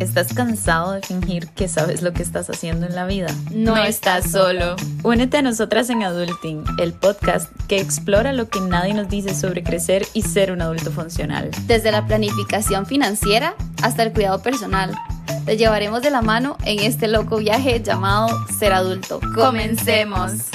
¿Estás 0.00 0.32
cansado 0.32 0.92
de 0.92 1.02
fingir 1.02 1.48
que 1.48 1.66
sabes 1.66 2.02
lo 2.02 2.12
que 2.12 2.22
estás 2.22 2.48
haciendo 2.48 2.86
en 2.86 2.94
la 2.94 3.04
vida? 3.04 3.34
No 3.50 3.76
estás 3.76 4.30
solo. 4.30 4.76
Únete 5.02 5.38
a 5.38 5.42
nosotras 5.42 5.90
en 5.90 6.04
Adulting, 6.04 6.64
el 6.78 6.92
podcast 6.92 7.50
que 7.66 7.80
explora 7.80 8.32
lo 8.32 8.48
que 8.48 8.60
nadie 8.60 8.94
nos 8.94 9.08
dice 9.08 9.34
sobre 9.34 9.64
crecer 9.64 10.06
y 10.14 10.22
ser 10.22 10.52
un 10.52 10.62
adulto 10.62 10.92
funcional. 10.92 11.50
Desde 11.66 11.90
la 11.90 12.06
planificación 12.06 12.86
financiera 12.86 13.56
hasta 13.82 14.04
el 14.04 14.12
cuidado 14.12 14.40
personal. 14.40 14.94
Te 15.44 15.56
llevaremos 15.56 16.00
de 16.02 16.10
la 16.10 16.22
mano 16.22 16.58
en 16.64 16.78
este 16.78 17.08
loco 17.08 17.38
viaje 17.38 17.82
llamado 17.82 18.28
ser 18.56 18.74
adulto. 18.74 19.18
Comencemos. 19.34 20.50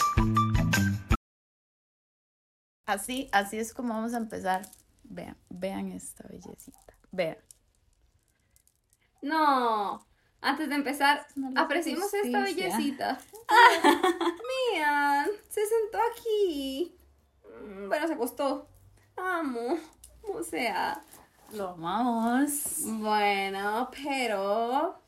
Así, 2.85 3.27
así 3.34 3.57
es 3.57 3.73
como 3.73 3.94
vamos 3.94 4.13
a 4.13 4.17
empezar. 4.17 4.62
Vean, 5.03 5.35
vean 5.49 5.91
esta 5.91 6.25
bellecita. 6.30 6.80
Vean. 7.12 7.35
No. 9.23 10.05
Antes 10.41 10.68
de 10.68 10.76
empezar, 10.76 11.26
No 11.36 11.52
apreciemos 11.59 12.13
esta 12.13 12.41
bellecita. 12.41 13.18
Mian, 14.73 15.30
se 15.49 15.62
sentó 15.66 15.98
aquí. 16.12 16.94
Mm, 17.66 17.88
Bueno, 17.88 18.08
se 18.08 18.13
acostó. 18.13 18.68
Amo. 19.16 19.77
O 20.34 20.44
sea, 20.44 21.02
Lo 21.54 21.70
amamos. 21.70 22.80
bueno, 22.84 23.90
pero 24.04 24.99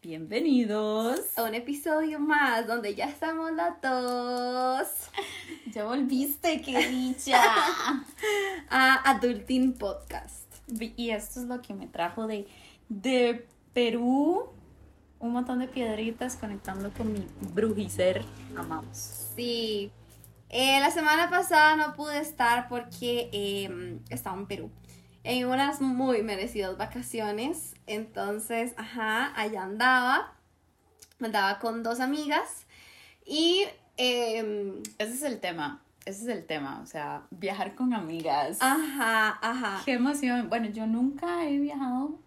Bienvenidos. 0.00 1.36
a 1.36 1.42
un 1.44 1.54
episodio 1.54 2.18
más 2.20 2.66
donde 2.66 2.94
ya 2.94 3.06
estamos 3.06 3.50
las 3.52 3.80
dos 3.82 4.88
Ya 5.72 5.84
volviste, 5.84 6.62
qué 6.62 6.78
dicha. 6.88 7.42
a 8.70 9.10
Adulting 9.10 9.74
Podcast. 9.76 10.46
y 10.68 11.10
esto 11.10 11.40
es 11.40 11.46
lo 11.46 11.60
que 11.60 11.74
me 11.74 11.86
trajo 11.88 12.26
de, 12.26 12.46
de 12.88 13.46
Perú. 13.78 14.50
Un 15.20 15.32
montón 15.32 15.60
de 15.60 15.68
piedritas 15.68 16.34
conectando 16.34 16.90
con 16.90 17.12
mi 17.12 17.24
brujicer. 17.54 18.24
Amamos. 18.56 19.30
Sí. 19.36 19.92
Eh, 20.48 20.80
la 20.80 20.90
semana 20.90 21.30
pasada 21.30 21.76
no 21.76 21.94
pude 21.94 22.18
estar 22.18 22.68
porque 22.68 23.30
eh, 23.32 24.00
estaba 24.10 24.36
en 24.36 24.46
Perú. 24.46 24.70
En 25.22 25.46
unas 25.46 25.80
muy 25.80 26.24
merecidas 26.24 26.76
vacaciones. 26.76 27.74
Entonces, 27.86 28.74
ajá, 28.76 29.32
allá 29.40 29.62
andaba. 29.62 30.34
Andaba 31.20 31.60
con 31.60 31.84
dos 31.84 32.00
amigas. 32.00 32.66
Y 33.24 33.62
eh, 33.96 34.82
Ese 34.98 35.14
es 35.14 35.22
el 35.22 35.38
tema. 35.38 35.84
Ese 36.04 36.22
es 36.22 36.36
el 36.36 36.46
tema. 36.46 36.80
O 36.82 36.86
sea, 36.86 37.28
viajar 37.30 37.76
con 37.76 37.94
amigas. 37.94 38.58
ajá, 38.60 39.38
ajá. 39.40 39.82
Qué 39.84 39.92
emoción. 39.92 40.48
Bueno, 40.48 40.66
yo 40.66 40.84
nunca 40.88 41.48
he 41.48 41.60
viajado 41.60 42.18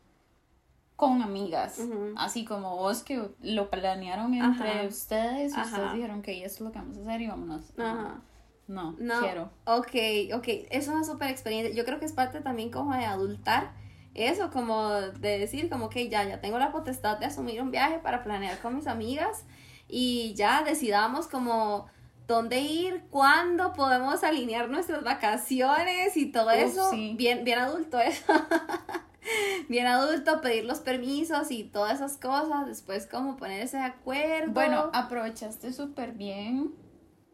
con 1.01 1.21
amigas. 1.23 1.79
Ujú. 1.79 2.13
Así 2.15 2.45
como 2.45 2.75
vos 2.77 3.01
que 3.03 3.29
lo 3.41 3.69
planearon 3.71 4.33
entre 4.35 4.69
Ajá. 4.69 4.87
ustedes. 4.87 5.51
y 5.51 5.55
Ajá. 5.59 5.65
Ustedes 5.65 5.93
dijeron 5.93 6.21
que 6.21 6.45
esto 6.45 6.57
es 6.57 6.61
lo 6.61 6.71
que 6.71 6.77
vamos 6.79 6.97
a 6.97 7.01
hacer 7.01 7.21
y 7.21 7.27
vámonos. 7.27 7.73
Ajá. 7.77 8.21
No, 8.67 8.95
No. 8.99 9.19
quiero. 9.19 9.49
Ok, 9.65 9.95
ok. 10.35 10.47
Es 10.69 10.87
una 10.87 11.03
súper 11.03 11.29
experiencia. 11.29 11.73
Yo 11.75 11.83
creo 11.85 11.99
que 11.99 12.05
es 12.05 12.13
parte 12.13 12.39
también 12.41 12.69
como 12.71 12.93
de 12.95 13.03
adultar. 13.05 13.73
Eso, 14.13 14.51
como 14.51 14.91
de 14.91 15.39
decir, 15.39 15.69
como 15.69 15.89
que 15.89 16.07
ya, 16.09 16.23
ya 16.23 16.39
tengo 16.39 16.59
la 16.59 16.71
potestad 16.71 17.17
de 17.17 17.25
asumir 17.25 17.61
un 17.61 17.71
viaje 17.71 17.97
para 17.99 18.23
planear 18.23 18.59
con 18.59 18.75
mis 18.75 18.85
amigas 18.87 19.43
y 19.87 20.33
ya 20.35 20.63
decidamos 20.63 21.27
como 21.27 21.87
dónde 22.27 22.59
ir, 22.61 23.03
cuándo 23.09 23.73
podemos 23.73 24.23
alinear 24.23 24.69
nuestras 24.69 25.03
vacaciones 25.03 26.15
y 26.15 26.31
todo 26.31 26.47
Uf, 26.49 26.53
eso. 26.55 26.91
sí. 26.91 27.15
Bien, 27.17 27.43
bien 27.43 27.59
adulto 27.59 27.99
eso. 27.99 28.23
bien 29.69 29.87
adulto, 29.87 30.41
pedir 30.41 30.65
los 30.65 30.79
permisos 30.79 31.51
y 31.51 31.63
todas 31.63 31.95
esas 31.95 32.17
cosas, 32.17 32.67
después 32.67 33.07
como 33.07 33.37
ponerse 33.37 33.77
de 33.77 33.83
acuerdo. 33.83 34.51
Bueno, 34.53 34.89
aprovechaste 34.93 35.73
súper 35.73 36.13
bien 36.13 36.73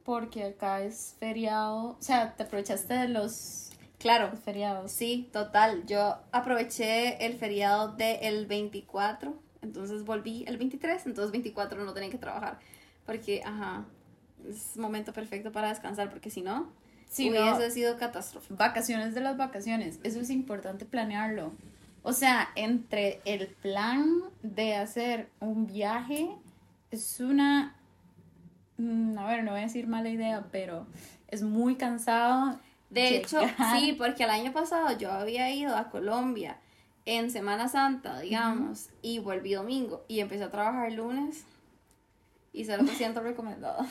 porque 0.03 0.45
acá 0.45 0.81
es 0.81 1.15
feriado. 1.19 1.89
O 1.89 1.97
sea, 1.99 2.35
te 2.35 2.43
aprovechaste 2.43 2.93
de 2.93 3.09
los 3.09 3.69
claro. 3.99 4.31
feriados. 4.37 4.91
Sí, 4.91 5.29
total. 5.33 5.85
Yo 5.85 6.17
aproveché 6.31 7.25
el 7.25 7.33
feriado 7.37 7.89
del 7.89 8.45
24, 8.45 9.37
entonces 9.61 10.03
volví 10.03 10.45
el 10.47 10.57
23, 10.57 11.05
entonces 11.07 11.31
24 11.31 11.83
no 11.83 11.93
tenía 11.93 12.09
que 12.09 12.17
trabajar. 12.17 12.59
Porque, 13.05 13.41
ajá, 13.43 13.85
es 14.49 14.77
momento 14.77 15.13
perfecto 15.13 15.51
para 15.51 15.69
descansar, 15.69 16.09
porque 16.09 16.29
si 16.29 16.41
no, 16.41 16.71
Sí, 17.09 17.29
hubiese 17.29 17.67
no. 17.67 17.71
sido 17.71 17.97
catástrofe. 17.97 18.53
Vacaciones 18.53 19.13
de 19.15 19.21
las 19.21 19.37
vacaciones. 19.37 19.99
Eso 20.03 20.19
es 20.19 20.29
importante 20.29 20.85
planearlo. 20.85 21.51
O 22.07 22.13
sea, 22.13 22.47
entre 22.55 23.19
el 23.25 23.47
plan 23.47 24.07
de 24.41 24.75
hacer 24.75 25.29
un 25.41 25.67
viaje 25.67 26.29
es 26.89 27.19
una... 27.19 27.75
mm, 28.77 29.17
A 29.17 29.25
ver, 29.27 29.43
no 29.43 29.51
voy 29.51 29.59
a 29.59 29.63
decir 29.63 29.87
mala 29.87 30.07
idea, 30.09 30.47
pero 30.49 30.87
es 31.27 31.41
muy 31.43 31.75
cansado. 31.75 32.57
De 32.89 33.17
hecho, 33.17 33.41
sí, 33.73 33.93
porque 33.97 34.23
el 34.23 34.29
año 34.29 34.53
pasado 34.53 34.97
yo 34.97 35.11
había 35.11 35.51
ido 35.53 35.75
a 35.75 35.89
Colombia 35.89 36.57
en 37.05 37.29
Semana 37.29 37.67
Santa, 37.67 38.21
digamos, 38.21 38.87
y 39.01 39.19
volví 39.19 39.53
domingo 39.53 40.05
y 40.07 40.21
empecé 40.21 40.45
a 40.45 40.51
trabajar 40.51 40.87
el 40.87 40.95
lunes 40.95 41.43
y 42.53 42.63
0% 42.63 43.21
recomendado. 43.21 43.85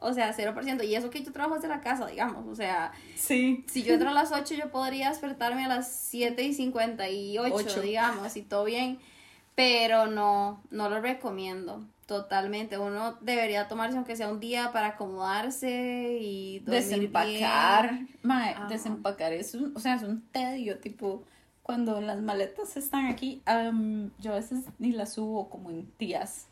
O 0.00 0.12
sea, 0.14 0.32
0%. 0.34 0.82
Y 0.84 0.94
eso 0.94 1.10
que 1.10 1.22
yo 1.22 1.30
trabajo 1.32 1.56
desde 1.56 1.68
la 1.68 1.80
casa, 1.80 2.06
digamos. 2.06 2.46
O 2.48 2.54
sea, 2.54 2.92
Sí. 3.16 3.64
si 3.68 3.82
yo 3.82 3.92
entro 3.94 4.08
a 4.08 4.14
las 4.14 4.32
8, 4.32 4.54
yo 4.54 4.70
podría 4.70 5.10
despertarme 5.10 5.64
a 5.64 5.68
las 5.68 5.92
7 5.92 6.42
y 6.42 6.54
58, 6.54 7.54
Ocho. 7.54 7.80
digamos, 7.82 8.34
y 8.36 8.42
todo 8.42 8.64
bien. 8.64 8.98
Pero 9.54 10.06
no, 10.06 10.62
no 10.70 10.88
lo 10.88 11.00
recomiendo 11.00 11.84
totalmente. 12.06 12.78
Uno 12.78 13.18
debería 13.20 13.68
tomarse, 13.68 13.96
aunque 13.96 14.16
sea 14.16 14.28
un 14.32 14.40
día, 14.40 14.72
para 14.72 14.88
acomodarse 14.88 16.18
y 16.20 16.60
dormir 16.60 16.82
Desempacar. 16.82 17.90
bien. 17.92 18.08
Mae, 18.22 18.50
Ajá. 18.54 18.66
desempacar 18.68 19.32
es 19.32 19.54
un, 19.54 19.72
o 19.76 19.80
sea, 19.80 19.94
es 19.96 20.02
un 20.02 20.22
tedio, 20.32 20.78
tipo, 20.78 21.22
cuando 21.62 22.00
las 22.00 22.20
maletas 22.20 22.76
están 22.76 23.06
aquí, 23.06 23.42
am, 23.44 24.10
yo 24.18 24.32
a 24.32 24.36
veces 24.36 24.64
ni 24.78 24.90
las 24.92 25.12
subo 25.14 25.48
como 25.50 25.70
en 25.70 25.88
días. 25.98 26.46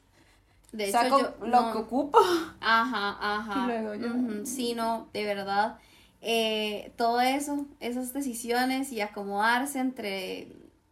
De 0.72 0.88
hecho, 0.88 0.98
Saco 0.98 1.18
yo 1.20 1.34
lo 1.46 1.60
no- 1.62 1.72
que 1.72 1.78
ocupo. 1.78 2.18
Ajá, 2.60 3.16
ajá. 3.20 3.62
Y 3.62 3.66
luego 3.66 3.94
yo- 3.94 4.46
Sí, 4.46 4.74
no, 4.74 5.08
de 5.12 5.24
verdad. 5.24 5.78
Eh, 6.20 6.92
todo 6.96 7.20
eso, 7.20 7.66
esas 7.80 8.12
decisiones 8.12 8.92
y 8.92 9.00
acomodarse 9.00 9.78
entre 9.78 10.48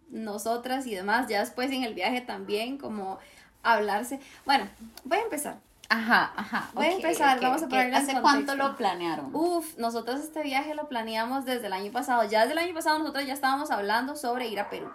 nosotras 0.09 0.87
y 0.87 0.95
demás, 0.95 1.27
ya 1.29 1.41
después 1.41 1.71
en 1.73 1.83
el 1.83 1.95
viaje 1.95 2.21
también, 2.21 2.79
como 2.79 3.19
hablarse. 3.63 4.21
Bueno, 4.45 4.69
voy 5.05 5.19
a 5.19 5.23
empezar. 5.23 5.59
Ajá, 5.89 6.33
ajá. 6.37 6.71
Voy 6.75 6.87
a 6.87 6.93
empezar, 6.93 7.41
vamos 7.41 7.63
a 7.63 7.67
en 7.83 7.95
¿Hace 7.95 8.21
cuánto 8.21 8.57
lo 8.57 8.77
planearon? 8.77 9.35
Uf, 9.35 9.77
nosotros 9.79 10.21
este 10.21 10.43
viaje 10.43 10.75
lo 10.75 10.89
planeamos 10.89 11.45
desde 11.45 11.67
el 11.67 11.73
año 11.73 11.93
pasado. 11.93 12.25
Ya 12.29 12.41
desde 12.41 12.53
el 12.53 12.59
año 12.59 12.75
pasado 12.75 12.99
nosotros 12.99 13.27
ya 13.27 13.35
estábamos 13.35 13.71
hablando 13.71 14.17
sobre 14.17 14.49
ir 14.49 14.59
a 14.59 14.69
Perú. 14.71 14.89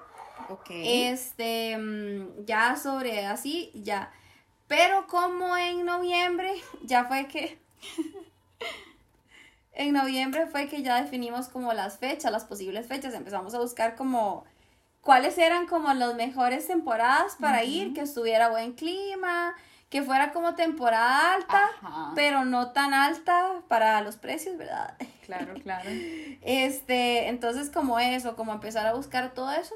ok. 0.49 0.69
Este, 0.69 1.77
mm, 1.77 2.45
ya 2.45 2.75
sobre 2.75 3.25
así, 3.25 3.71
ya. 3.73 4.11
Pero 4.71 5.05
como 5.05 5.57
en 5.57 5.85
noviembre, 5.85 6.49
ya 6.83 7.03
fue 7.03 7.27
que... 7.27 7.59
en 9.73 9.91
noviembre 9.91 10.47
fue 10.47 10.69
que 10.69 10.81
ya 10.81 11.01
definimos 11.01 11.49
como 11.49 11.73
las 11.73 11.97
fechas, 11.97 12.31
las 12.31 12.45
posibles 12.45 12.87
fechas. 12.87 13.13
Empezamos 13.13 13.53
a 13.53 13.59
buscar 13.59 13.97
como 13.97 14.45
cuáles 15.01 15.37
eran 15.37 15.67
como 15.67 15.93
las 15.93 16.15
mejores 16.15 16.67
temporadas 16.67 17.35
para 17.37 17.65
ir, 17.65 17.93
que 17.93 17.99
estuviera 17.99 18.47
buen 18.47 18.71
clima, 18.71 19.55
que 19.89 20.03
fuera 20.03 20.31
como 20.31 20.55
temporada 20.55 21.33
alta, 21.33 21.69
Ajá. 21.81 22.13
pero 22.15 22.45
no 22.45 22.71
tan 22.71 22.93
alta 22.93 23.63
para 23.67 23.99
los 23.99 24.15
precios, 24.15 24.57
¿verdad? 24.57 24.95
Claro, 25.25 25.53
claro. 25.61 25.89
Este, 26.43 27.27
entonces 27.27 27.69
como 27.69 27.99
eso, 27.99 28.37
como 28.37 28.53
empezar 28.53 28.87
a 28.87 28.93
buscar 28.93 29.33
todo 29.33 29.51
eso. 29.51 29.75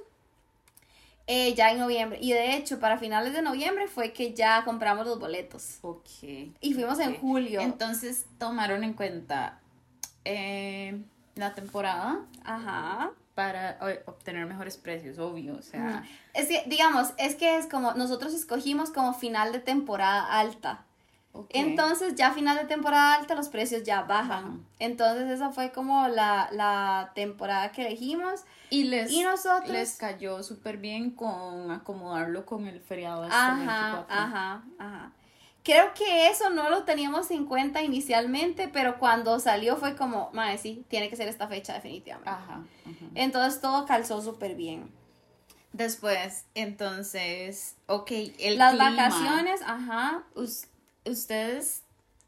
Eh, 1.27 1.53
ya 1.55 1.71
en 1.71 1.79
noviembre. 1.79 2.19
Y 2.21 2.33
de 2.33 2.55
hecho, 2.55 2.79
para 2.79 2.97
finales 2.97 3.33
de 3.33 3.41
noviembre 3.41 3.87
fue 3.87 4.13
que 4.13 4.33
ya 4.33 4.63
compramos 4.63 5.05
los 5.07 5.19
boletos. 5.19 5.79
Ok. 5.81 6.07
Y 6.61 6.73
fuimos 6.73 6.99
en 6.99 7.15
julio. 7.17 7.61
Entonces 7.61 8.25
tomaron 8.37 8.83
en 8.83 8.93
cuenta 8.93 9.59
eh, 10.23 11.01
la 11.35 11.55
temporada 11.55 12.21
Ajá. 12.43 13.11
para 13.33 13.79
obtener 14.05 14.45
mejores 14.45 14.77
precios, 14.77 15.17
obvio. 15.17 15.55
O 15.55 15.61
sea, 15.61 16.03
Es 16.33 16.47
que, 16.47 16.63
digamos, 16.67 17.13
es 17.17 17.35
que 17.35 17.57
es 17.57 17.65
como, 17.67 17.93
nosotros 17.93 18.33
escogimos 18.33 18.91
como 18.91 19.13
final 19.13 19.51
de 19.51 19.59
temporada 19.59 20.39
alta. 20.39 20.85
Entonces 21.49 22.15
ya 22.15 22.31
final 22.31 22.57
de 22.57 22.65
temporada 22.65 23.15
alta 23.15 23.35
los 23.35 23.49
precios 23.49 23.83
ya 23.83 24.01
bajan. 24.03 24.65
Entonces 24.79 25.29
esa 25.29 25.51
fue 25.51 25.71
como 25.71 26.07
la, 26.07 26.49
la 26.51 27.11
temporada 27.15 27.71
que 27.71 27.85
elegimos. 27.87 28.41
y 28.69 28.85
les, 28.85 29.11
y 29.11 29.23
nosotros- 29.23 29.69
les 29.69 29.95
cayó 29.95 30.41
súper 30.43 30.77
bien 30.77 31.11
con 31.11 31.71
acomodarlo 31.71 32.45
con 32.45 32.67
el 32.67 32.79
feriado 32.81 33.23
este 33.23 33.35
Ajá, 33.35 33.55
24. 34.05 34.15
ajá, 34.15 34.63
ajá. 34.79 35.11
Creo 35.63 35.93
que 35.95 36.27
eso 36.27 36.51
no 36.51 36.69
lo 36.69 36.83
teníamos 36.83 37.31
en 37.31 37.45
cuenta 37.45 37.81
inicialmente, 37.81 38.67
pero 38.67 38.99
cuando 38.99 39.39
salió 39.39 39.77
fue 39.77 39.95
como, 39.95 40.29
madre, 40.31 40.59
sí, 40.59 40.85
tiene 40.89 41.09
que 41.09 41.15
ser 41.15 41.27
esta 41.27 41.47
fecha 41.47 41.73
definitivamente. 41.73 42.29
Ajá. 42.29 42.61
Entonces 43.15 43.61
todo 43.61 43.85
calzó 43.87 44.21
súper 44.21 44.53
bien. 44.55 44.91
Después, 45.73 46.45
entonces, 46.53 47.75
ok, 47.87 48.11
el 48.39 48.57
Las 48.57 48.75
clima. 48.75 48.91
vacaciones, 48.91 49.61
ajá. 49.65 50.23
Us- 50.35 50.67
ustedes 51.05 51.83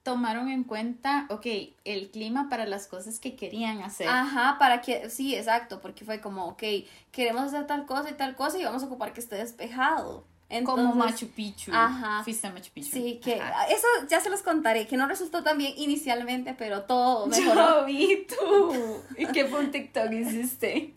tomaron 0.07 0.47
en 0.47 0.63
cuenta, 0.63 1.25
ok, 1.29 1.45
el 1.83 2.09
clima 2.11 2.47
para 2.47 2.65
las 2.65 2.87
cosas 2.87 3.19
que 3.19 3.35
querían 3.35 3.81
hacer. 3.81 4.07
Ajá, 4.07 4.55
para 4.57 4.79
que, 4.81 5.09
sí, 5.09 5.35
exacto, 5.35 5.81
porque 5.81 6.05
fue 6.05 6.21
como, 6.21 6.45
ok, 6.45 6.63
queremos 7.11 7.43
hacer 7.43 7.67
tal 7.67 7.85
cosa 7.85 8.09
y 8.09 8.13
tal 8.13 8.35
cosa 8.37 8.57
y 8.57 8.63
vamos 8.63 8.83
a 8.83 8.85
ocupar 8.85 9.11
que 9.11 9.19
esté 9.19 9.35
despejado. 9.35 10.25
como 10.63 10.95
Machu 10.95 11.27
Picchu. 11.27 11.71
Ajá. 11.73 12.23
Fuiste 12.23 12.47
a 12.47 12.53
Machu 12.53 12.71
Picchu. 12.71 12.91
Sí, 12.91 13.19
que 13.21 13.41
Ajá. 13.41 13.65
eso 13.65 13.85
ya 14.07 14.21
se 14.21 14.29
los 14.29 14.43
contaré, 14.43 14.87
que 14.87 14.95
no 14.95 15.07
resultó 15.07 15.43
tan 15.43 15.57
bien 15.57 15.73
inicialmente, 15.75 16.53
pero 16.57 16.83
todo 16.83 17.27
mejoró. 17.27 17.81
Yo 17.81 17.85
vi 17.85 18.25
tú. 18.27 19.03
¿Y 19.17 19.25
qué 19.25 19.45
fue 19.47 19.59
un 19.59 19.71
TikTok 19.71 20.09
hiciste? 20.13 20.93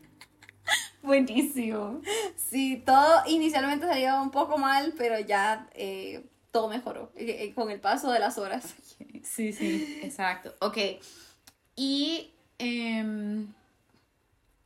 Buenísimo. 1.03 2.01
Sí, 2.37 2.81
todo 2.87 3.23
inicialmente 3.27 3.87
salía 3.89 4.21
un 4.21 4.31
poco 4.31 4.57
mal, 4.57 4.95
pero 4.97 5.19
ya 5.19 5.67
eh, 5.75 6.25
todo 6.51 6.69
mejoró 6.69 7.13
eh, 7.17 7.45
eh, 7.45 7.55
con 7.55 7.71
el 7.71 7.81
paso 7.81 8.11
de 8.11 8.19
las 8.19 8.39
horas. 8.39 8.75
Sí, 9.23 9.53
sí, 9.53 10.01
exacto. 10.03 10.55
Ok. 10.61 10.79
Y 11.77 12.31
em, 12.59 13.53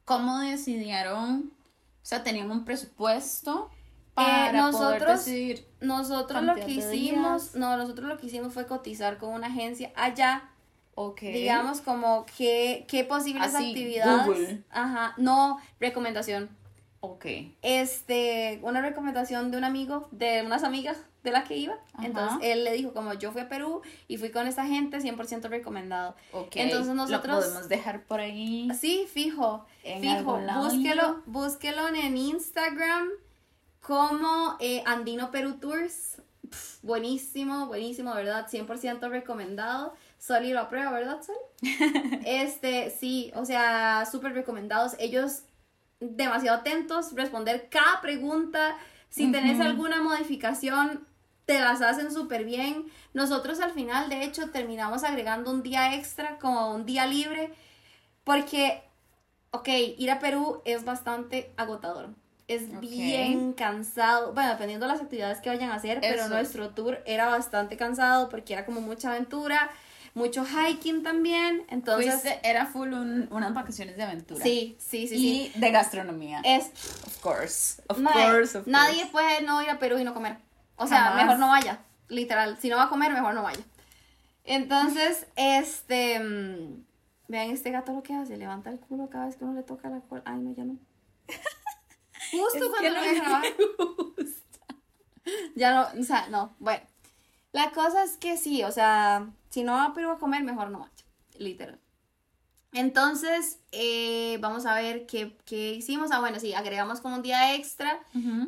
¿cómo 0.04 0.38
decidieron? 0.40 1.50
O 2.02 2.06
sea, 2.06 2.22
tenían 2.22 2.50
un 2.50 2.64
presupuesto 2.64 3.70
para 4.14 4.50
poder 4.50 4.54
Eh, 4.54 4.58
nosotros- 4.58 5.24
decidir. 5.24 5.66
Nosotros 5.80 6.42
lo 6.42 6.54
que 6.54 6.70
hicimos, 6.70 7.54
no, 7.56 7.76
nosotros 7.76 8.08
lo 8.08 8.16
que 8.18 8.26
hicimos 8.26 8.52
fue 8.54 8.66
cotizar 8.66 9.18
con 9.18 9.30
una 9.30 9.48
agencia 9.48 9.92
allá, 9.96 10.48
Ok. 10.94 11.20
digamos 11.20 11.80
como 11.80 12.24
qué, 12.38 12.84
qué 12.88 13.02
posibles 13.04 13.54
Así, 13.54 13.68
actividades. 13.70 14.26
Google. 14.26 14.62
Ajá, 14.70 15.14
no, 15.16 15.58
recomendación. 15.80 16.48
Ok. 17.00 17.26
Este, 17.62 18.60
una 18.62 18.80
recomendación 18.80 19.50
de 19.50 19.58
un 19.58 19.64
amigo, 19.64 20.08
de 20.12 20.42
unas 20.46 20.62
amigas 20.62 20.96
de 21.24 21.30
la 21.32 21.42
que 21.42 21.56
iba. 21.56 21.74
Ajá. 21.94 22.06
Entonces 22.06 22.38
él 22.42 22.62
le 22.62 22.72
dijo 22.74 22.92
como 22.92 23.14
yo 23.14 23.32
fui 23.32 23.40
a 23.40 23.48
Perú 23.48 23.82
y 24.06 24.18
fui 24.18 24.30
con 24.30 24.46
esta 24.46 24.64
gente 24.66 24.98
100% 25.00 25.48
recomendado. 25.48 26.14
Ok. 26.32 26.52
Entonces 26.54 26.94
nosotros- 26.94 27.26
Lo 27.26 27.40
podemos 27.40 27.68
dejar 27.68 28.04
por 28.04 28.20
ahí. 28.20 28.68
Sí, 28.78 29.06
fijo, 29.12 29.66
En 29.82 30.00
fijo, 30.00 30.38
búsquelo, 30.56 31.22
búsquelo 31.26 31.88
en 31.88 32.16
Instagram 32.16 33.08
como 33.80 34.56
eh, 34.60 34.82
Andino 34.86 35.30
Perú 35.30 35.54
Tours. 35.54 36.20
Buenísimo, 36.82 37.66
buenísimo, 37.66 38.14
¿verdad? 38.14 38.46
100% 38.48 39.08
recomendado. 39.08 39.94
Soli 40.18 40.52
lo 40.52 40.60
aprueba, 40.60 40.90
¿verdad, 40.92 41.20
Sol? 41.22 41.34
este, 42.24 42.90
sí, 42.90 43.32
o 43.34 43.44
sea, 43.44 44.06
súper 44.10 44.34
recomendados. 44.34 44.92
Ellos 44.98 45.42
demasiado 46.00 46.58
atentos, 46.58 47.12
responder 47.14 47.68
cada 47.70 48.00
pregunta. 48.00 48.76
Si 49.08 49.30
tenés 49.30 49.60
alguna 49.60 50.02
modificación, 50.02 51.06
te 51.46 51.60
las 51.60 51.80
hacen 51.82 52.12
súper 52.12 52.44
bien. 52.44 52.86
Nosotros 53.12 53.60
al 53.60 53.72
final, 53.72 54.08
de 54.08 54.24
hecho, 54.24 54.50
terminamos 54.50 55.04
agregando 55.04 55.50
un 55.50 55.62
día 55.62 55.94
extra, 55.94 56.38
como 56.38 56.72
un 56.74 56.86
día 56.86 57.06
libre, 57.06 57.52
porque, 58.24 58.82
ok, 59.50 59.68
ir 59.98 60.10
a 60.10 60.18
Perú 60.18 60.62
es 60.64 60.84
bastante 60.84 61.52
agotador. 61.56 62.10
Es 62.46 62.78
bien 62.78 63.54
cansado, 63.54 64.34
bueno, 64.34 64.50
dependiendo 64.50 64.86
de 64.86 64.92
las 64.92 65.00
actividades 65.00 65.38
que 65.40 65.48
vayan 65.48 65.70
a 65.70 65.76
hacer, 65.76 65.98
pero 66.00 66.28
nuestro 66.28 66.70
tour 66.70 67.02
era 67.06 67.26
bastante 67.28 67.76
cansado 67.78 68.28
porque 68.28 68.52
era 68.52 68.66
como 68.66 68.82
mucha 68.82 69.10
aventura, 69.10 69.70
mucho 70.12 70.44
hiking 70.44 71.02
también, 71.02 71.64
entonces... 71.70 72.14
Fuiste- 72.22 72.40
era 72.42 72.66
full 72.66 72.92
un- 72.92 73.28
unas 73.32 73.54
vacaciones 73.54 73.96
de 73.96 74.02
aventura. 74.02 74.42
Sí, 74.44 74.76
sí, 74.78 75.08
sí, 75.08 75.16
sí. 75.16 75.52
Y 75.54 75.58
de 75.58 75.70
gastronomía. 75.70 76.42
Es, 76.44 76.66
Of 77.06 77.18
course. 77.20 77.82
Of 77.88 77.98
course, 78.02 78.58
of 78.58 78.66
nadie 78.66 78.96
course. 78.96 79.10
puede 79.12 79.42
no 79.42 79.62
ir 79.62 79.70
a 79.70 79.78
Perú 79.78 79.98
y 79.98 80.04
no 80.04 80.12
comer. 80.12 80.36
O 80.76 80.86
sea, 80.86 81.04
Jamás. 81.04 81.22
mejor 81.24 81.38
no 81.38 81.48
vaya, 81.48 81.78
literal. 82.08 82.56
Si 82.60 82.68
no 82.68 82.76
va 82.76 82.84
a 82.84 82.88
comer, 82.88 83.12
mejor 83.12 83.34
no 83.34 83.42
vaya. 83.42 83.62
Entonces, 84.44 85.26
este. 85.36 86.20
mm, 86.20 86.84
Vean 87.26 87.50
este 87.50 87.70
gato 87.70 87.92
lo 87.92 88.02
que 88.02 88.12
hace, 88.14 88.36
levanta 88.36 88.68
el 88.68 88.78
culo 88.78 89.08
cada 89.08 89.26
vez 89.26 89.36
que 89.36 89.44
uno 89.44 89.54
le 89.54 89.62
toca 89.62 89.88
la 89.88 90.00
cola. 90.00 90.22
Ay, 90.26 90.40
no, 90.40 90.54
ya 90.54 90.64
no. 90.64 90.76
Justo 92.32 92.58
Es 92.58 92.70
cuando 92.70 92.90
lo 92.90 92.98
voy 93.00 93.08
a 93.08 93.14
grabar. 93.14 93.42
Ya 95.54 95.72
no, 95.72 96.00
o 96.00 96.04
sea, 96.04 96.28
no. 96.28 96.54
Bueno, 96.58 96.82
la 97.52 97.70
cosa 97.70 98.04
es 98.04 98.16
que 98.18 98.36
sí, 98.36 98.62
o 98.62 98.70
sea, 98.70 99.26
si 99.48 99.62
no 99.64 99.72
va 99.72 99.84
a 99.86 99.94
Perú 99.94 100.10
a 100.10 100.18
comer, 100.18 100.42
mejor 100.44 100.70
no 100.70 100.80
vaya, 100.80 100.92
literal. 101.38 101.80
Entonces, 102.72 103.60
eh, 103.72 104.36
vamos 104.40 104.66
a 104.66 104.74
ver 104.74 105.06
qué, 105.06 105.36
qué 105.46 105.72
hicimos. 105.72 106.10
Ah, 106.10 106.20
bueno, 106.20 106.40
sí, 106.40 106.52
agregamos 106.52 107.00
como 107.00 107.14
un 107.16 107.22
día 107.22 107.54
extra 107.54 108.00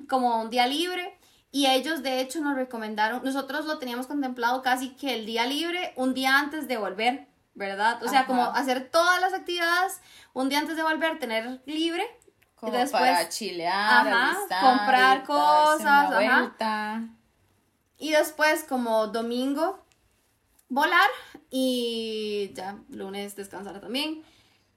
como 0.08 0.42
un 0.42 0.50
día 0.50 0.66
libre 0.66 1.16
y 1.56 1.66
ellos 1.68 2.02
de 2.02 2.20
hecho 2.20 2.42
nos 2.42 2.54
recomendaron, 2.54 3.24
nosotros 3.24 3.64
lo 3.64 3.78
teníamos 3.78 4.06
contemplado 4.06 4.60
casi 4.60 4.90
que 4.90 5.14
el 5.14 5.24
día 5.24 5.46
libre 5.46 5.94
un 5.96 6.12
día 6.12 6.38
antes 6.38 6.68
de 6.68 6.76
volver, 6.76 7.28
¿verdad? 7.54 8.02
O 8.02 8.08
sea, 8.08 8.20
Ajá. 8.20 8.26
como 8.26 8.42
hacer 8.42 8.90
todas 8.90 9.22
las 9.22 9.32
actividades 9.32 10.02
un 10.34 10.50
día 10.50 10.58
antes 10.58 10.76
de 10.76 10.82
volver, 10.82 11.18
tener 11.18 11.62
libre. 11.64 12.04
Como 12.56 12.72
después- 12.72 13.00
para 13.02 13.26
chilear, 13.30 14.06
Ajá, 14.06 14.36
comprar 14.60 15.24
cosas, 15.24 16.12
ajá. 16.12 17.02
Y 17.96 18.10
después 18.10 18.64
como 18.64 19.06
domingo 19.06 19.82
volar 20.68 21.08
y 21.48 22.50
ya 22.52 22.76
lunes 22.90 23.34
descansar 23.34 23.80
también. 23.80 24.22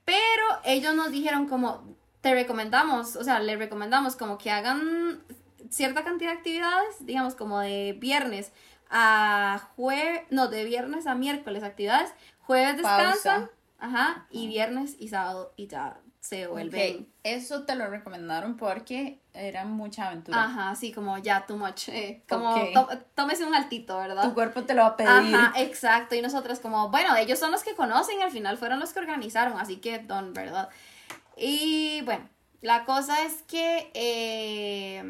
Pero 0.05 0.45
ellos 0.63 0.95
nos 0.95 1.11
dijeron 1.11 1.49
como 1.49 1.83
te 2.21 2.33
recomendamos, 2.33 3.17
o 3.17 3.23
sea, 3.25 3.41
les 3.41 3.57
recomendamos 3.59 4.15
como 4.15 4.37
que 4.37 4.49
hagan 4.51 5.21
cierta 5.69 6.03
cantidad 6.03 6.31
de 6.31 6.37
actividades, 6.37 7.05
digamos 7.05 7.35
como 7.35 7.59
de 7.59 7.93
viernes 7.99 8.51
a 8.89 9.69
jueves, 9.75 10.21
no, 10.29 10.47
de 10.47 10.63
viernes 10.65 11.05
a 11.07 11.15
miércoles 11.15 11.63
actividades, 11.63 12.11
jueves 12.39 12.77
descansan, 12.77 13.49
ajá, 13.77 14.25
y 14.31 14.47
viernes 14.47 14.95
y 14.99 15.09
sábado 15.09 15.53
y 15.55 15.67
ya 15.67 15.99
se 16.19 16.47
vuelven. 16.47 17.07
Eso 17.23 17.63
te 17.65 17.75
lo 17.75 17.87
recomendaron 17.87 18.57
porque 18.57 19.19
era 19.33 19.63
mucha 19.65 20.07
aventura. 20.07 20.43
Ajá, 20.43 20.75
sí, 20.75 20.91
como 20.91 21.17
ya 21.17 21.45
too 21.45 21.55
much, 21.55 21.87
eh, 21.89 22.23
como 22.27 22.55
Ok. 22.55 22.73
tó- 22.73 22.89
tómese 23.15 23.45
un 23.45 23.55
altito, 23.55 23.97
¿verdad? 23.97 24.23
Tu 24.23 24.33
cuerpo 24.33 24.63
te 24.63 24.73
lo 24.73 24.81
va 24.81 24.87
a 24.89 24.97
pedir. 24.97 25.35
Ajá, 25.35 25.53
exacto. 25.61 26.15
Y 26.15 26.21
nosotras 26.21 26.59
como, 26.59 26.89
bueno, 26.89 27.15
ellos 27.15 27.39
son 27.39 27.51
los 27.51 27.63
que 27.63 27.73
conocen, 27.75 28.21
al 28.21 28.31
final 28.31 28.57
fueron 28.57 28.79
los 28.79 28.91
que 28.91 28.99
organizaron, 28.99 29.57
así 29.59 29.77
que 29.77 29.99
don, 29.99 30.33
¿verdad? 30.33 30.69
Y 31.37 32.01
bueno, 32.01 32.27
la 32.61 32.83
cosa 32.83 33.23
es 33.23 33.41
que, 33.43 33.89
eh, 33.93 35.01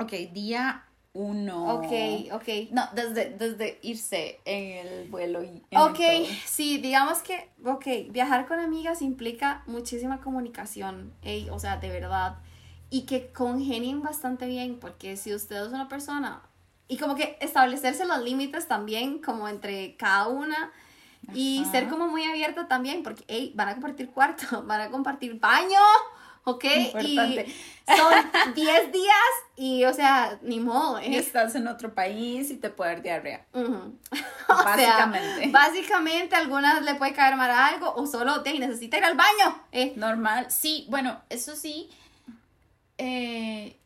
Ok, 0.00 0.12
día 0.32 0.84
uno. 1.12 1.74
ok, 1.74 2.32
ok. 2.32 2.48
No, 2.70 2.88
desde, 2.94 3.30
desde 3.30 3.78
irse 3.82 4.40
en 4.44 4.86
el 4.86 5.08
vuelo 5.08 5.42
y 5.42 5.62
en 5.70 5.80
Ok, 5.80 5.98
el 5.98 6.26
sí, 6.46 6.78
digamos 6.78 7.18
que, 7.18 7.50
ok, 7.64 7.86
viajar 8.10 8.46
con 8.46 8.60
amigas 8.60 9.02
implica 9.02 9.62
muchísima 9.66 10.20
comunicación, 10.20 11.12
ey, 11.22 11.50
o 11.50 11.58
sea, 11.58 11.76
de 11.78 11.88
verdad, 11.88 12.38
y 12.90 13.02
que 13.06 13.32
congenien 13.32 14.02
bastante 14.02 14.46
bien, 14.46 14.78
porque 14.78 15.16
si 15.16 15.34
usted 15.34 15.64
es 15.64 15.68
una 15.72 15.88
persona, 15.88 16.42
y 16.86 16.96
como 16.96 17.14
que 17.14 17.36
establecerse 17.40 18.04
los 18.04 18.22
límites 18.22 18.68
también, 18.68 19.20
como 19.20 19.48
entre 19.48 19.96
cada 19.96 20.28
una, 20.28 20.72
y 21.34 21.64
ser 21.70 21.88
como 21.88 22.08
muy 22.08 22.24
abierta 22.24 22.66
también, 22.66 23.02
porque, 23.02 23.24
hey, 23.28 23.52
van 23.54 23.68
a 23.68 23.72
compartir 23.74 24.10
cuarto, 24.10 24.62
van 24.66 24.80
a 24.80 24.90
compartir 24.90 25.38
baño, 25.38 25.78
¿ok? 26.44 26.64
Importante. 26.64 27.46
Y 27.46 27.96
son 27.96 28.14
10 28.54 28.92
días, 28.92 29.14
y, 29.56 29.84
o 29.84 29.92
sea, 29.92 30.38
ni 30.42 30.60
modo, 30.60 31.00
Y 31.00 31.14
¿eh? 31.14 31.18
estás 31.18 31.54
en 31.54 31.66
otro 31.68 31.94
país 31.94 32.50
y 32.50 32.56
te 32.56 32.70
puede 32.70 32.92
dar 32.92 33.02
diarrea. 33.02 33.46
Sea, 33.52 34.64
Básicamente. 34.64 35.48
básicamente, 35.50 36.34
a 36.34 36.38
algunas 36.38 36.82
le 36.82 36.94
puede 36.96 37.12
caer 37.12 37.36
mal 37.36 37.50
algo 37.50 37.92
o 37.94 38.06
solo 38.06 38.42
te 38.42 38.58
necesita 38.58 38.98
ir 38.98 39.04
al 39.04 39.16
baño. 39.16 39.62
Eh, 39.72 39.92
Normal. 39.96 40.46
Sí, 40.50 40.86
bueno, 40.90 41.20
eso 41.28 41.54
sí. 41.56 41.88
eh, 42.98 43.76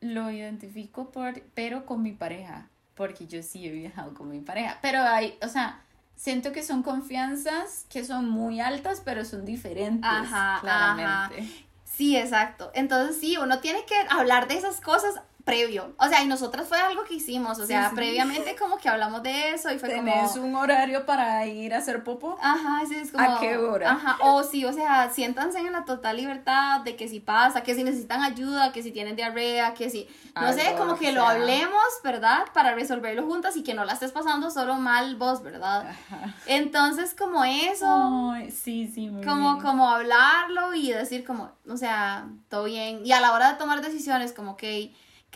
lo 0.00 0.30
identifico 0.30 1.10
por, 1.10 1.40
pero 1.54 1.86
con 1.86 2.02
mi 2.02 2.12
pareja. 2.12 2.68
Porque 2.94 3.26
yo 3.26 3.42
sí 3.42 3.66
he 3.66 3.70
viajado 3.72 4.14
con 4.14 4.30
mi 4.30 4.40
pareja. 4.40 4.78
Pero 4.80 5.02
hay, 5.02 5.36
o 5.42 5.48
sea, 5.48 5.80
siento 6.14 6.52
que 6.52 6.62
son 6.62 6.82
confianzas 6.82 7.84
que 7.90 8.04
son 8.04 8.28
muy 8.28 8.60
altas, 8.60 9.02
pero 9.04 9.24
son 9.24 9.44
diferentes. 9.44 10.08
Ajá, 10.10 10.58
claramente. 10.62 11.65
Sí, 11.96 12.14
exacto. 12.14 12.70
Entonces 12.74 13.18
sí, 13.18 13.38
uno 13.38 13.60
tiene 13.60 13.86
que 13.86 13.94
hablar 14.10 14.48
de 14.48 14.58
esas 14.58 14.82
cosas 14.82 15.14
previo. 15.46 15.94
O 15.96 16.08
sea, 16.08 16.22
y 16.22 16.26
nosotras 16.26 16.66
fue 16.66 16.76
algo 16.78 17.04
que 17.04 17.14
hicimos. 17.14 17.60
O 17.60 17.66
sea, 17.66 17.90
sí. 17.90 17.94
previamente 17.94 18.56
como 18.56 18.78
que 18.78 18.88
hablamos 18.88 19.22
de 19.22 19.50
eso 19.50 19.72
y 19.72 19.78
fue 19.78 19.88
¿Tenés 19.88 20.32
como. 20.32 20.44
un 20.44 20.56
horario 20.56 21.06
para 21.06 21.46
ir 21.46 21.72
a 21.72 21.78
hacer 21.78 22.02
popo? 22.02 22.36
Ajá, 22.42 22.82
sí, 22.86 22.96
es 22.96 23.12
como. 23.12 23.24
¿A 23.24 23.38
qué 23.38 23.56
hora? 23.56 23.92
Ajá, 23.92 24.18
o 24.22 24.42
sí, 24.42 24.64
o 24.64 24.72
sea, 24.72 25.08
siéntanse 25.10 25.60
en 25.60 25.70
la 25.72 25.84
total 25.84 26.16
libertad 26.16 26.80
de 26.80 26.96
que 26.96 27.06
si 27.06 27.20
pasa, 27.20 27.62
que 27.62 27.76
si 27.76 27.84
necesitan 27.84 28.22
ayuda, 28.22 28.72
que 28.72 28.82
si 28.82 28.90
tienen 28.90 29.14
diarrea, 29.14 29.72
que 29.72 29.88
si. 29.88 30.08
No 30.34 30.52
sé, 30.52 30.74
como 30.76 30.98
que 30.98 31.06
que 31.06 31.12
lo 31.12 31.24
hablemos, 31.24 31.84
¿verdad? 32.02 32.46
Para 32.52 32.74
resolverlo 32.74 33.24
juntas 33.24 33.56
y 33.56 33.62
que 33.62 33.74
no 33.74 33.84
la 33.84 33.92
estés 33.92 34.10
pasando 34.10 34.50
solo 34.50 34.74
mal 34.74 35.14
vos, 35.14 35.44
¿verdad? 35.44 35.88
Ajá. 35.88 36.34
Entonces, 36.46 37.14
como 37.14 37.44
eso. 37.44 38.32
Ay, 38.32 38.50
sí, 38.50 38.90
sí, 38.92 39.08
muy 39.08 39.24
como, 39.24 39.52
bien. 39.52 39.64
como 39.64 39.88
hablarlo 39.88 40.74
y 40.74 40.90
decir 40.90 41.24
como, 41.24 41.52
o 41.68 41.76
sea, 41.76 42.26
todo 42.48 42.64
bien. 42.64 43.06
Y 43.06 43.12
a 43.12 43.20
la 43.20 43.32
hora 43.32 43.52
de 43.52 43.58
tomar 43.58 43.80
decisiones, 43.80 44.32
como, 44.32 44.52
ok, 44.52 44.64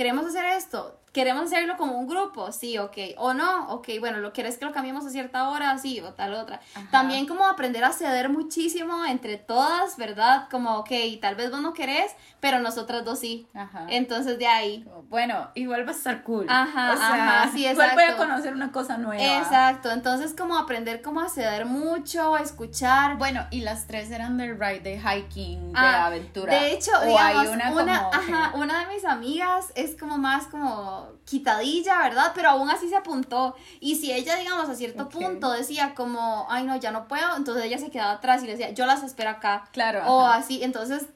queremos 0.01 0.25
hacer 0.25 0.47
esto, 0.57 0.99
queremos 1.13 1.45
hacerlo 1.45 1.77
como 1.77 1.99
un 1.99 2.07
grupo, 2.07 2.53
sí, 2.53 2.79
ok, 2.79 2.97
o 3.19 3.35
no, 3.35 3.69
ok, 3.71 3.89
bueno, 3.99 4.19
lo 4.19 4.33
quieres 4.33 4.59
que 4.59 4.65
lo 4.65 4.73
cambiemos 4.73 5.05
a 5.05 5.11
cierta 5.11 5.49
hora, 5.49 5.77
sí, 5.79 6.01
o 6.01 6.13
tal 6.15 6.35
otra. 6.35 6.61
Ajá. 6.75 6.87
También 6.91 7.27
como 7.27 7.47
aprender 7.47 7.83
a 7.85 7.93
ceder 7.93 8.29
muchísimo 8.29 9.05
entre 9.05 9.37
todas, 9.37 9.97
¿verdad? 9.97 10.47
Como, 10.51 10.77
ok, 10.79 10.91
tal 11.21 11.35
vez 11.35 11.51
vos 11.51 11.61
no 11.61 11.73
querés, 11.73 12.13
pero 12.39 12.61
nosotras 12.61 13.05
dos 13.05 13.19
sí. 13.19 13.49
Ajá. 13.55 13.87
Entonces 13.89 14.39
de 14.39 14.47
ahí. 14.47 14.87
Bueno, 15.09 15.51
igual 15.55 15.85
va 15.87 15.93
a 15.93 15.95
estar 15.95 16.23
cool. 16.23 16.47
Ajá, 16.49 16.93
o 16.93 16.97
sea, 16.97 17.41
ajá, 17.41 17.51
sí, 17.53 17.67
Igual 17.67 17.91
voy 17.95 18.03
a 18.05 18.07
exacto. 18.11 18.23
conocer 18.29 18.55
una 18.55 18.71
cosa 18.71 18.97
nueva. 18.99 19.39
Exacto, 19.39 19.91
entonces 19.91 20.35
como 20.39 20.57
aprender 20.57 21.03
como 21.03 21.21
a 21.21 21.29
ceder 21.29 21.67
mucho, 21.67 22.37
a 22.37 22.41
escuchar, 22.41 23.17
Bueno, 23.19 23.47
y 23.51 23.63
las 23.63 23.87
tres 23.87 24.11
eran 24.11 24.37
de 24.37 24.55
ride, 24.55 24.81
de 24.81 25.01
hiking, 25.01 25.73
de 25.73 25.79
Ah, 25.79 26.07
aventura. 26.07 26.55
De 26.55 26.73
hecho, 26.73 26.93
o 27.01 27.05
digamos, 27.05 27.21
hay 27.43 27.49
una, 27.49 27.73
una, 27.73 27.99
como 28.05 28.15
ajá, 28.15 28.53
una 28.55 28.81
de 28.81 28.95
mis 28.95 29.05
amigas 29.05 29.73
es 29.75 29.97
como 29.99 30.19
más 30.19 30.47
como 30.47 31.00
quitadilla, 31.25 31.99
¿verdad? 31.99 32.33
Pero 32.35 32.51
aún 32.51 32.71
así 32.71 32.89
se 32.89 32.97
apuntó. 32.97 33.55
Y 33.81 33.97
si 33.97 34.13
ella, 34.13 34.37
digamos, 34.37 34.69
a 34.69 34.75
cierto 34.75 35.09
punto 35.09 35.53
decía 35.53 35.95
como, 35.95 36.47
ay 36.51 36.65
no, 36.65 36.77
ya 36.77 36.91
no 36.91 37.07
puedo, 37.09 37.37
entonces 37.37 37.65
ella 37.65 37.79
se 37.79 37.91
quedaba 37.91 38.13
atrás 38.13 38.43
y 38.43 38.47
le 38.47 38.53
decía, 38.53 38.71
yo 38.71 38.87
las 38.87 39.03
espero 39.03 39.31
acá. 39.31 39.69
Claro. 39.73 40.03
O 40.07 40.27
ajá. 40.27 40.39
así, 40.39 40.63
entonces 40.63 41.07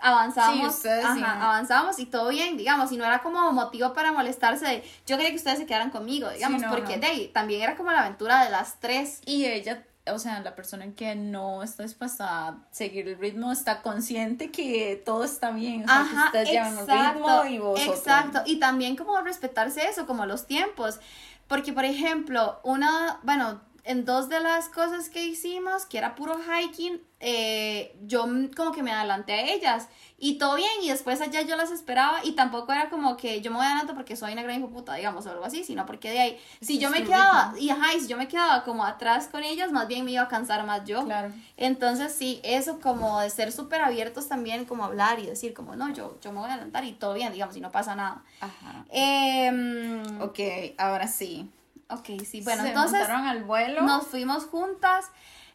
avanzamos, 0.00 0.72
Sí, 0.72 0.78
ustedes 0.78 1.04
ajá, 1.04 1.14
sí. 1.14 1.22
avanzamos 1.22 1.98
y 1.98 2.06
todo 2.06 2.30
bien, 2.30 2.56
digamos, 2.56 2.90
y 2.92 2.96
no 2.96 3.04
era 3.04 3.18
como 3.20 3.52
motivo 3.52 3.92
para 3.92 4.12
molestarse 4.12 4.64
de, 4.64 4.84
yo 5.06 5.16
quería 5.16 5.30
que 5.30 5.36
ustedes 5.36 5.58
se 5.58 5.66
quedaran 5.66 5.90
conmigo, 5.90 6.30
digamos, 6.30 6.62
no, 6.62 6.70
porque 6.70 6.96
no. 6.96 7.06
de 7.06 7.30
también 7.34 7.60
era 7.62 7.76
como 7.76 7.90
la 7.92 8.00
aventura 8.00 8.44
de 8.44 8.50
las 8.50 8.80
tres. 8.80 9.20
Y 9.26 9.44
ella, 9.44 9.84
o 10.06 10.18
sea, 10.18 10.40
la 10.40 10.54
persona 10.54 10.92
que 10.94 11.14
no 11.14 11.62
está 11.62 11.82
dispuesta 11.82 12.48
a 12.48 12.58
seguir 12.70 13.08
el 13.08 13.18
ritmo 13.18 13.52
está 13.52 13.82
consciente 13.82 14.50
que 14.50 15.00
todo 15.04 15.24
está 15.24 15.50
bien. 15.50 15.84
O 15.84 15.86
sea, 15.86 16.06
que 16.10 16.16
ustedes 16.16 16.50
llevan 16.50 16.72
el 16.74 16.78
exacto, 16.80 17.42
ritmo 17.42 17.44
y 17.44 17.58
vos 17.58 17.80
otro. 17.80 17.94
exacto, 17.94 18.42
y 18.46 18.58
también 18.58 18.96
como 18.96 19.20
respetarse 19.20 19.86
eso, 19.86 20.06
como 20.06 20.26
los 20.26 20.46
tiempos, 20.46 21.00
porque 21.48 21.72
por 21.72 21.84
ejemplo, 21.84 22.60
una, 22.64 23.20
bueno, 23.22 23.60
en 23.84 24.04
dos 24.04 24.28
de 24.28 24.40
las 24.40 24.68
cosas 24.68 25.08
que 25.08 25.24
hicimos, 25.24 25.86
que 25.86 25.98
era 25.98 26.14
puro 26.14 26.38
hiking, 26.38 27.00
eh, 27.22 27.94
yo 28.02 28.26
como 28.56 28.72
que 28.72 28.82
me 28.82 28.92
adelanté 28.92 29.34
a 29.34 29.52
ellas 29.52 29.88
y 30.16 30.38
todo 30.38 30.56
bien 30.56 30.70
y 30.82 30.88
después 30.88 31.20
allá 31.20 31.42
yo 31.42 31.54
las 31.54 31.70
esperaba 31.70 32.24
y 32.24 32.32
tampoco 32.32 32.72
era 32.72 32.88
como 32.88 33.16
que 33.18 33.42
yo 33.42 33.50
me 33.50 33.58
voy 33.58 33.66
adelanto 33.66 33.94
porque 33.94 34.16
soy 34.16 34.32
una 34.32 34.42
gran 34.42 34.66
puta, 34.68 34.94
digamos, 34.94 35.26
o 35.26 35.30
algo 35.30 35.44
así, 35.44 35.64
sino 35.64 35.84
porque 35.84 36.10
de 36.10 36.20
ahí, 36.20 36.40
si 36.60 36.78
yo 36.78 36.90
me 36.90 37.04
quedaba, 37.04 37.54
y 37.58 37.70
ajá, 37.70 37.94
y 37.94 38.00
si 38.00 38.06
yo 38.06 38.16
me 38.16 38.28
quedaba 38.28 38.64
como 38.64 38.84
atrás 38.84 39.28
con 39.28 39.42
ellas, 39.42 39.70
más 39.70 39.86
bien 39.88 40.04
me 40.04 40.12
iba 40.12 40.22
a 40.22 40.28
cansar 40.28 40.64
más 40.64 40.84
yo. 40.84 41.04
Claro. 41.04 41.32
Entonces, 41.56 42.12
sí, 42.12 42.40
eso 42.42 42.80
como 42.80 43.20
de 43.20 43.30
ser 43.30 43.52
súper 43.52 43.82
abiertos 43.82 44.28
también, 44.28 44.64
como 44.64 44.84
hablar 44.84 45.18
y 45.18 45.26
decir, 45.26 45.52
como, 45.52 45.76
no, 45.76 45.92
yo, 45.92 46.18
yo 46.22 46.32
me 46.32 46.40
voy 46.40 46.48
a 46.48 46.54
adelantar 46.54 46.84
y 46.84 46.92
todo 46.92 47.14
bien, 47.14 47.32
digamos, 47.32 47.56
y 47.56 47.60
no 47.60 47.70
pasa 47.70 47.94
nada. 47.94 48.22
Ajá. 48.40 48.84
Em, 48.90 50.20
Ok, 50.20 50.38
ahora 50.78 51.06
sí. 51.06 51.50
Ok, 51.90 52.22
sí, 52.24 52.40
bueno, 52.42 52.62
Se 52.62 52.68
entonces 52.68 52.98
montaron 53.00 53.26
al 53.26 53.44
vuelo. 53.44 53.82
nos 53.82 54.06
fuimos 54.06 54.46
juntas. 54.46 55.10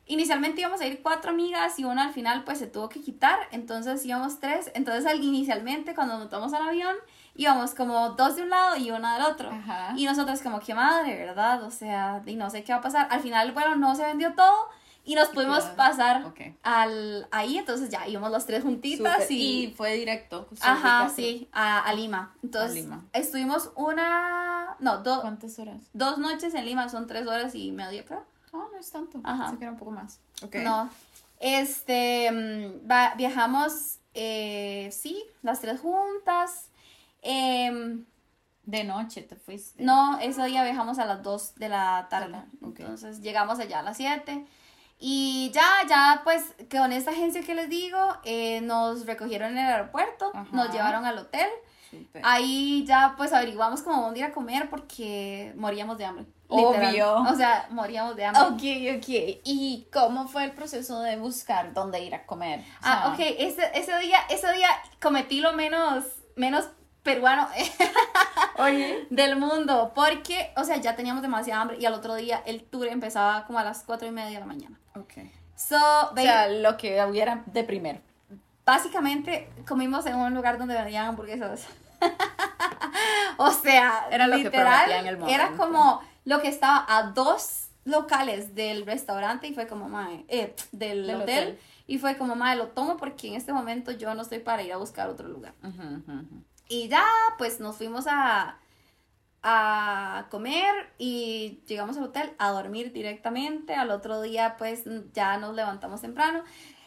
Inicialmente 0.07 0.61
íbamos 0.61 0.81
a 0.81 0.85
ir 0.85 1.01
cuatro 1.01 1.31
amigas 1.31 1.79
y 1.79 1.85
una 1.85 2.03
al 2.03 2.13
final 2.13 2.43
pues 2.43 2.59
se 2.59 2.67
tuvo 2.67 2.89
que 2.89 3.01
quitar, 3.01 3.39
entonces 3.51 4.05
íbamos 4.05 4.39
tres. 4.39 4.71
Entonces 4.75 5.05
al, 5.05 5.23
inicialmente 5.23 5.95
cuando 5.95 6.17
montamos 6.17 6.53
al 6.53 6.67
avión 6.69 6.95
íbamos 7.35 7.73
como 7.73 8.11
dos 8.11 8.35
de 8.35 8.43
un 8.43 8.49
lado 8.49 8.75
y 8.77 8.91
una 8.91 9.15
del 9.15 9.25
otro. 9.25 9.49
Ajá. 9.49 9.93
Y 9.95 10.05
nosotras 10.05 10.41
como, 10.41 10.59
qué 10.59 10.73
madre, 10.73 11.17
¿verdad? 11.17 11.63
O 11.63 11.71
sea, 11.71 12.21
y 12.25 12.35
no 12.35 12.49
sé 12.49 12.63
qué 12.63 12.71
va 12.71 12.79
a 12.79 12.81
pasar. 12.81 13.07
Al 13.09 13.21
final, 13.21 13.51
bueno, 13.51 13.75
no 13.75 13.95
se 13.95 14.03
vendió 14.03 14.33
todo 14.33 14.69
y 15.05 15.15
nos 15.15 15.29
pudimos 15.29 15.63
pasar 15.65 16.33
al 16.63 17.27
ahí, 17.31 17.57
entonces 17.57 17.89
ya 17.89 18.07
íbamos 18.07 18.31
las 18.31 18.45
tres 18.45 18.63
juntitas 18.63 19.29
y... 19.31 19.65
Y 19.65 19.71
fue 19.71 19.93
directo. 19.95 20.49
Ajá, 20.61 21.09
sí, 21.15 21.47
a, 21.51 21.79
a 21.79 21.93
Lima. 21.93 22.35
Entonces, 22.43 22.71
A 22.71 22.73
Lima. 22.81 23.05
estuvimos 23.13 23.71
una, 23.75 24.75
no, 24.79 24.97
do- 25.03 25.21
¿Cuántas 25.21 25.57
horas? 25.59 25.81
dos 25.93 26.17
noches 26.17 26.53
en 26.55 26.65
Lima, 26.65 26.89
son 26.89 27.07
tres 27.07 27.25
horas 27.27 27.53
y 27.55 27.71
media, 27.71 28.03
creo. 28.03 28.25
Ah, 28.51 28.65
no 28.71 28.79
es 28.79 28.89
tanto. 28.91 29.19
Ajá. 29.23 29.43
Pensé 29.45 29.57
que 29.59 29.63
era 29.65 29.71
un 29.73 29.77
poco 29.77 29.91
más. 29.91 30.19
Ok. 30.43 30.55
No, 30.63 30.89
este, 31.39 32.31
mm, 32.31 32.89
va- 32.89 33.13
viajamos, 33.15 33.99
eh, 34.13 34.89
sí, 34.91 35.23
las 35.43 35.59
tres 35.61 35.79
juntas. 35.81 36.69
Em, 37.21 38.05
De 38.63 38.83
noche 38.83 39.21
te 39.21 39.35
fuiste. 39.35 39.83
no, 39.83 40.17
ese 40.19 40.43
día 40.45 40.63
viajamos 40.63 40.97
a 40.99 41.05
las 41.05 41.21
2 41.21 41.53
de 41.55 41.69
la 41.69 42.07
tarde. 42.09 42.31
Tarde, 42.31 42.47
ok. 42.63 42.79
Entonces 42.79 43.21
llegamos 43.21 43.59
allá 43.59 43.79
a 43.79 43.83
las 43.83 43.97
7. 43.97 44.45
Y 44.99 45.51
ya, 45.53 45.67
ya, 45.89 46.21
pues, 46.23 46.43
con 46.71 46.91
esta 46.93 47.11
agencia 47.11 47.41
que 47.43 47.53
les 47.53 47.69
digo, 47.69 47.99
eh, 48.23 48.61
nos 48.61 49.05
recogieron 49.05 49.51
en 49.51 49.57
el 49.59 49.71
aeropuerto, 49.73 50.31
Ajá. 50.33 50.47
nos 50.51 50.71
llevaron 50.71 51.05
al 51.05 51.17
hotel. 51.17 51.47
Ahí 52.23 52.83
ya, 52.85 53.13
pues, 53.17 53.31
averiguamos 53.33 53.81
como 53.81 54.01
dónde 54.01 54.19
ir 54.19 54.25
a 54.25 54.31
comer 54.33 54.69
porque 54.69 55.53
moríamos 55.55 55.97
de 55.97 56.05
hambre. 56.05 56.25
Obvio. 56.47 56.79
literal. 56.91 57.27
O 57.27 57.35
sea, 57.35 57.67
moríamos 57.71 58.15
de 58.15 58.25
hambre. 58.25 58.41
Ok, 58.43 58.97
ok. 58.97 59.39
¿Y 59.43 59.87
cómo 59.91 60.27
fue 60.27 60.43
el 60.43 60.51
proceso 60.51 60.99
de 61.01 61.17
buscar 61.17 61.73
dónde 61.73 62.01
ir 62.03 62.13
a 62.13 62.25
comer? 62.25 62.59
O 62.59 62.63
Ah, 62.83 63.11
ok, 63.13 63.19
ese, 63.19 63.71
ese 63.73 63.97
día, 63.99 64.19
ese 64.29 64.51
día 64.53 64.69
cometí 65.01 65.39
lo 65.41 65.53
menos, 65.53 66.03
menos 66.35 66.67
peruano 67.01 67.47
Oye. 68.57 69.07
del 69.09 69.35
mundo, 69.37 69.91
porque, 69.95 70.51
o 70.55 70.63
sea, 70.63 70.77
ya 70.77 70.95
teníamos 70.95 71.21
demasiada 71.21 71.61
hambre 71.61 71.77
y 71.79 71.85
al 71.85 71.93
otro 71.93 72.15
día 72.15 72.41
el 72.45 72.63
tour 72.63 72.87
empezaba 72.87 73.45
como 73.45 73.59
a 73.59 73.63
las 73.63 73.83
cuatro 73.83 74.07
y 74.07 74.11
media 74.11 74.31
de 74.31 74.39
la 74.39 74.45
mañana. 74.45 74.79
Ok. 74.95 75.13
So, 75.55 75.75
O 76.11 76.15
sea, 76.15 76.47
lo 76.49 76.75
que 76.77 77.03
hubiera 77.05 77.43
de 77.45 77.63
primero. 77.63 77.99
básicamente 78.65 79.49
comimos 79.67 80.05
en 80.05 80.15
un 80.15 80.33
lugar 80.33 80.57
donde 80.57 80.73
vendían 80.75 81.07
hamburguesas. 81.07 81.65
o 83.37 83.51
sea, 83.51 84.07
Era 84.11 84.27
lo 84.27 84.37
que 84.37 84.43
literal, 84.43 84.85
prometía 84.85 84.99
en 84.99 85.07
el 85.07 85.29
era 85.29 85.45
momento. 85.51 85.63
como 85.63 86.01
lo 86.25 86.41
que 86.41 86.47
estaba 86.49 86.85
a 86.87 87.03
dos 87.11 87.67
locales 87.85 88.55
del 88.55 88.85
restaurante 88.85 89.47
y 89.47 89.53
fue 89.53 89.67
como, 89.67 89.87
mae, 89.87 90.25
eh, 90.27 90.55
del, 90.71 91.05
Del 91.07 91.15
hotel, 91.21 91.43
hotel. 91.43 91.59
y 91.87 91.97
fue 91.99 92.17
como, 92.17 92.35
mae, 92.35 92.55
lo 92.57 92.67
tomo 92.69 92.97
porque 92.97 93.27
en 93.27 93.35
este 93.35 93.53
momento 93.53 93.91
yo 93.91 94.13
no 94.15 94.23
estoy 94.23 94.39
para 94.39 94.63
ir 94.63 94.73
a 94.73 94.77
buscar 94.77 95.07
otro 95.09 95.27
lugar. 95.27 95.53
Ujú, 95.63 95.81
ujú, 95.81 96.11
ujú. 96.11 96.43
Y 96.67 96.87
ya, 96.87 97.05
pues 97.37 97.59
nos 97.59 97.75
fuimos 97.75 98.05
a, 98.07 98.57
a 99.43 100.25
comer 100.31 100.91
y 100.97 101.61
llegamos 101.67 101.97
al 101.97 102.03
hotel 102.05 102.33
a 102.39 102.49
dormir 102.51 102.91
directamente. 102.91 103.75
Al 103.75 103.91
otro 103.91 104.21
día, 104.21 104.55
pues 104.57 104.83
ya 105.13 105.37
nos 105.37 105.53
levantamos 105.55 106.01
temprano. 106.01 106.43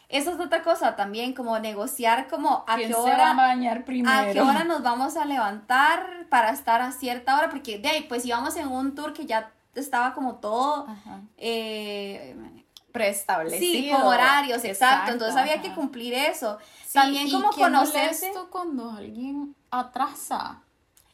Eso 0.09 0.31
es 0.31 0.39
otra 0.39 0.63
cosa 0.63 0.95
también, 0.95 1.33
como 1.33 1.57
negociar 1.59 2.27
como 2.27 2.65
a 2.67 2.75
¿Quién 2.77 2.87
qué 2.89 2.95
se 2.95 2.99
va 2.99 3.09
a 3.09 3.13
hora 3.13 3.33
bañar 3.35 3.85
primero? 3.85 4.17
a 4.17 4.33
qué 4.33 4.41
hora 4.41 4.63
nos 4.63 4.81
vamos 4.81 5.15
a 5.15 5.23
levantar 5.25 6.25
para 6.29 6.49
estar 6.49 6.81
a 6.81 6.91
cierta 6.91 7.37
hora, 7.37 7.49
porque 7.49 7.77
de 7.77 7.89
ahí 7.89 8.05
pues 8.09 8.25
íbamos 8.25 8.55
en 8.55 8.67
un 8.69 8.95
tour 8.95 9.13
que 9.13 9.27
ya 9.27 9.51
estaba 9.75 10.13
como 10.15 10.37
todo 10.37 10.87
Ajá. 10.87 11.21
eh, 11.37 12.35
Preestablecido. 12.91 13.71
sí, 13.71 13.91
con 13.91 14.01
horarios, 14.07 14.63
exacto, 14.63 15.11
entonces 15.11 15.35
había 15.37 15.61
que 15.61 15.73
cumplir 15.73 16.13
eso. 16.13 16.57
Sí, 16.85 16.93
También 16.93 17.29
como 17.29 17.49
qué 17.51 17.61
conocerse. 17.61 18.27
molesto 18.29 18.49
cuando 18.49 18.91
alguien 18.91 19.55
atrasa. 19.71 20.61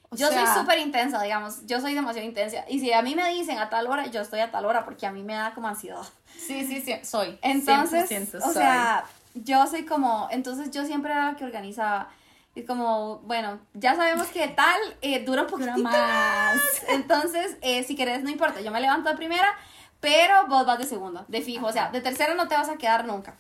O 0.10 0.16
Yo 0.16 0.30
sea, 0.30 0.46
soy 0.46 0.62
súper 0.62 0.80
intensa, 0.80 1.22
digamos, 1.22 1.66
yo 1.66 1.82
soy 1.82 1.94
demasiado 1.94 2.28
intensa. 2.28 2.64
Y 2.70 2.80
si 2.80 2.94
a 2.94 3.02
mí 3.02 3.16
me 3.16 3.28
dicen 3.34 3.58
a 3.58 3.70
tal 3.70 3.88
hora, 3.88 4.06
yo 4.08 4.22
estoy 4.22 4.40
a 4.40 4.52
tal 4.52 4.66
hora 4.66 4.86
porque 4.86 5.06
a 5.06 5.12
mí 5.12 5.24
me 5.24 5.34
da 5.34 5.54
como 5.54 5.68
ansiedad. 5.68 6.04
Sí, 6.38 6.66
sí, 6.66 6.82
sí, 6.82 6.96
soy. 7.04 7.38
Entonces, 7.42 8.10
100% 8.10 8.36
o 8.38 8.42
soy. 8.42 8.54
sea, 8.54 9.04
yo 9.34 9.66
soy 9.68 9.84
como, 9.86 10.28
entonces 10.32 10.72
yo 10.72 10.86
siempre 10.86 11.12
era 11.12 11.32
la 11.32 11.36
que 11.38 11.44
organizaba. 11.44 12.08
Y 12.54 12.64
como, 12.64 13.18
bueno, 13.26 13.60
ya 13.74 13.96
sabemos 13.98 14.28
que 14.28 14.48
tal 14.48 14.80
eh, 15.02 15.26
dura 15.26 15.42
un 15.42 15.48
poquito 15.50 15.78
más. 15.80 16.58
Entonces, 16.88 17.58
eh, 17.62 17.84
si 17.84 17.98
querés, 17.98 18.24
no 18.24 18.30
importa, 18.30 18.62
yo 18.62 18.72
me 18.72 18.80
levanto 18.80 19.10
de 19.10 19.16
primera, 19.18 19.54
pero 20.00 20.48
vos 20.48 20.66
vas 20.66 20.78
de 20.78 20.86
segunda, 20.86 21.26
de 21.28 21.42
fijo. 21.42 21.66
O 21.68 21.72
sea, 21.72 21.90
de 21.92 22.02
tercera 22.02 22.34
no 22.36 22.48
te 22.48 22.56
vas 22.56 22.70
a 22.70 22.78
quedar 22.78 23.06
nunca. 23.06 23.36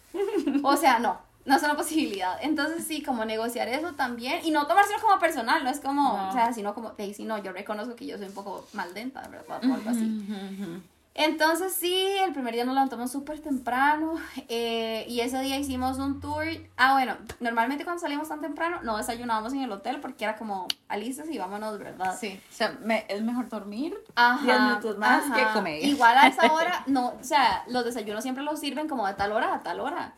O 0.64 0.76
sea, 0.78 1.00
no, 1.00 1.20
no 1.46 1.56
es 1.56 1.62
una 1.64 1.76
posibilidad. 1.76 2.38
Entonces, 2.42 2.86
sí, 2.88 3.04
como 3.04 3.24
negociar 3.26 3.68
eso 3.68 3.94
también. 3.94 4.40
Y 4.44 4.52
no 4.52 4.66
tomárselo 4.66 5.00
como 5.02 5.20
personal, 5.20 5.64
no 5.64 5.70
es 5.70 5.80
como, 5.80 6.02
No. 6.18 6.30
o 6.30 6.32
sea, 6.34 6.52
sino 6.54 6.74
como, 6.74 6.92
de 6.92 7.14
si 7.14 7.24
no, 7.26 7.38
yo 7.38 7.52
reconozco 7.52 7.96
que 7.96 8.06
yo 8.08 8.18
soy 8.18 8.28
un 8.28 8.34
poco 8.34 8.66
maldenta, 8.74 9.22
¿verdad? 9.28 9.62
O 9.70 9.74
algo 9.74 9.90
así. 9.90 10.82
Entonces 11.18 11.74
sí, 11.74 11.96
el 12.26 12.34
primer 12.34 12.54
día 12.54 12.66
nos 12.66 12.76
levantamos 12.76 13.10
súper 13.10 13.40
temprano 13.40 14.16
eh, 14.50 15.06
y 15.08 15.22
ese 15.22 15.40
día 15.40 15.58
hicimos 15.58 15.98
un 15.98 16.20
tour. 16.20 16.44
Ah, 16.76 16.92
bueno, 16.92 17.16
normalmente 17.40 17.86
cuando 17.86 18.02
salimos 18.02 18.28
tan 18.28 18.42
temprano 18.42 18.80
no 18.84 18.98
desayunábamos 18.98 19.54
en 19.54 19.62
el 19.62 19.72
hotel 19.72 20.02
porque 20.02 20.26
era 20.26 20.36
como, 20.36 20.68
alistas 20.90 21.30
y 21.30 21.38
vámonos, 21.38 21.80
¿verdad? 21.80 22.18
Sí, 22.20 22.38
o 22.52 22.54
sea, 22.54 22.78
me- 22.84 23.06
es 23.08 23.22
mejor 23.22 23.48
dormir 23.48 23.98
Ajá, 24.16 24.44
10 24.44 24.60
minutos 24.60 24.98
más 24.98 25.24
ajá. 25.26 25.36
que 25.36 25.54
comer. 25.54 25.86
Igual 25.86 26.18
a 26.18 26.28
esa 26.28 26.52
hora, 26.52 26.84
no, 26.88 27.14
o 27.18 27.24
sea, 27.24 27.64
los 27.68 27.86
desayunos 27.86 28.22
siempre 28.22 28.44
los 28.44 28.60
sirven 28.60 28.90
como 28.90 29.08
de 29.08 29.14
tal 29.14 29.32
hora 29.32 29.54
a 29.56 29.64
tal 29.64 29.80
hora. 29.80 30.16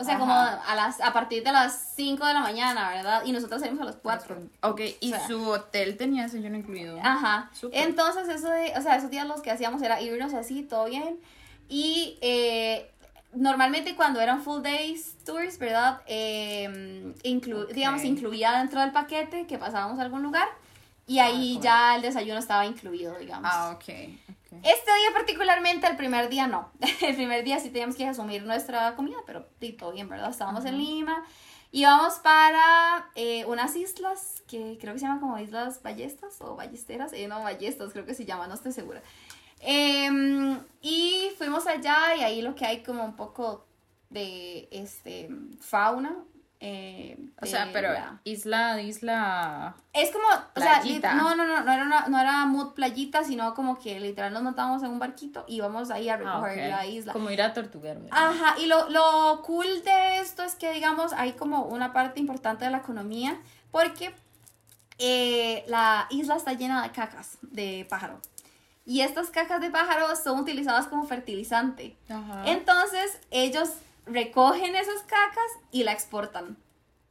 O 0.00 0.04
sea, 0.04 0.18
como 0.18 0.32
Ajá. 0.32 0.62
a 0.66 0.74
las 0.74 1.00
a 1.00 1.12
partir 1.12 1.44
de 1.44 1.52
las 1.52 1.92
5 1.94 2.24
de 2.26 2.32
la 2.34 2.40
mañana, 2.40 2.88
¿verdad? 2.90 3.22
Y 3.24 3.32
nosotros 3.32 3.60
salimos 3.60 3.82
a 3.82 3.84
las 3.84 3.96
4. 3.96 4.36
Ok, 4.62 4.80
y 5.00 5.12
O 5.12 5.16
sea. 5.16 5.26
su 5.26 5.48
hotel 5.48 5.96
tenía 5.96 6.22
desayuno 6.22 6.56
incluido. 6.56 6.98
Ajá. 7.02 7.50
Súper. 7.52 7.80
Entonces, 7.86 8.28
eso 8.28 8.48
de, 8.48 8.72
o 8.78 8.82
sea, 8.82 8.96
esos 8.96 9.10
días 9.10 9.26
los 9.26 9.42
que 9.42 9.50
hacíamos 9.50 9.82
era 9.82 10.00
irnos 10.00 10.32
así, 10.34 10.62
todo 10.62 10.86
bien. 10.86 11.20
Y 11.68 12.18
eh, 12.22 12.90
normalmente 13.34 13.94
cuando 13.94 14.20
eran 14.20 14.42
full 14.42 14.62
days 14.62 15.16
tours, 15.24 15.58
¿verdad? 15.58 16.00
Eh, 16.06 17.12
inclu- 17.24 17.64
Ok. 17.64 17.72
Digamos, 17.72 18.02
incluía 18.04 18.52
dentro 18.58 18.80
del 18.80 18.92
paquete 18.92 19.46
que 19.46 19.58
pasábamos 19.58 19.98
a 19.98 20.02
algún 20.02 20.22
lugar. 20.22 20.48
Y 21.06 21.18
ahí 21.18 21.56
Ah, 21.58 21.60
ya 21.62 21.96
el 21.96 22.02
desayuno 22.02 22.38
estaba 22.38 22.64
incluido, 22.66 23.18
digamos. 23.18 23.50
Ah, 23.52 23.72
ok. 23.76 23.84
Este 24.50 24.90
día 24.96 25.12
particularmente, 25.14 25.86
el 25.86 25.96
primer 25.96 26.28
día 26.28 26.46
no. 26.46 26.72
El 27.00 27.14
primer 27.14 27.44
día 27.44 27.60
sí 27.60 27.70
teníamos 27.70 27.96
que 27.96 28.06
asumir 28.06 28.42
nuestra 28.42 28.96
comida, 28.96 29.18
pero 29.26 29.46
sí, 29.60 29.72
todo 29.72 29.92
bien, 29.92 30.08
¿verdad? 30.08 30.30
Estábamos 30.30 30.64
en 30.64 30.76
Lima. 30.76 31.24
Íbamos 31.72 32.14
para 32.14 33.10
eh, 33.14 33.44
unas 33.44 33.76
islas 33.76 34.42
que 34.48 34.76
creo 34.80 34.92
que 34.92 34.98
se 34.98 35.06
llaman 35.06 35.20
como 35.20 35.38
Islas 35.38 35.80
Ballestas 35.82 36.40
o 36.40 36.56
Ballesteras. 36.56 37.12
Eh, 37.12 37.28
no, 37.28 37.42
Ballestas 37.42 37.92
creo 37.92 38.04
que 38.04 38.14
se 38.14 38.24
llama, 38.24 38.48
no 38.48 38.54
estoy 38.54 38.72
segura. 38.72 39.02
Em, 39.60 40.58
y 40.80 41.30
fuimos 41.38 41.66
allá 41.68 42.16
y 42.16 42.22
ahí 42.22 42.42
lo 42.42 42.56
que 42.56 42.66
hay 42.66 42.82
como 42.82 43.04
un 43.04 43.14
poco 43.14 43.66
de 44.08 44.68
este 44.72 45.28
fauna. 45.60 46.16
Eh, 46.62 47.16
O 47.40 47.46
sea, 47.46 47.64
de 47.66 47.72
pero 47.72 47.92
la- 47.92 48.20
isla, 48.24 48.80
isla. 48.82 49.74
es 49.94 50.10
como, 50.10 50.26
o 50.54 50.60
sea, 50.60 50.82
li- 50.82 50.98
Playita. 51.00 51.14
no, 51.14 51.34
no, 51.34 51.46
no, 51.46 51.62
no 51.62 51.72
era, 51.72 51.84
una, 51.84 52.06
no 52.08 52.20
era 52.20 52.44
mood 52.44 52.74
playita, 52.74 53.24
sino 53.24 53.54
como 53.54 53.78
que 53.78 53.98
literal 53.98 54.32
nos 54.34 54.42
montábamos 54.42 54.82
en 54.82 54.90
un 54.90 54.98
barquito 54.98 55.44
y 55.48 55.56
íbamos 55.56 55.90
ahí 55.90 56.10
a 56.10 56.14
Ah, 56.14 56.16
recoger 56.18 56.68
la 56.70 56.86
isla. 56.86 57.12
Como 57.14 57.30
ir 57.30 57.40
a 57.40 57.54
Tortuguero. 57.54 58.02
Ajá, 58.10 58.56
y 58.60 58.66
lo, 58.66 58.90
lo 58.90 59.40
cool 59.42 59.82
de 59.84 60.18
esto 60.18 60.42
es 60.42 60.54
que, 60.54 60.70
digamos, 60.72 61.14
hay 61.14 61.32
como 61.32 61.62
una 61.64 61.94
parte 61.94 62.20
importante 62.20 62.66
de 62.66 62.70
la 62.70 62.78
economía, 62.78 63.38
porque 63.70 64.14
eh, 64.98 65.64
la 65.66 66.06
isla 66.10 66.36
está 66.36 66.52
llena 66.52 66.82
de 66.82 66.90
cacas 66.90 67.38
de 67.40 67.86
pájaro. 67.88 68.20
Y 68.84 69.00
estas 69.02 69.30
cacas 69.30 69.60
de 69.60 69.70
pájaro 69.70 70.14
son 70.16 70.40
utilizadas 70.40 70.88
como 70.88 71.04
fertilizante. 71.06 71.96
Ajá. 72.08 72.42
Entonces, 72.46 73.18
ellos 73.30 73.70
recogen 74.06 74.74
esas 74.76 75.02
cacas 75.02 75.50
y 75.70 75.84
la 75.84 75.92
exportan. 75.92 76.56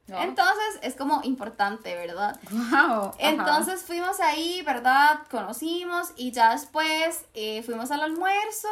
Entonces, 0.07 0.79
es 0.81 0.95
como 0.95 1.21
importante, 1.23 1.93
¿verdad? 1.95 2.39
Wow. 2.49 3.11
Entonces 3.19 3.83
fuimos 3.83 4.19
ahí, 4.19 4.61
¿verdad? 4.63 5.19
Conocimos 5.29 6.13
y 6.15 6.31
ya 6.31 6.51
después 6.51 7.25
eh, 7.33 7.61
fuimos 7.63 7.91
al 7.91 8.01
almuerzo 8.01 8.69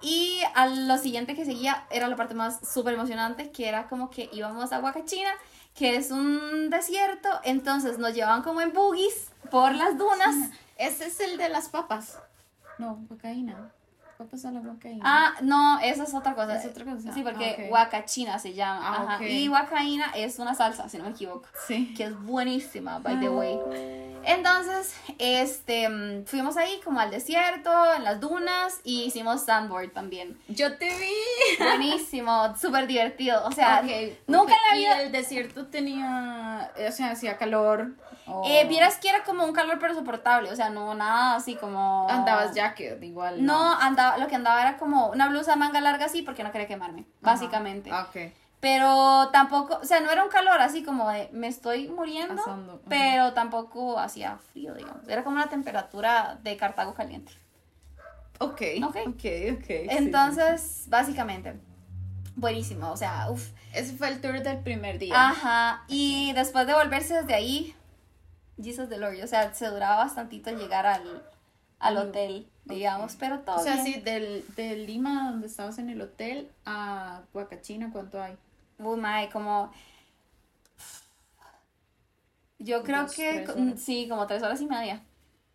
y 0.00 0.40
a 0.54 0.66
lo 0.66 0.98
siguiente 0.98 1.34
que 1.34 1.44
seguía 1.44 1.86
era 1.90 2.08
la 2.08 2.16
parte 2.16 2.34
más 2.34 2.60
súper 2.68 2.94
emocionante, 2.94 3.50
que 3.52 3.68
era 3.68 3.88
como 3.88 4.10
que 4.10 4.28
íbamos 4.32 4.72
a 4.72 4.80
Huacachina, 4.80 5.30
que 5.74 5.96
es 5.96 6.10
un 6.10 6.70
desierto, 6.70 7.28
entonces 7.42 7.98
nos 7.98 8.14
llevaban 8.14 8.42
como 8.42 8.60
en 8.60 8.72
buggies 8.72 9.30
por 9.50 9.74
las 9.74 9.96
dunas. 9.96 10.50
Ese 10.76 11.06
es 11.06 11.20
el 11.20 11.36
de 11.36 11.48
las 11.48 11.68
papas. 11.68 12.18
No, 12.78 12.98
guacaína. 13.08 13.72
Papas 14.18 14.44
a 14.44 14.52
la. 14.52 14.62
Ah, 15.02 15.34
no, 15.42 15.78
esa 15.80 16.04
es 16.04 16.14
otra 16.14 16.34
cosa. 16.34 16.56
Es 16.56 16.66
otra 16.66 16.84
cosa. 16.84 17.12
Sí, 17.12 17.22
porque 17.22 17.56
Ah. 17.68 17.72
Huacachina 17.72 18.38
se 18.38 18.54
llama. 18.54 18.80
Ah, 18.82 19.14
ajá. 19.14 19.24
Y 19.26 19.48
Huacaína 19.48 20.06
es 20.14 20.38
una 20.38 20.54
salsa, 20.54 20.88
si 20.88 20.98
no 20.98 21.04
me 21.04 21.10
equivoco. 21.10 21.46
Sí. 21.66 21.92
que 21.94 22.04
es 22.04 22.22
buenísima, 22.22 22.98
by 23.00 23.18
the 23.18 23.28
way. 23.28 23.58
Entonces, 24.26 24.94
este, 25.18 25.88
mm, 25.88 26.24
fuimos 26.26 26.56
ahí 26.56 26.80
como 26.84 27.00
al 27.00 27.10
desierto, 27.10 27.70
en 27.94 28.04
las 28.04 28.20
dunas, 28.20 28.80
y 28.84 29.04
hicimos 29.04 29.44
sandboard 29.44 29.92
también. 29.92 30.38
Yo 30.48 30.76
te 30.76 30.86
vi. 30.86 31.62
Buenísimo, 31.62 32.54
súper 32.60 32.86
divertido. 32.86 33.44
O 33.46 33.52
sea, 33.52 33.82
nunca 34.26 34.52
en 34.54 34.70
la 34.70 34.76
vida... 34.76 35.02
¿Y 35.02 35.06
el 35.06 35.12
desierto 35.12 35.66
tenía, 35.66 36.72
o 36.88 36.92
sea, 36.92 37.10
hacía 37.10 37.36
calor? 37.36 37.92
Eh, 38.46 38.66
vieras 38.68 38.96
que 38.98 39.08
era 39.08 39.22
como 39.22 39.44
un 39.44 39.52
calor 39.52 39.78
pero 39.78 39.94
soportable, 39.94 40.50
o 40.50 40.56
sea, 40.56 40.70
no 40.70 40.94
nada 40.94 41.36
así 41.36 41.56
como... 41.56 42.08
Andabas 42.08 42.54
jacket, 42.54 43.02
igual. 43.02 43.44
No, 43.44 43.74
andaba, 43.78 44.16
lo 44.16 44.28
que 44.28 44.34
andaba 44.34 44.62
era 44.62 44.76
como 44.78 45.08
una 45.08 45.28
blusa 45.28 45.52
de 45.52 45.56
manga 45.58 45.80
larga 45.80 46.06
así 46.06 46.22
porque 46.22 46.42
no 46.42 46.50
quería 46.50 46.66
quemarme, 46.66 47.04
básicamente. 47.20 47.90
Ah, 47.92 48.08
ok. 48.08 48.32
Pero 48.64 49.28
tampoco, 49.30 49.78
o 49.82 49.84
sea, 49.84 50.00
no 50.00 50.10
era 50.10 50.24
un 50.24 50.30
calor 50.30 50.58
así 50.62 50.82
como 50.82 51.10
de 51.10 51.28
me 51.32 51.48
estoy 51.48 51.88
muriendo, 51.88 52.40
Asando, 52.40 52.80
pero 52.88 53.34
tampoco 53.34 53.98
hacía 53.98 54.38
frío, 54.38 54.72
digamos. 54.72 55.06
Era 55.06 55.22
como 55.22 55.36
una 55.36 55.48
temperatura 55.50 56.38
de 56.42 56.56
Cartago 56.56 56.94
caliente. 56.94 57.30
Ok. 58.40 58.62
Ok. 58.82 58.96
Ok, 59.06 59.24
ok. 59.52 59.66
sí, 59.66 59.86
Entonces, 59.90 60.84
básicamente, 60.88 61.60
buenísimo, 62.36 62.90
o 62.90 62.96
sea, 62.96 63.26
uff. 63.30 63.50
Ese 63.74 63.92
fue 63.96 64.08
el 64.08 64.22
tour 64.22 64.40
del 64.42 64.58
primer 64.60 64.98
día. 64.98 65.28
Ajá, 65.28 65.84
y 65.86 66.32
después 66.32 66.66
de 66.66 66.72
volverse 66.72 67.14
desde 67.14 67.34
ahí, 67.34 67.74
Jesus 68.56 68.88
the 68.88 68.96
Lord, 68.96 69.22
o 69.22 69.26
sea, 69.26 69.52
se 69.52 69.66
duraba 69.68 69.96
bastantito 69.96 70.50
llegar 70.52 70.86
al, 70.86 71.02
al 71.80 71.96
Al- 71.98 72.08
hotel, 72.08 72.48
digamos, 72.64 73.16
pero 73.16 73.40
todo 73.40 73.56
O 73.56 73.62
sea, 73.62 73.74
bien. 73.74 73.84
sí, 73.84 74.00
del, 74.00 74.44
de 74.56 74.76
Lima, 74.76 75.30
donde 75.30 75.48
estabas 75.48 75.76
en 75.78 75.90
el 75.90 76.00
hotel, 76.00 76.50
a 76.64 77.20
Huacachina, 77.34 77.90
¿cuánto 77.92 78.22
hay? 78.22 78.36
Uy, 78.78 78.98
mae, 78.98 79.28
como... 79.30 79.72
Yo 82.58 82.82
creo 82.82 83.02
Dos, 83.02 83.14
que 83.14 83.74
sí, 83.76 84.08
como 84.08 84.26
tres 84.26 84.42
horas 84.42 84.60
y 84.60 84.66
media, 84.66 85.02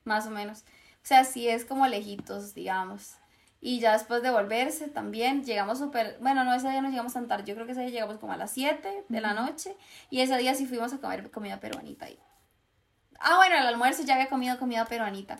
más 0.03 0.27
o 0.27 0.29
menos. 0.29 0.59
O 0.61 1.07
sea, 1.09 1.23
sí 1.23 1.47
es 1.47 1.65
como 1.65 1.87
lejitos, 1.87 2.53
digamos. 2.53 3.15
Y 3.61 3.79
ya 3.79 3.93
después 3.93 4.21
de 4.21 4.29
volverse 4.29 4.87
también, 4.87 5.43
llegamos 5.43 5.79
súper... 5.79 6.17
Bueno, 6.21 6.43
no, 6.43 6.53
ese 6.53 6.69
día 6.69 6.81
no 6.81 6.89
llegamos 6.89 7.13
tan 7.13 7.27
tarde. 7.27 7.45
Yo 7.45 7.55
creo 7.55 7.65
que 7.65 7.73
ese 7.73 7.81
día 7.81 7.89
llegamos 7.89 8.17
como 8.17 8.33
a 8.33 8.37
las 8.37 8.51
7 8.51 9.05
de 9.07 9.21
la 9.21 9.33
noche. 9.33 9.75
Y 10.09 10.21
ese 10.21 10.37
día 10.37 10.53
sí 10.53 10.65
fuimos 10.65 10.93
a 10.93 10.99
comer 10.99 11.29
comida 11.31 11.59
peruanita 11.59 12.05
ahí. 12.05 12.19
Ah, 13.19 13.35
bueno, 13.37 13.55
el 13.57 13.67
almuerzo 13.67 14.03
ya 14.03 14.13
había 14.13 14.29
comido 14.29 14.57
comida 14.59 14.85
peruanita. 14.85 15.39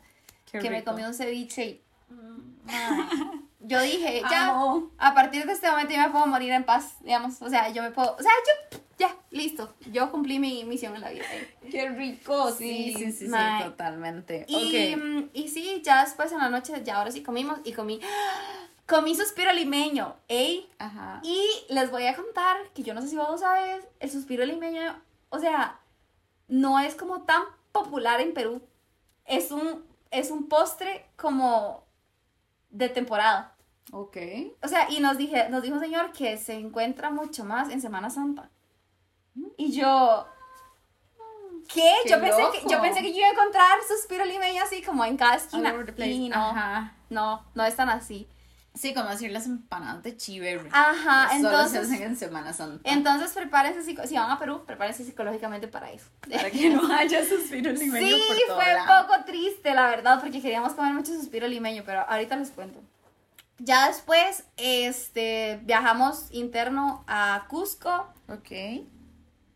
Qué 0.51 0.59
que 0.59 0.69
me 0.69 0.83
comí 0.83 1.03
un 1.03 1.13
ceviche 1.13 1.65
y... 1.65 1.81
Ay. 2.67 3.38
Yo 3.69 3.79
dije, 3.81 4.23
ya, 4.31 4.47
Amo. 4.47 4.89
a 4.97 5.13
partir 5.13 5.45
de 5.45 5.53
este 5.53 5.69
momento 5.69 5.93
yo 5.93 5.99
me 5.99 6.09
puedo 6.09 6.25
morir 6.25 6.51
en 6.51 6.63
paz, 6.63 6.95
digamos. 7.01 7.39
O 7.39 7.49
sea, 7.49 7.69
yo 7.69 7.83
me 7.83 7.91
puedo, 7.91 8.15
o 8.15 8.21
sea, 8.21 8.31
yo, 8.71 8.79
ya, 8.97 9.15
listo. 9.29 9.75
Yo 9.91 10.09
cumplí 10.09 10.39
mi 10.39 10.63
misión 10.65 10.95
en 10.95 11.01
la 11.01 11.11
vida. 11.11 11.23
Qué 11.71 11.87
rico, 11.89 12.51
Sí, 12.51 12.93
sí, 12.97 13.05
sí, 13.05 13.11
sí, 13.11 13.27
sí, 13.27 13.63
totalmente. 13.63 14.45
Y, 14.47 15.29
y 15.33 15.49
sí, 15.49 15.83
ya 15.85 16.03
después 16.03 16.31
en 16.31 16.39
la 16.39 16.49
noche, 16.49 16.73
ya 16.83 16.97
ahora 16.97 17.11
sí 17.11 17.21
comimos 17.21 17.59
y 17.63 17.73
comí, 17.73 17.99
comí 18.87 19.15
suspiro 19.15 19.53
limeño, 19.53 20.15
¿ey? 20.27 20.67
Ajá. 20.79 21.19
Y 21.21 21.47
les 21.69 21.91
voy 21.91 22.07
a 22.07 22.15
contar 22.15 22.57
que 22.73 22.81
yo 22.81 22.95
no 22.95 23.03
sé 23.03 23.09
si 23.09 23.17
vos 23.17 23.39
sabes, 23.39 23.85
el 23.99 24.09
suspiro 24.09 24.43
limeño, 24.45 24.99
o 25.29 25.37
sea, 25.37 25.79
no 26.47 26.79
es 26.79 26.95
como 26.95 27.21
tan 27.21 27.43
popular 27.71 28.19
en 28.19 28.33
Perú. 28.33 28.63
Es 29.25 29.51
un, 29.51 29.85
es 30.09 30.31
un 30.31 30.49
postre 30.49 31.05
como 31.15 31.83
de 32.71 32.89
temporada. 32.89 33.55
Ok. 33.91 34.17
O 34.61 34.67
sea, 34.67 34.89
y 34.89 34.99
nos, 34.99 35.17
dije, 35.17 35.49
nos 35.49 35.61
dijo 35.61 35.75
un 35.75 35.81
señor 35.81 36.11
que 36.11 36.37
se 36.37 36.53
encuentra 36.53 37.09
mucho 37.09 37.43
más 37.43 37.69
en 37.69 37.81
Semana 37.81 38.09
Santa. 38.09 38.49
Y 39.57 39.71
yo, 39.71 40.27
¿qué? 41.73 41.91
Qué 42.03 42.09
yo, 42.09 42.19
pensé 42.19 42.41
que, 42.53 42.69
yo 42.69 42.81
pensé 42.81 43.01
que 43.01 43.11
yo 43.11 43.19
iba 43.19 43.27
a 43.27 43.31
encontrar 43.31 43.77
suspiro 43.87 44.25
limeño 44.25 44.63
así 44.63 44.81
como 44.81 45.05
en 45.05 45.17
cada 45.17 45.35
esquina. 45.35 45.73
Y 45.97 46.29
no, 46.29 46.35
Ajá. 46.35 46.93
no, 47.09 47.45
no 47.55 47.63
es 47.63 47.75
tan 47.75 47.89
así. 47.89 48.27
Sí, 48.75 48.93
como 48.93 49.09
decir 49.09 49.31
las 49.31 49.45
empanadas 49.45 50.03
de. 50.03 50.15
Ajá, 50.71 51.29
que 51.31 51.41
Solo 51.41 51.49
se 51.49 51.55
entonces, 51.55 51.81
hacen 51.81 52.03
en 52.03 52.15
Semana 52.15 52.53
Santa. 52.53 52.89
entonces 52.89 53.31
prepárense, 53.31 53.83
si 53.83 54.15
van 54.15 54.31
a 54.31 54.37
Perú, 54.39 54.63
prepárense 54.65 55.03
psicológicamente 55.03 55.67
para 55.67 55.91
eso. 55.91 56.05
para 56.21 56.51
que 56.51 56.69
no 56.69 56.81
haya 56.93 57.25
suspiro 57.25 57.71
limeño 57.71 58.07
Sí, 58.07 58.23
por 58.27 58.37
todo 58.47 58.61
fue 58.61 58.75
un 58.75 59.07
poco 59.07 59.25
triste, 59.25 59.73
la 59.73 59.87
verdad, 59.87 60.19
porque 60.21 60.41
queríamos 60.41 60.73
comer 60.73 60.93
mucho 60.93 61.13
suspiro 61.13 61.47
limeño, 61.47 61.83
pero 61.85 62.01
ahorita 62.01 62.35
les 62.35 62.51
cuento. 62.51 62.79
Ya 63.59 63.87
después, 63.87 64.45
este, 64.57 65.59
viajamos 65.63 66.27
interno 66.31 67.03
a 67.07 67.45
Cusco. 67.49 68.07
Ok. 68.27 68.85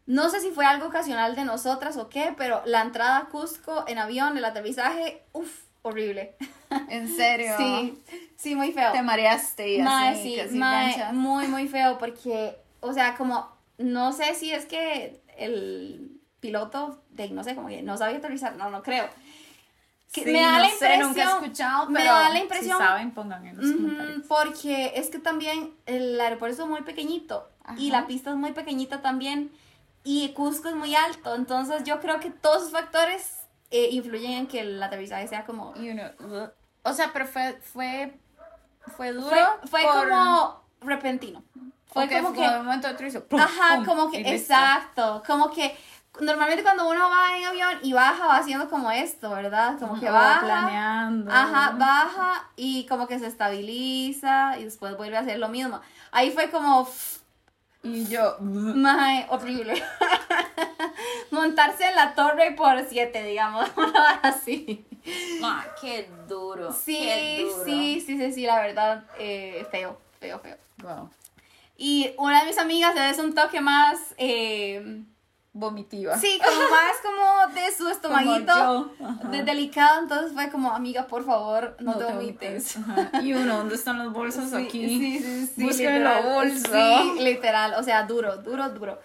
No 0.06 0.30
sé 0.30 0.42
si 0.42 0.52
fue 0.52 0.66
algo 0.66 0.88
ocasional 0.88 1.36
de 1.36 1.46
nosotras 1.46 1.96
o 1.98 2.10
qué, 2.10 2.34
pero 2.38 2.62
la 2.66 2.82
entrada 2.82 3.18
a 3.20 3.26
Cusco 3.26 3.86
en 3.88 3.98
avión, 3.98 4.38
el 4.38 4.44
aterrizaje, 4.44 5.24
uff, 5.32 5.64
horrible. 5.82 6.36
¿En 6.90 7.08
serio? 7.08 7.56
Sí, 7.58 8.04
sí, 8.36 8.56
muy 8.56 8.72
feo. 8.74 8.92
Te 8.92 9.02
mareaste 9.02 9.76
y 9.76 9.82
Mae, 9.82 10.14
así, 10.14 10.32
sí, 10.32 10.36
casi 10.38 10.58
mae, 10.58 10.94
planchas. 10.94 11.14
muy, 11.14 11.48
muy 11.48 11.68
feo 11.68 11.98
porque, 11.98 12.58
o 12.82 12.92
sea, 12.94 13.16
como, 13.16 13.50
no 13.78 14.12
sé 14.12 14.36
si 14.36 14.52
es 14.52 14.66
que 14.66 15.22
el 15.38 16.20
piloto, 16.42 17.02
de, 17.12 17.30
no 17.30 17.44
sé, 17.44 17.56
como 17.56 17.70
que 17.70 17.82
no 17.82 17.96
sabía 17.98 18.18
aterrizar, 18.18 18.58
no, 18.58 18.70
no 18.70 18.84
creo. 18.84 19.08
Que 20.14 20.24
Sí, 20.24 20.32
me 20.32 20.42
da 20.42 20.52
no 20.54 20.60
la 20.60 20.70
sé, 20.70 20.74
impresión, 20.74 21.08
nunca 21.10 21.22
he 21.22 21.26
escuchado, 21.26 21.90
me 21.90 22.00
pero 22.00 22.14
da 22.14 22.30
la 22.30 22.40
impresión- 22.40 22.78
si 22.78 22.84
saben, 22.84 23.12
pongan 23.12 23.46
en 23.48 23.58
los 23.58 23.66
Ujú, 23.66 23.78
comentarios. 23.78 24.26
porque 24.28 24.94
es 24.96 25.10
que 25.10 25.18
también 25.20 25.74
el 25.88 26.22
aeropuerto 26.22 26.64
es 26.64 26.70
muy 26.70 26.82
pequeñito 26.84 27.50
y 27.78 27.90
la 27.90 28.06
pista 28.06 28.30
es 28.30 28.36
muy 28.38 28.52
pequeñita 28.52 29.02
también 29.02 29.52
y 30.04 30.30
Cusco 30.34 30.70
es 30.70 30.76
muy 30.76 30.96
alto, 30.96 31.34
entonces 31.36 31.84
yo 31.84 32.00
creo 32.00 32.20
que 32.20 32.30
todos 32.30 32.58
esos 32.58 32.72
factores 32.72 33.40
eh, 33.72 33.90
influyen 33.92 34.32
en 34.34 34.48
que 34.48 34.60
el 34.60 34.82
aterrizaje 34.84 35.28
sea 35.28 35.46
como... 35.46 35.74
Y 35.76 35.90
uno, 35.90 36.04
ugh. 36.20 36.52
o 36.84 36.94
sea, 36.94 37.10
pero 37.12 37.26
fue, 37.26 37.60
fue, 37.64 38.20
fue 38.96 39.14
duro. 39.14 39.30
Fue, 39.62 39.68
fue 39.68 39.82
por- 39.82 40.10
como 40.10 40.64
repentino. 40.82 41.44
Fue 41.88 42.06
Ok, 42.06 42.12
como 42.12 42.34
que... 42.34 42.42
de 42.42 42.60
un 42.60 42.66
momento 42.66 42.88
pum, 43.30 43.40
Ajá, 43.40 43.76
pum, 43.78 43.86
como 43.86 44.12
que, 44.12 44.22
exacto, 44.36 45.24
como 45.26 45.50
que 45.52 45.76
normalmente 46.20 46.64
cuando 46.64 46.88
uno 46.88 47.10
va 47.10 47.38
en 47.38 47.46
avión 47.46 47.80
y 47.82 47.94
baja 47.94 48.28
va 48.28 48.38
haciendo 48.38 48.70
como 48.70 48.92
esto, 48.92 49.32
¿verdad? 49.32 49.80
Como 49.80 50.00
que 50.00 50.10
baja, 50.10 50.42
planeando. 50.42 51.32
ajá, 51.32 51.72
baja 51.78 52.50
y 52.56 52.86
como 52.86 53.08
que 53.08 53.20
se 53.20 53.28
estabiliza 53.28 54.60
y 54.60 54.66
después 54.66 54.96
vuelve 54.96 55.18
a 55.18 55.22
hacer 55.22 55.40
lo 55.40 55.50
mismo. 55.50 55.82
Ahí 56.12 56.32
fue 56.32 56.50
como, 56.52 56.88
Y 57.82 58.06
yo, 58.06 58.38
mae, 58.40 59.26
horrible. 59.30 59.82
Montarse 61.32 61.86
en 61.88 61.96
la 61.96 62.14
torre 62.14 62.52
por 62.52 62.80
siete, 62.88 63.24
digamos, 63.24 63.68
así. 64.22 64.86
Ah, 65.44 65.66
qué 65.82 66.10
duro. 66.30 66.72
Sí, 66.72 66.98
qué 66.98 67.44
duro. 67.44 67.66
sí, 67.66 68.04
sí, 68.06 68.18
sí, 68.18 68.32
sí, 68.34 68.46
la 68.46 68.62
verdad, 68.62 69.04
eh, 69.18 69.66
feo, 69.72 70.00
feo, 70.20 70.40
feo. 70.40 70.58
Wow. 70.78 71.10
Y 71.76 72.14
una 72.18 72.42
de 72.42 72.46
mis 72.48 72.58
amigas 72.60 72.96
es 72.96 73.18
un 73.18 73.34
toque 73.34 73.60
más... 73.62 74.14
Eh, 74.18 75.04
Vomitiva. 75.56 76.18
Sí, 76.18 76.40
como 76.44 76.62
más 76.70 76.96
como 77.04 77.54
de 77.54 77.72
su 77.72 77.88
estomaguito, 77.88 78.92
de 79.30 79.44
delicado, 79.44 80.02
entonces 80.02 80.34
fue 80.34 80.50
como, 80.50 80.72
amiga, 80.72 81.06
por 81.06 81.24
favor, 81.24 81.78
no, 81.80 81.96
te 81.96 82.06
vomites. 82.06 82.76
Y 83.22 83.34
uno, 83.34 83.58
¿dónde 83.58 83.76
están 83.76 84.00
las 84.00 84.12
bolsas 84.12 84.50
Sí, 84.50 84.56
aquí? 84.56 84.88
Sí, 84.88 85.48
sí, 85.56 85.74
sí. 85.74 85.84
La 86.00 86.22
bolsa. 86.22 86.70
Sí, 86.72 87.20
literal, 87.20 87.76
o 87.76 87.84
sea, 87.84 88.02
duro, 88.04 88.38
duro, 88.38 88.70
duro. 88.70 89.00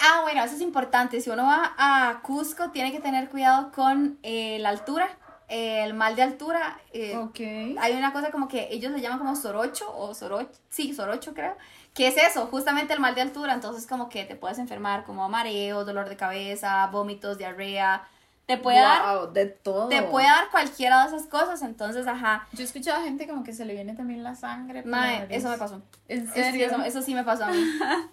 Ah, 0.00 0.20
bueno, 0.22 0.42
eso 0.42 0.54
es 0.54 0.62
importante. 0.62 1.20
Si 1.20 1.28
uno 1.28 1.44
va 1.44 1.74
a 1.76 2.20
Cusco, 2.22 2.70
tiene 2.70 2.90
que 2.92 3.00
tener 3.00 3.28
cuidado 3.28 3.72
con 3.72 4.18
eh, 4.22 4.58
la 4.60 4.70
altura, 4.70 5.08
eh, 5.48 5.84
el 5.84 5.92
mal 5.92 6.16
de 6.16 6.22
altura. 6.22 6.80
eh, 6.92 7.14
Ok. 7.16 7.40
hay 7.78 7.92
una 7.94 8.12
cosa 8.12 8.30
como 8.30 8.48
que 8.48 8.68
ellos 8.70 8.90
le 8.92 9.02
llaman 9.02 9.18
como 9.18 9.36
sorocho 9.36 9.94
o 9.94 10.14
sorocho, 10.14 10.50
sí, 10.70 10.94
sorocho 10.94 11.34
creo, 11.34 11.56
que 11.96 12.08
es 12.08 12.16
eso, 12.18 12.46
justamente 12.48 12.92
el 12.92 13.00
mal 13.00 13.14
de 13.14 13.22
altura, 13.22 13.54
entonces 13.54 13.86
como 13.86 14.08
que 14.08 14.24
te 14.24 14.36
puedes 14.36 14.58
enfermar 14.58 15.04
como 15.04 15.28
mareo, 15.28 15.84
dolor 15.84 16.08
de 16.08 16.16
cabeza, 16.16 16.86
vómitos, 16.92 17.38
diarrea, 17.38 18.02
te 18.46 18.58
puede 18.58 18.78
dar, 18.78 19.16
Wow, 19.16 19.32
de 19.32 19.46
todo. 19.46 19.88
te 19.88 20.02
puede 20.02 20.26
dar 20.26 20.50
cualquiera 20.50 21.00
de 21.02 21.08
esas 21.16 21.26
cosas, 21.26 21.62
entonces 21.62 22.06
ajá, 22.06 22.46
Yo 22.52 22.60
he 22.62 22.64
escuchado 22.64 23.00
a 23.00 23.04
gente 23.04 23.26
como 23.26 23.42
que 23.42 23.52
se 23.52 23.64
le 23.64 23.72
viene 23.74 23.94
también 23.94 24.22
la 24.22 24.34
sangre. 24.34 24.82
mae, 24.84 25.26
eso 25.30 25.48
me 25.48 25.58
pasó. 25.58 25.82
¿En 26.06 26.22
Eso 26.24 26.32
sí, 26.34 26.42
serio? 26.42 26.66
Eso, 26.66 26.82
eso 26.82 27.02
sí 27.02 27.14
me 27.14 27.24
pasó 27.24 27.44
a 27.46 27.48
mí. 27.48 27.58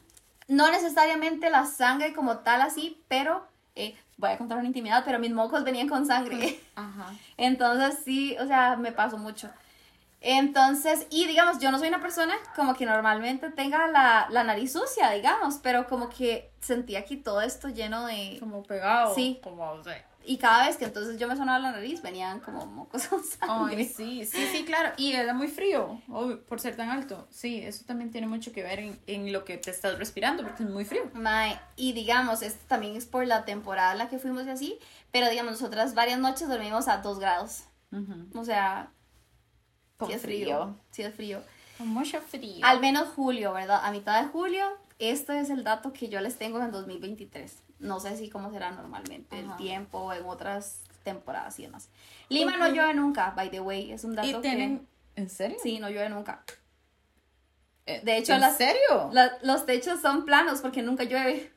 No 0.50 0.70
necesariamente 0.72 1.50
la 1.50 1.66
sangre 1.66 2.14
como 2.14 2.40
tal 2.40 2.62
así, 2.62 3.02
pero 3.08 3.48
eh, 3.76 3.96
voy 4.18 4.30
a 4.32 4.38
contar 4.38 4.58
una 4.58 4.68
intimidad, 4.68 5.04
pero 5.06 5.18
mis 5.18 5.32
mocos 5.32 5.64
venían 5.64 5.88
con 5.88 6.06
sangre. 6.06 6.60
Ajá. 6.76 7.14
Entonces 7.38 8.00
sí, 8.04 8.36
o 8.40 8.46
sea, 8.46 8.76
me 8.76 8.92
pasó 8.92 9.18
mucho. 9.18 9.50
Entonces, 10.26 11.06
y 11.10 11.28
digamos, 11.28 11.60
yo 11.60 11.70
no 11.70 11.78
soy 11.78 11.90
una 11.90 12.00
persona 12.00 12.34
como 12.56 12.74
que 12.76 12.86
normalmente 12.86 13.50
tenga 13.52 13.88
la, 13.88 14.28
la 14.30 14.46
nariz 14.46 14.72
sucia, 14.72 15.12
digamos, 15.12 15.60
pero 15.62 15.86
como 15.86 16.08
que 16.08 16.50
sentía 16.62 17.00
aquí 17.00 17.18
todo 17.18 17.42
esto 17.42 17.68
lleno 17.68 18.06
de... 18.06 18.38
Como 18.40 18.64
pegado. 18.64 19.14
Sí. 19.14 19.42
Como, 19.44 19.70
o 19.70 19.84
sea. 19.84 20.02
Y 20.26 20.38
cada 20.38 20.66
vez 20.66 20.78
que 20.78 20.86
entonces 20.86 21.20
yo 21.20 21.28
me 21.28 21.36
sonaba 21.36 21.60
la 21.60 21.74
nariz, 21.74 22.02
venían 22.02 22.40
como 22.40 22.66
mocos 22.66 23.08
con 23.08 23.22
sangre. 23.22 23.76
Ay, 23.76 23.86
sí, 23.86 24.26
sí, 24.26 24.48
sí, 24.50 24.64
claro. 24.64 24.94
Y 24.96 25.12
era 25.12 25.34
muy 25.34 25.50
frío, 25.50 26.02
obvio, 26.08 26.42
por 26.46 26.62
ser 26.62 26.78
tan 26.78 26.90
alto. 26.90 27.28
Sí, 27.30 27.60
eso 27.60 27.84
también 27.86 28.10
tiene 28.10 28.28
mucho 28.28 28.54
que 28.54 28.64
ver 28.64 28.80
en, 28.80 28.98
en 29.08 29.34
lo 29.34 29.44
que 29.44 29.58
te 29.58 29.72
estás 29.72 30.00
respirando, 30.00 30.44
porque 30.44 30.64
es 30.64 30.70
muy 30.70 30.86
frío. 30.86 31.12
Mae, 31.14 31.60
y 31.76 31.92
digamos, 31.92 32.42
esto 32.42 32.64
también 32.70 32.96
es 32.96 33.06
por 33.06 33.28
la 33.28 33.44
temporada 33.44 33.92
en 33.92 33.98
la 33.98 34.08
que 34.08 34.20
fuimos 34.20 34.46
y 34.46 34.52
así, 34.52 34.80
pero 35.12 35.30
digamos, 35.30 35.52
nosotras 35.52 35.94
varias 35.94 36.20
noches 36.20 36.48
dormimos 36.48 36.88
a 36.88 37.00
2 37.00 37.20
grados. 37.20 37.64
O 38.34 38.44
sea, 38.46 38.90
Con 40.04 40.10
sí 40.12 40.16
es 40.16 40.22
frío. 40.22 40.46
frío. 40.46 40.76
Sí 40.92 41.02
es 41.04 41.14
frío. 41.16 41.42
Con 41.78 41.88
mucho 41.90 42.22
frío. 42.22 42.66
Al 42.66 42.80
menos 42.80 43.10
julio, 43.10 43.54
¿verdad? 43.54 43.82
A 43.84 43.92
mitad 43.92 44.22
de 44.22 44.28
julio, 44.30 44.66
este 45.00 45.40
es 45.40 45.50
el 45.50 45.64
dato 45.64 45.92
que 45.92 46.08
yo 46.10 46.22
les 46.22 46.38
tengo 46.38 46.62
en 46.62 46.72
2023. 46.72 47.58
No 47.80 48.00
sé 48.00 48.16
si 48.16 48.30
cómo 48.30 48.52
será 48.52 48.72
normalmente 48.72 49.40
el 49.40 49.48
Ajá. 49.48 49.58
tiempo 49.58 49.98
o 50.00 50.14
en 50.14 50.24
otras 50.26 50.82
temporadas 51.04 51.60
y 51.60 51.64
demás. 51.64 51.90
Lima 52.30 52.56
no 52.58 52.68
llueve 52.70 52.94
nunca, 52.94 53.32
by 53.36 53.50
the 53.52 53.60
way, 53.60 53.92
es 53.92 54.04
un 54.04 54.16
dato 54.16 54.28
y 54.28 54.34
que... 54.34 54.40
tienen... 54.40 54.88
¿En 55.16 55.30
serio? 55.30 55.58
Sí, 55.62 55.80
no 55.80 55.90
llueve 55.90 56.10
nunca. 56.10 56.44
Eh, 57.86 58.02
de 58.04 58.18
hecho, 58.18 58.34
¿En 58.34 58.40
las- 58.42 58.58
serio? 58.58 59.10
La- 59.12 59.38
los 59.42 59.66
techos 59.66 60.00
son 60.02 60.24
planos 60.26 60.62
porque 60.62 60.82
nunca 60.82 61.04
llueve. 61.04 61.52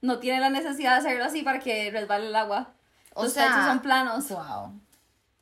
No 0.00 0.18
tiene 0.18 0.40
la 0.40 0.48
necesidad 0.50 0.92
de 0.92 0.98
hacerlo 0.98 1.24
así 1.24 1.42
para 1.42 1.58
que 1.60 1.90
resbale 1.90 2.26
el 2.28 2.36
agua. 2.36 2.72
O 3.14 3.24
Los 3.24 3.32
sea, 3.32 3.48
techos 3.48 3.64
son 3.66 3.80
planos. 3.80 4.28
Wow. 4.28 4.80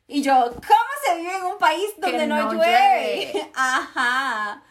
Y 0.07 0.21
yo, 0.21 0.33
¿cómo 0.51 0.84
se 1.07 1.17
vive 1.17 1.35
en 1.37 1.43
un 1.43 1.57
país 1.57 1.85
donde 1.97 2.17
Que 2.17 2.27
no, 2.27 2.35
no 2.37 2.53
llueve? 2.53 3.31
llueve. 3.33 3.51
Ajá. 3.55 4.63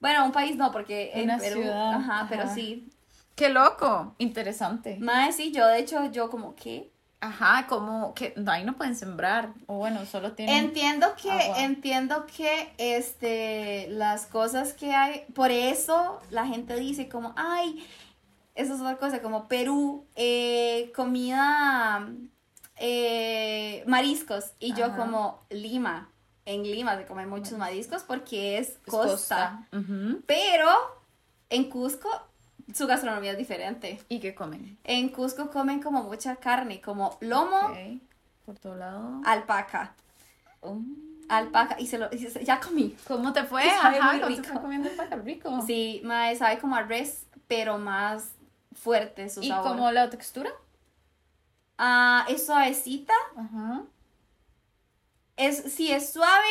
Bueno, 0.00 0.24
un 0.24 0.32
país 0.32 0.56
no, 0.56 0.72
porque 0.72 1.12
en 1.14 1.24
Una 1.24 1.38
Perú. 1.38 1.60
ciudad, 1.62 1.94
Ajá, 1.94 2.26
pero 2.28 2.52
sí. 2.52 2.88
Qué 3.36 3.48
loco. 3.48 4.14
Interesante. 4.18 4.96
Mae, 5.00 5.32
sí, 5.32 5.52
yo 5.52 5.66
de 5.66 5.78
hecho, 5.78 6.10
yo 6.10 6.28
como 6.28 6.54
que. 6.56 6.90
Ajá, 7.20 7.68
como 7.68 8.12
que 8.14 8.34
ahí 8.48 8.64
no 8.64 8.76
pueden 8.76 8.96
sembrar. 8.96 9.50
O 9.68 9.76
bueno, 9.76 10.04
solo 10.06 10.32
tienen... 10.32 10.56
Entiendo 10.56 11.14
que, 11.14 11.30
agua. 11.30 11.60
entiendo 11.62 12.26
que 12.26 12.72
este, 12.78 13.86
las 13.90 14.26
cosas 14.26 14.72
que 14.72 14.92
hay, 14.92 15.24
por 15.32 15.52
eso 15.52 16.20
la 16.30 16.46
gente 16.48 16.74
dice 16.74 17.08
como, 17.08 17.32
ay, 17.36 17.86
eso 18.56 18.74
es 18.74 18.80
otra 18.80 18.96
cosa, 18.96 19.22
como 19.22 19.46
Perú, 19.46 20.04
eh, 20.16 20.90
comida, 20.96 22.08
eh, 22.84 23.84
mariscos, 23.86 24.52
y 24.58 24.74
yo 24.74 24.86
Ajá. 24.86 24.96
como 24.96 25.40
Lima, 25.50 26.08
en 26.46 26.64
Lima 26.64 26.96
se 26.98 27.06
comen 27.06 27.28
muchos 27.28 27.52
mariscos 27.56 28.02
porque 28.02 28.58
es 28.58 28.70
Es 28.70 28.78
costa, 28.86 29.68
pero 30.26 30.68
en 31.48 31.70
Cusco 31.70 32.10
su 32.74 32.86
gastronomía 32.88 33.32
es 33.32 33.38
diferente. 33.38 34.00
¿Y 34.08 34.18
qué 34.18 34.34
comen? 34.34 34.78
En 34.82 35.10
Cusco 35.10 35.50
comen 35.50 35.80
como 35.80 36.02
mucha 36.02 36.34
carne, 36.36 36.80
como 36.80 37.16
lomo. 37.20 37.70
Por 38.44 38.58
todo 38.58 38.74
lado. 38.74 39.20
alpaca, 39.24 39.94
Um. 40.60 40.96
alpaca, 41.28 41.76
y 41.78 41.86
se 41.86 41.98
lo, 41.98 42.08
y 42.12 42.18
se- 42.18 42.44
ya 42.44 42.58
comí. 42.60 42.96
¿Cómo 43.06 43.32
te 43.32 43.44
fue? 43.44 43.62
Sabe 43.80 43.98
Ajá, 43.98 44.12
muy 44.12 44.20
¿cómo 44.22 44.34
te 44.36 44.42
rico. 44.48 44.60
comiendo 44.60 44.90
paca 44.96 45.14
rico? 45.16 45.62
Sí, 45.66 46.00
mae, 46.04 46.34
sabe 46.36 46.58
como 46.58 46.74
a 46.74 46.82
res, 46.82 47.26
pero 47.46 47.78
más 47.78 48.32
fuerte 48.74 49.28
su 49.30 49.40
¿Y 49.42 49.48
sabor. 49.48 49.70
como 49.70 49.90
la 49.92 50.10
textura? 50.10 50.50
Ah, 51.84 52.24
es 52.28 52.46
suavecita. 52.46 53.12
Ajá. 53.36 53.82
Es, 55.36 55.72
sí, 55.72 55.90
es 55.90 56.12
suave. 56.12 56.46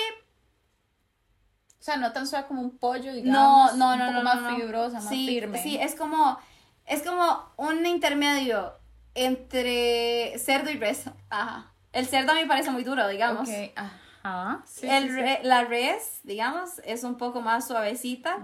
O 1.80 1.84
sea, 1.84 1.98
no 1.98 2.12
tan 2.12 2.28
suave 2.28 2.48
como 2.48 2.62
un 2.62 2.78
pollo, 2.78 3.12
No, 3.12 3.14
digamos. 3.14 3.76
no, 3.78 3.94
un 3.94 4.00
no, 4.00 4.06
poco 4.08 4.18
no, 4.18 4.24
más 4.24 4.42
no, 4.42 4.50
no. 4.52 4.56
fibrosa, 4.58 4.96
más 5.00 5.08
sí, 5.10 5.26
firme. 5.28 5.62
Sí, 5.64 5.78
es 5.78 5.96
como, 5.96 6.38
es 6.86 7.02
como 7.02 7.50
un 7.58 7.86
intermedio 7.86 8.74
entre 9.16 10.38
cerdo 10.38 10.70
y 10.70 10.78
res. 10.78 11.06
Ajá. 11.30 11.72
El 11.94 12.06
cerdo 12.08 12.32
a 12.34 12.36
mí 12.36 12.46
parece 12.46 12.72
muy 12.72 12.84
duro, 12.84 13.08
digamos. 13.08 13.50
Ajá. 14.24 14.62
Sí, 14.66 14.88
El 14.88 15.04
sí, 15.04 15.10
sí. 15.10 15.16
re- 15.22 15.40
La 15.44 15.64
res, 15.64 16.20
digamos, 16.24 16.80
es 16.86 17.04
un 17.04 17.16
poco 17.18 17.42
más 17.42 17.68
suavecita. 17.68 18.38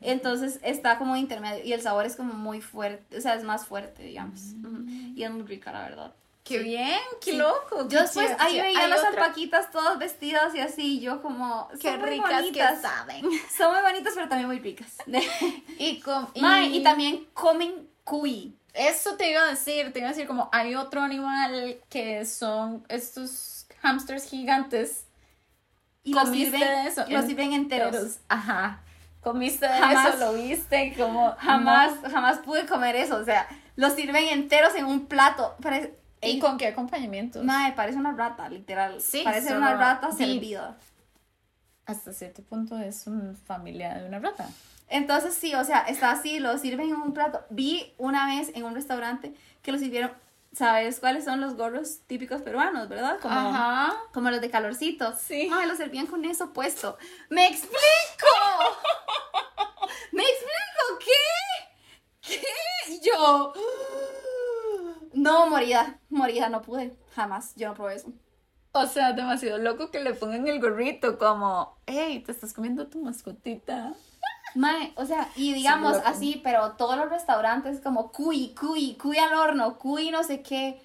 Entonces 0.00 0.60
está 0.62 0.98
como 0.98 1.16
intermedio 1.16 1.64
y 1.64 1.72
el 1.72 1.80
sabor 1.80 2.04
es 2.04 2.16
como 2.16 2.34
muy 2.34 2.60
fuerte, 2.60 3.16
o 3.16 3.20
sea, 3.20 3.34
es 3.34 3.42
más 3.44 3.66
fuerte, 3.66 4.02
digamos. 4.04 4.52
Ujú. 4.62 4.84
Y 4.86 5.22
es 5.24 5.30
muy 5.30 5.42
rica, 5.42 5.72
la 5.72 5.80
verdad. 5.82 6.14
Qué 6.46 6.58
bien, 6.60 6.98
qué 7.20 7.32
Sí. 7.32 7.36
loco. 7.36 7.88
Yo 7.88 8.00
después 8.02 8.30
ahí 8.38 8.60
veía 8.60 8.86
las 8.86 9.00
otra- 9.00 9.10
alpaquitas 9.24 9.70
todas 9.72 9.98
vestidas 9.98 10.54
y 10.54 10.60
así, 10.60 11.00
yo 11.00 11.20
como, 11.20 11.68
Qué 11.80 11.90
son 11.90 12.00
muy 12.00 12.10
ricas 12.10 12.30
bonitas. 12.42 12.72
que 12.76 12.82
saben. 12.82 13.24
Son 13.56 13.72
muy 13.72 13.82
bonitas, 13.82 14.12
pero 14.14 14.28
también 14.28 14.46
muy 14.48 14.60
ricas. 14.60 14.94
Y, 15.78 16.00
com- 16.00 16.28
y 16.34 16.82
también 16.82 17.26
comen 17.34 17.88
cuy. 18.04 18.56
Eso 18.74 19.16
te 19.16 19.30
iba 19.30 19.42
a 19.42 19.46
decir, 19.46 19.92
te 19.92 19.98
iba 20.00 20.08
a 20.08 20.12
decir 20.12 20.26
como 20.26 20.48
hay 20.52 20.74
otro 20.74 21.00
animal 21.02 21.78
que 21.88 22.24
son 22.26 22.84
estos 22.88 23.66
hamsters 23.82 24.28
gigantes. 24.28 25.06
Y 26.04 26.12
los 26.14 26.24
¿Comiste 26.24 26.58
sirven, 26.58 26.84
de 26.84 26.88
eso? 26.90 27.04
los 27.08 27.24
sirven 27.24 27.52
enteros. 27.54 27.94
Enteros. 27.94 28.18
Ajá. 28.28 28.82
¿Comiste 29.20 29.66
de 29.66 29.72
Jamás. 29.78 30.14
eso? 30.14 30.18
¿Lo 30.18 30.32
viste? 30.34 30.94
Como 30.96 31.34
Jamás, 31.38 32.00
no. 32.02 32.10
jamás 32.10 32.38
pude 32.38 32.64
comer 32.66 32.94
eso, 32.94 33.16
o 33.16 33.24
sea, 33.24 33.48
los 33.74 33.94
sirven 33.94 34.28
enteros 34.28 34.74
en 34.76 34.84
un 34.84 35.06
plato. 35.06 35.56
Parece, 35.60 35.94
¿Y 36.30 36.38
con 36.38 36.58
qué 36.58 36.68
acompañamientos? 36.68 37.44
Mae, 37.44 37.72
parece 37.72 37.98
una 37.98 38.12
rata, 38.12 38.48
literal. 38.48 39.00
Sí, 39.00 39.22
parece 39.24 39.48
solo 39.48 39.58
una 39.60 39.76
rata 39.76 40.08
vi- 40.10 40.16
servida. 40.16 40.76
Hasta 41.86 42.12
cierto 42.12 42.42
punto 42.42 42.78
es 42.78 43.06
una 43.06 43.34
familia 43.46 43.94
de 43.94 44.08
una 44.08 44.18
rata. 44.18 44.48
Entonces 44.88 45.34
sí, 45.34 45.54
o 45.54 45.64
sea, 45.64 45.80
está 45.80 46.10
así, 46.12 46.38
lo 46.40 46.56
sirven 46.58 46.88
en 46.90 46.96
un 46.96 47.12
plato. 47.12 47.44
Vi 47.50 47.94
una 47.98 48.26
vez 48.26 48.50
en 48.54 48.64
un 48.64 48.74
restaurante 48.74 49.34
que 49.62 49.72
lo 49.72 49.78
sirvieron 49.78 50.12
¿sabes 50.52 51.00
cuáles 51.00 51.24
son 51.24 51.40
los 51.42 51.54
gorros 51.54 52.00
típicos 52.06 52.40
peruanos, 52.40 52.88
verdad? 52.88 53.18
Como, 53.20 53.34
Ajá. 53.38 53.94
como 54.14 54.30
los 54.30 54.40
de 54.40 54.48
calorcito. 54.48 55.12
Sí. 55.18 55.50
Ay, 55.52 55.68
los 55.68 55.76
servían 55.76 56.06
con 56.06 56.24
eso 56.24 56.54
puesto. 56.54 56.96
¡Me 57.28 57.46
explico! 57.46 57.76
¡Me 60.12 60.22
explico! 60.22 60.98
¿Qué? 61.04 62.40
¿Qué? 62.40 63.00
Yo. 63.02 63.52
No, 65.26 65.48
morida, 65.50 66.00
morida, 66.08 66.48
no 66.48 66.62
pude. 66.62 66.96
Jamás, 67.14 67.54
yo 67.56 67.68
no 67.68 67.74
probé 67.74 67.94
eso. 67.96 68.12
O 68.72 68.86
sea, 68.86 69.12
demasiado 69.12 69.58
loco 69.58 69.90
que 69.90 70.00
le 70.00 70.14
pongan 70.14 70.46
el 70.48 70.60
gorrito 70.60 71.18
como, 71.18 71.80
hey, 71.86 72.22
te 72.24 72.30
estás 72.32 72.52
comiendo 72.52 72.88
tu 72.88 73.00
mascotita. 73.02 73.94
Mae, 74.54 74.92
o 74.96 75.04
sea, 75.04 75.30
y 75.36 75.52
digamos 75.52 75.98
loco. 75.98 76.06
así, 76.06 76.40
pero 76.42 76.72
todos 76.76 76.96
los 76.96 77.10
restaurantes 77.10 77.80
como 77.80 78.10
cuy, 78.10 78.54
cuy, 78.54 78.96
cuy 78.96 79.18
al 79.18 79.34
horno, 79.34 79.78
cuy 79.78 80.10
no 80.10 80.22
sé 80.24 80.42
qué. 80.42 80.82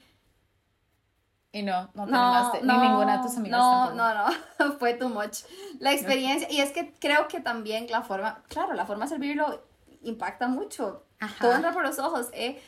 Y 1.54 1.64
no, 1.64 1.92
no 1.94 2.10
te 2.10 2.12
No, 2.12 2.18
animaste, 2.18 2.62
no, 2.64 2.74
ni 2.74 2.78
ninguna 2.78 3.18
de 3.18 3.24
tus 3.24 3.38
amigas 3.38 3.60
no, 3.60 3.70
tampoco. 3.70 3.96
no, 3.96 4.14
no, 4.16 4.72
fue 4.80 4.94
too 4.94 5.10
much. 5.10 5.40
La 5.80 5.94
experiencia, 5.94 6.50
y 6.52 6.62
es 6.62 6.72
que 6.72 6.94
creo 6.94 7.28
que 7.28 7.40
también 7.42 7.88
la 7.90 8.04
forma, 8.04 8.44
claro, 8.48 8.74
la 8.74 8.86
forma 8.86 9.06
de 9.06 9.10
servirlo 9.10 9.64
impacta 10.02 10.48
mucho. 10.48 11.06
Ajá. 11.20 11.36
Todo 11.40 11.56
entra 11.56 11.74
por 11.74 11.84
los 11.84 12.00
ojos, 12.00 12.30
eh. 12.34 12.62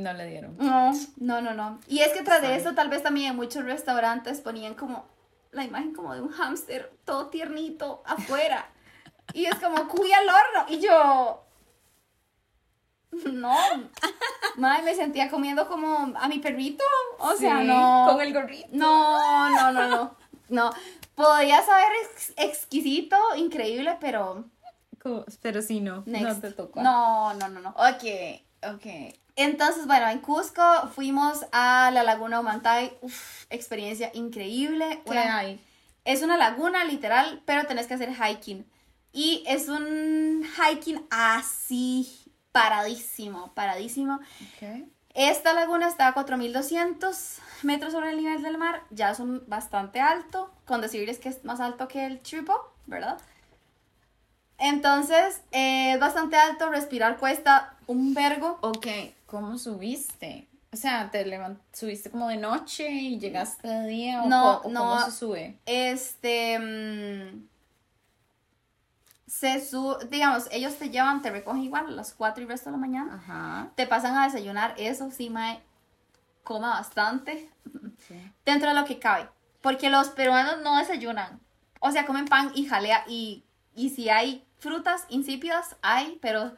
No 0.00 0.12
le 0.12 0.26
dieron. 0.26 0.56
No, 0.58 0.92
no, 1.18 1.40
no, 1.40 1.54
no. 1.54 1.78
Y 1.88 2.00
es 2.00 2.12
que 2.12 2.22
tras 2.22 2.40
de 2.42 2.54
eso, 2.56 2.74
tal 2.74 2.88
vez 2.88 3.02
también 3.02 3.30
en 3.32 3.36
muchos 3.36 3.64
restaurantes 3.64 4.40
ponían 4.40 4.74
como 4.74 5.04
la 5.52 5.64
imagen 5.64 5.92
como 5.94 6.14
de 6.14 6.20
un 6.20 6.30
hámster 6.30 6.92
todo 7.04 7.26
tiernito 7.28 8.02
afuera. 8.06 8.68
Y 9.34 9.46
es 9.46 9.54
como 9.56 9.86
cuy 9.88 10.12
al 10.12 10.28
horno. 10.28 10.66
Y 10.68 10.80
yo. 10.80 11.44
No. 13.32 13.56
Madre, 14.56 14.82
me 14.84 14.94
sentía 14.94 15.30
comiendo 15.30 15.66
como 15.68 16.12
a 16.16 16.28
mi 16.28 16.38
perrito. 16.38 16.84
O 17.18 17.34
sea, 17.34 17.62
no. 17.62 18.06
Con 18.12 18.20
el 18.20 18.32
gorrito. 18.32 18.68
No, 18.72 19.50
no, 19.50 19.72
no, 19.72 19.88
no. 19.88 20.16
No. 20.48 20.70
Podía 21.14 21.62
saber 21.62 21.88
ex- 22.12 22.32
exquisito, 22.36 23.16
increíble, 23.36 23.96
pero. 24.00 24.44
Pero 25.42 25.62
sí, 25.62 25.80
no. 25.80 26.02
Next. 26.06 26.26
No 26.28 26.40
te 26.40 26.50
tocó. 26.52 26.82
No, 26.82 27.34
no, 27.34 27.48
no, 27.48 27.60
no. 27.60 27.70
Ok, 27.70 28.04
ok. 28.74 29.16
Entonces, 29.36 29.86
bueno, 29.86 30.08
en 30.08 30.18
Cusco 30.18 30.62
fuimos 30.94 31.46
a 31.52 31.90
la 31.92 32.02
Laguna 32.02 32.40
Humantay. 32.40 32.96
Uf, 33.00 33.46
experiencia 33.50 34.10
increíble. 34.14 35.00
¿Qué 35.04 35.10
Una- 35.10 35.38
hay? 35.38 35.60
es 36.04 36.22
una 36.22 36.36
laguna 36.36 36.84
literal, 36.84 37.42
pero 37.44 37.66
tenés 37.66 37.86
que 37.86 37.94
hacer 37.94 38.10
hiking. 38.14 38.66
Y 39.12 39.42
es 39.46 39.68
un 39.68 40.44
hiking 40.44 41.04
así, 41.10 42.08
paradísimo, 42.52 43.52
paradísimo. 43.54 44.14
Ok. 44.16 44.86
Esta 45.14 45.52
laguna 45.52 45.88
está 45.88 46.06
a 46.08 46.12
4200 46.14 47.38
metros 47.62 47.92
sobre 47.92 48.10
el 48.10 48.16
nivel 48.18 48.42
del 48.42 48.56
mar. 48.58 48.82
Ya 48.90 49.10
es 49.10 49.18
un 49.18 49.42
bastante 49.48 50.00
alto, 50.00 50.52
con 50.64 50.80
decirles 50.80 51.18
que 51.18 51.28
es 51.28 51.44
más 51.44 51.58
alto 51.60 51.88
que 51.88 52.06
el 52.06 52.20
Triple, 52.20 52.54
¿verdad? 52.86 53.18
Entonces, 54.58 55.40
eh, 55.52 55.94
es 55.94 56.00
bastante 56.00 56.36
alto, 56.36 56.68
respirar 56.70 57.16
cuesta 57.18 57.74
un 57.86 58.12
vergo. 58.14 58.58
Ok, 58.60 58.86
¿cómo 59.30 59.56
subiste? 59.56 60.48
O 60.72 60.76
sea, 60.76 61.10
¿te 61.10 61.24
levant 61.24 61.60
subiste 61.72 62.10
como 62.10 62.28
de 62.28 62.36
noche 62.36 62.88
y 62.90 63.18
llegaste 63.18 63.66
de 63.66 63.86
día? 63.86 64.22
¿O, 64.22 64.28
No, 64.28 64.58
o 64.58 64.68
no. 64.68 64.80
¿Cómo 64.80 65.04
se 65.04 65.10
sube? 65.12 65.58
Este. 65.66 66.58
mm, 66.58 67.48
se 69.26 69.64
su 69.64 69.96
digamos, 70.10 70.48
ellos 70.50 70.76
te 70.76 70.90
llevan, 70.90 71.22
te 71.22 71.30
recogen 71.30 71.62
igual 71.62 71.86
a 71.86 71.90
las 71.90 72.12
4 72.12 72.42
y 72.42 72.46
resto 72.46 72.70
de 72.70 72.72
la 72.72 72.78
mañana. 72.78 73.14
Ajá. 73.14 73.70
Te 73.76 73.86
pasan 73.86 74.16
a 74.16 74.24
desayunar, 74.24 74.74
eso 74.76 75.10
sí, 75.10 75.30
mae, 75.30 75.60
coma 76.42 76.70
bastante. 76.70 77.48
Dentro 78.44 78.70
de 78.70 78.74
lo 78.74 78.84
que 78.84 78.98
cabe. 78.98 79.28
Porque 79.60 79.90
los 79.90 80.08
peruanos 80.08 80.62
no 80.62 80.76
desayunan. 80.78 81.40
O 81.80 81.92
sea, 81.92 82.06
comen 82.06 82.26
pan 82.26 82.50
y 82.54 82.66
jalea. 82.66 83.04
Y, 83.08 83.44
y 83.74 83.90
si 83.90 84.08
hay 84.08 84.44
frutas 84.58 85.04
insípidas, 85.08 85.76
hay, 85.82 86.18
pero 86.20 86.52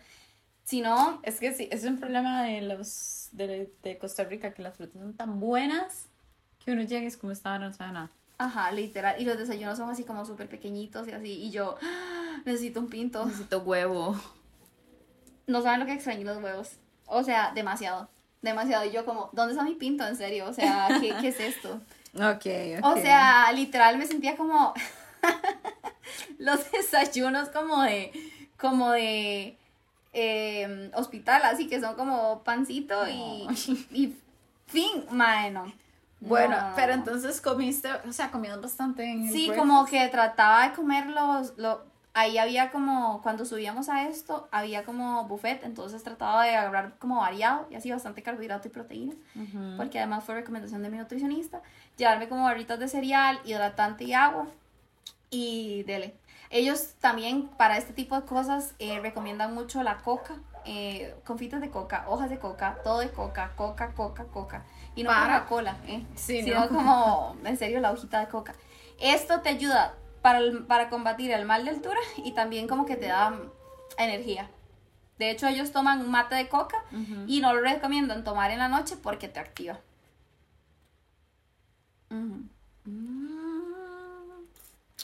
si 0.65 0.81
no, 0.81 1.21
Es 1.23 1.41
que 1.41 1.53
sí, 1.53 1.69
es 1.71 1.85
un 1.85 1.99
problema 1.99 2.45
de 2.45 2.63
los 2.63 3.29
de, 3.33 3.73
de 3.83 3.99
Costa 3.99 4.25
Rica 4.25 4.55
que 4.55 4.63
las 4.63 4.77
frutas 4.77 5.01
son 5.01 5.15
tan 5.15 5.41
buenas 5.41 6.07
que 6.65 6.73
uno 6.73 6.83
llega 6.83 7.03
y 7.03 7.07
es 7.07 7.17
como 7.17 7.33
estaba, 7.33 7.59
no 7.59 7.73
sabe 7.73 7.93
nada. 7.93 8.11
ajá, 8.39 8.71
literal. 8.73 9.21
Y 9.21 9.25
los 9.25 9.37
desayunos 9.39 9.77
son 9.79 9.91
así 9.91 10.05
como 10.05 10.25
súper 10.25 10.49
pequeñitos 10.49 11.09
y 11.09 11.13
así. 11.13 11.33
Y 11.33 11.51
yo 11.51 11.77
¡ah! 11.83 12.41
necesito 12.45 12.81
un 12.81 12.89
pinto. 12.89 13.25
Necesito 13.27 13.59
huevo. 13.61 14.17
No 15.47 15.61
saben 15.63 15.81
lo 15.81 15.87
que 15.87 15.93
extraño 15.95 16.25
los 16.25 16.43
huevos. 16.43 16.71
O 17.07 17.23
sea, 17.25 17.53
demasiado. 17.53 18.09
Demasiado. 18.43 18.85
Y 18.85 18.93
yo 18.93 19.05
como, 19.05 19.29
¿dónde 19.33 19.53
está 19.55 19.65
mi 19.65 19.75
pinto? 19.75 20.07
En 20.07 20.17
serio. 20.17 20.47
O 20.49 20.53
sea, 20.53 20.89
¿qué, 21.01 21.15
qué 21.21 21.29
es 21.29 21.41
esto? 21.41 21.81
Ok, 22.15 22.45
ok. 22.79 22.85
O 22.85 22.97
sea, 23.01 23.51
literal 23.55 23.97
me 23.97 24.07
sentía 24.07 24.37
como 24.37 24.75
los 26.39 26.71
desayunos 26.71 27.49
como 27.49 27.83
de, 27.83 28.13
como 28.59 28.91
de 28.91 29.57
eh, 30.13 30.91
hospital, 30.95 31.43
así 31.45 31.69
que 31.69 31.81
son 31.81 31.95
como 31.97 32.43
pancito 32.43 33.09
y, 33.09 33.47
y 33.93 34.17
fin, 34.67 35.05
mae, 35.11 35.51
no. 35.51 35.73
Bueno, 36.21 36.57
No. 36.57 36.73
pero 36.77 36.93
entonces 36.93 37.41
comiste, 37.41 37.89
o 38.09 38.13
sea, 38.13 38.31
comías 38.31 38.61
bastante 38.61 39.05
en 39.05 39.27
el 39.27 39.33
Sí, 39.33 39.47
breakfast. 39.49 39.59
como 39.59 39.85
que 39.87 40.07
trataba 40.09 40.69
de 40.69 40.75
comer 40.75 41.07
los, 41.09 41.59
lo, 41.59 41.83
ahí 42.15 42.39
había 42.39 42.71
como, 42.71 43.21
cuando 43.23 43.45
subíamos 43.45 43.89
a 43.89 44.07
esto, 44.09 44.47
había 44.53 44.85
como 44.85 45.25
buffet, 45.25 45.65
entonces 45.65 46.05
trataba 46.05 46.45
de 46.45 46.55
agarrar 46.55 46.95
como 47.01 47.17
variado 47.17 47.67
y 47.71 47.75
así 47.75 47.91
bastante 47.91 48.23
carbohidrato 48.23 48.69
y 48.69 48.71
proteína. 48.71 49.15
Ujú. 49.35 49.77
porque 49.77 49.99
además 49.99 50.23
fue 50.23 50.37
recomendación 50.37 50.83
de 50.85 50.91
mi 50.91 50.99
nutricionista, 50.99 51.61
llevarme 51.97 52.29
como 52.29 52.45
barritas 52.45 52.79
de 52.79 52.87
cereal, 52.87 53.41
hidratante 53.45 54.05
y 54.05 54.13
agua 54.13 54.47
y 55.31 55.83
dele. 55.85 56.15
Ellos 56.53 56.95
también 57.01 57.49
para 57.49 57.79
este 57.79 57.93
tipo 57.95 58.15
de 58.15 58.27
cosas 58.27 58.75
eh, 58.79 59.01
recomiendan 59.01 59.55
mucho 59.55 59.83
la 59.83 59.99
coca, 59.99 60.35
eh, 60.67 61.17
confites 61.25 61.61
de 61.61 61.71
coca, 61.71 62.05
hojas 62.09 62.31
de 62.31 62.39
coca, 62.39 62.79
todo 62.85 62.99
de 63.01 63.11
coca, 63.11 63.53
coca, 63.57 63.93
coca, 63.95 64.25
coca. 64.27 64.65
Y 64.95 65.03
no 65.03 65.09
Para. 65.11 65.41
Coca-Cola, 65.47 65.77
eh, 65.87 66.05
Sí, 66.15 66.43
sino 66.43 66.61
no. 66.61 66.69
como, 66.69 67.37
en 67.45 67.57
serio, 67.57 67.81
la 67.81 67.91
hojita 67.91 68.21
de 68.21 68.29
coca. 68.29 68.55
Esto 69.01 69.41
te 69.41 69.49
ayuda 69.49 69.95
para, 70.21 70.39
el- 70.41 70.65
para 70.67 70.91
combatir 70.91 71.33
el 71.33 71.47
mal 71.47 71.65
de 71.65 71.71
altura 71.71 71.99
y 72.19 72.33
también 72.33 72.69
como 72.69 72.85
que 72.87 72.97
te 72.97 73.07
da 73.07 73.31
mm, 73.31 73.51
energía. 73.99 74.49
De 75.19 75.31
hecho, 75.31 75.47
ellos 75.47 75.73
toman 75.73 76.01
un 76.01 76.11
mate 76.11 76.35
de 76.35 76.49
coca 76.49 76.77
y 77.27 77.41
no 77.41 77.55
lo 77.55 77.61
recomiendan 77.63 78.25
tomar 78.25 78.51
en 78.51 78.59
la 78.59 78.69
noche 78.69 78.97
porque 79.03 79.29
te 79.29 79.41
activa. 79.41 79.81
Mm. 82.11 82.49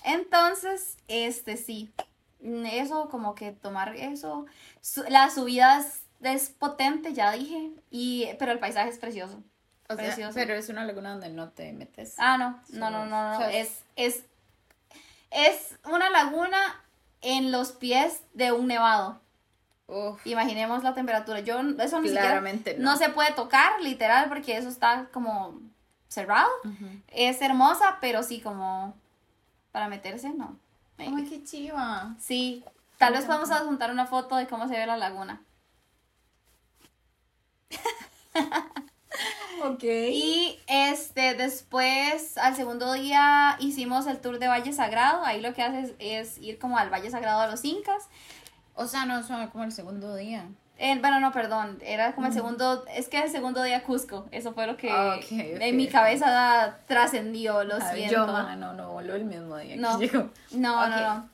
Entonces, 0.04 0.96
este 1.08 1.56
sí, 1.56 1.92
eso 2.42 3.08
como 3.08 3.34
que 3.34 3.52
tomar 3.52 3.96
eso, 3.96 4.46
la 5.08 5.30
subida 5.30 5.80
es, 5.80 6.02
es 6.22 6.50
potente, 6.50 7.12
ya 7.14 7.32
dije, 7.32 7.70
y, 7.90 8.28
pero 8.38 8.52
el 8.52 8.58
paisaje 8.58 8.90
es 8.90 8.98
precioso. 8.98 9.42
O 9.90 9.94
sea, 9.94 10.04
Precioso. 10.04 10.34
pero 10.34 10.54
es 10.54 10.68
una 10.68 10.84
laguna 10.84 11.12
donde 11.12 11.30
no 11.30 11.48
te 11.48 11.72
metes. 11.72 12.14
Ah, 12.18 12.36
no, 12.36 12.60
no, 12.70 12.90
no, 12.90 13.06
no, 13.06 13.30
no, 13.30 13.36
O 13.36 13.38
sea, 13.38 13.50
es, 13.52 13.84
es, 13.96 14.22
es 15.30 15.76
una 15.90 16.10
laguna 16.10 16.58
en 17.22 17.50
los 17.50 17.72
pies 17.72 18.20
de 18.34 18.52
un 18.52 18.66
nevado. 18.66 19.18
Uf, 19.86 20.26
Imaginemos 20.26 20.82
la 20.82 20.92
temperatura. 20.92 21.40
Yo 21.40 21.58
eso 21.60 22.00
ni 22.02 22.10
Claramente 22.10 22.72
siquiera 22.72 22.84
no. 22.84 22.92
no 22.92 22.98
se 22.98 23.08
puede 23.08 23.32
tocar, 23.32 23.80
literal, 23.80 24.28
porque 24.28 24.58
eso 24.58 24.68
está 24.68 25.08
como 25.10 25.58
cerrado. 26.08 26.50
Es 27.08 27.40
hermosa, 27.40 27.96
pero 28.02 28.22
sí 28.22 28.40
como 28.42 28.94
para 29.72 29.88
meterse, 29.88 30.30
no. 30.30 30.58
Ay, 30.98 31.26
qué 31.28 31.44
chiva. 31.44 32.16
Sí, 32.18 32.64
tal 32.98 33.12
vez 33.12 33.24
encanta. 33.24 33.56
adjuntar 33.56 33.90
una 33.90 34.06
foto 34.06 34.36
de 34.36 34.46
cómo 34.46 34.68
se 34.68 34.76
ve 34.76 34.86
la 34.86 34.96
laguna. 34.96 35.42
Ok. 39.64 39.82
Y 39.82 40.58
este, 40.68 41.34
después, 41.34 42.38
al 42.38 42.54
segundo 42.54 42.92
día, 42.92 43.56
hicimos 43.58 44.06
el 44.06 44.20
tour 44.20 44.38
de 44.38 44.46
Valle 44.46 44.72
Sagrado. 44.72 45.24
Ahí 45.24 45.40
lo 45.40 45.52
que 45.52 45.62
haces 45.62 45.94
es 45.98 46.38
ir 46.38 46.58
como 46.58 46.78
al 46.78 46.90
Valle 46.90 47.10
Sagrado 47.10 47.42
de 47.42 47.50
los 47.50 47.64
Incas. 47.64 48.08
O 48.74 48.86
sea, 48.86 49.04
no 49.04 49.22
suena 49.24 49.50
como 49.50 49.64
el 49.64 49.72
segundo 49.72 50.14
día. 50.14 50.46
Bueno, 50.78 51.18
no, 51.18 51.32
perdón, 51.32 51.78
era 51.82 52.14
como 52.14 52.28
el 52.28 52.32
segundo, 52.32 52.84
es 52.94 53.08
que 53.08 53.20
el 53.20 53.30
segundo 53.30 53.62
día 53.64 53.82
Cusco, 53.82 54.26
eso 54.30 54.52
fue 54.52 54.66
lo 54.66 54.76
que 54.76 54.90
Ah, 54.90 55.18
en 55.30 55.76
mi 55.76 55.88
cabeza 55.88 56.76
trascendió, 56.86 57.64
lo 57.64 57.74
Ay, 57.76 57.96
siento. 57.96 58.14
Yo, 58.14 58.26
no, 58.26 58.74
no, 58.74 58.92
voló 58.92 59.14
el 59.16 59.24
mismo 59.24 59.56
día 59.56 59.76
No. 59.76 59.98
que 59.98 60.06
llegó. 60.10 60.30
No, 60.52 60.86
no, 60.88 61.00
no. 61.14 61.28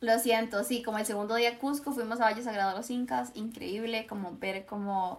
Lo 0.00 0.18
siento, 0.18 0.62
sí, 0.64 0.82
como 0.82 0.98
el 0.98 1.06
segundo 1.06 1.34
día 1.34 1.58
Cusco, 1.58 1.92
fuimos 1.92 2.20
a 2.20 2.24
Valle 2.24 2.42
Sagrado 2.42 2.70
de 2.70 2.76
los 2.76 2.90
Incas, 2.90 3.30
increíble, 3.34 4.06
como 4.06 4.36
ver 4.38 4.64
cómo, 4.66 5.18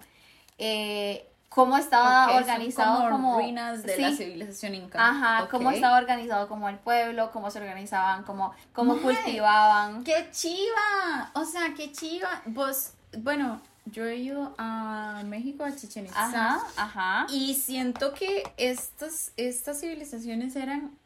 eh, 0.57 1.25
cómo 1.49 1.77
estaba 1.77 2.25
son 2.27 2.35
organizado 2.37 2.95
como, 3.09 3.11
como... 3.11 3.35
ruinas 3.39 3.83
de 3.83 3.95
sí, 3.95 4.01
la 4.01 4.11
civilización 4.11 4.75
inca. 4.75 5.05
Ajá, 5.05 5.47
cómo 5.49 5.71
estaba 5.71 5.97
organizado 5.97 6.47
como 6.47 6.67
el 6.69 6.77
pueblo, 6.77 7.29
cómo 7.31 7.49
se 7.51 7.59
organizaban, 7.59 8.23
cómo, 8.23 8.53
cómo 8.73 8.97
cultivaban. 9.01 10.03
¡Qué 10.03 10.29
chiva! 10.31 11.31
O 11.33 11.45
sea, 11.45 11.73
qué 11.77 11.91
chiva. 11.91 12.41
Vos, 12.45 12.91
bueno, 13.19 13.61
yo 13.85 14.05
he 14.05 14.17
ido 14.17 14.53
a 14.57 15.21
México, 15.25 15.63
a 15.63 15.75
Chichen 15.75 16.05
Itza. 16.05 16.25
Ajá, 16.25 16.59
ajá. 16.77 17.25
Y 17.29 17.53
siento 17.55 18.13
que 18.13 18.43
estas, 18.57 19.31
estas 19.37 19.79
civilizaciones 19.81 20.55
eran, 20.55 20.97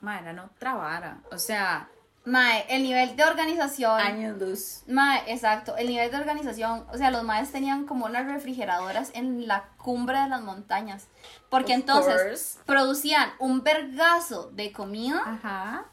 ma, 0.00 0.18
eran 0.18 0.38
otra 0.38 0.74
vara. 0.74 1.18
O 1.30 1.38
sea, 1.38 1.88
Mae, 2.24 2.64
el 2.68 2.84
nivel 2.84 3.16
de 3.16 3.24
organización. 3.24 4.00
años 4.00 4.38
luz. 4.38 4.82
Mae, 4.86 5.24
exacto, 5.32 5.76
el 5.76 5.88
nivel 5.88 6.08
de 6.10 6.16
organización, 6.18 6.86
o 6.92 6.96
sea, 6.96 7.10
los 7.10 7.24
maes 7.24 7.50
tenían 7.50 7.84
como 7.84 8.06
unas 8.06 8.26
refrigeradoras 8.26 9.10
en 9.14 9.48
la 9.48 9.64
cumbre 9.76 10.20
de 10.20 10.28
las 10.28 10.40
montañas, 10.40 11.08
porque 11.50 11.72
Of 11.74 11.80
entonces 11.80 12.22
course. 12.22 12.58
producían 12.64 13.28
un 13.40 13.64
vergazo 13.64 14.50
de 14.52 14.70
comida 14.72 15.20
Ajá. 15.26 15.84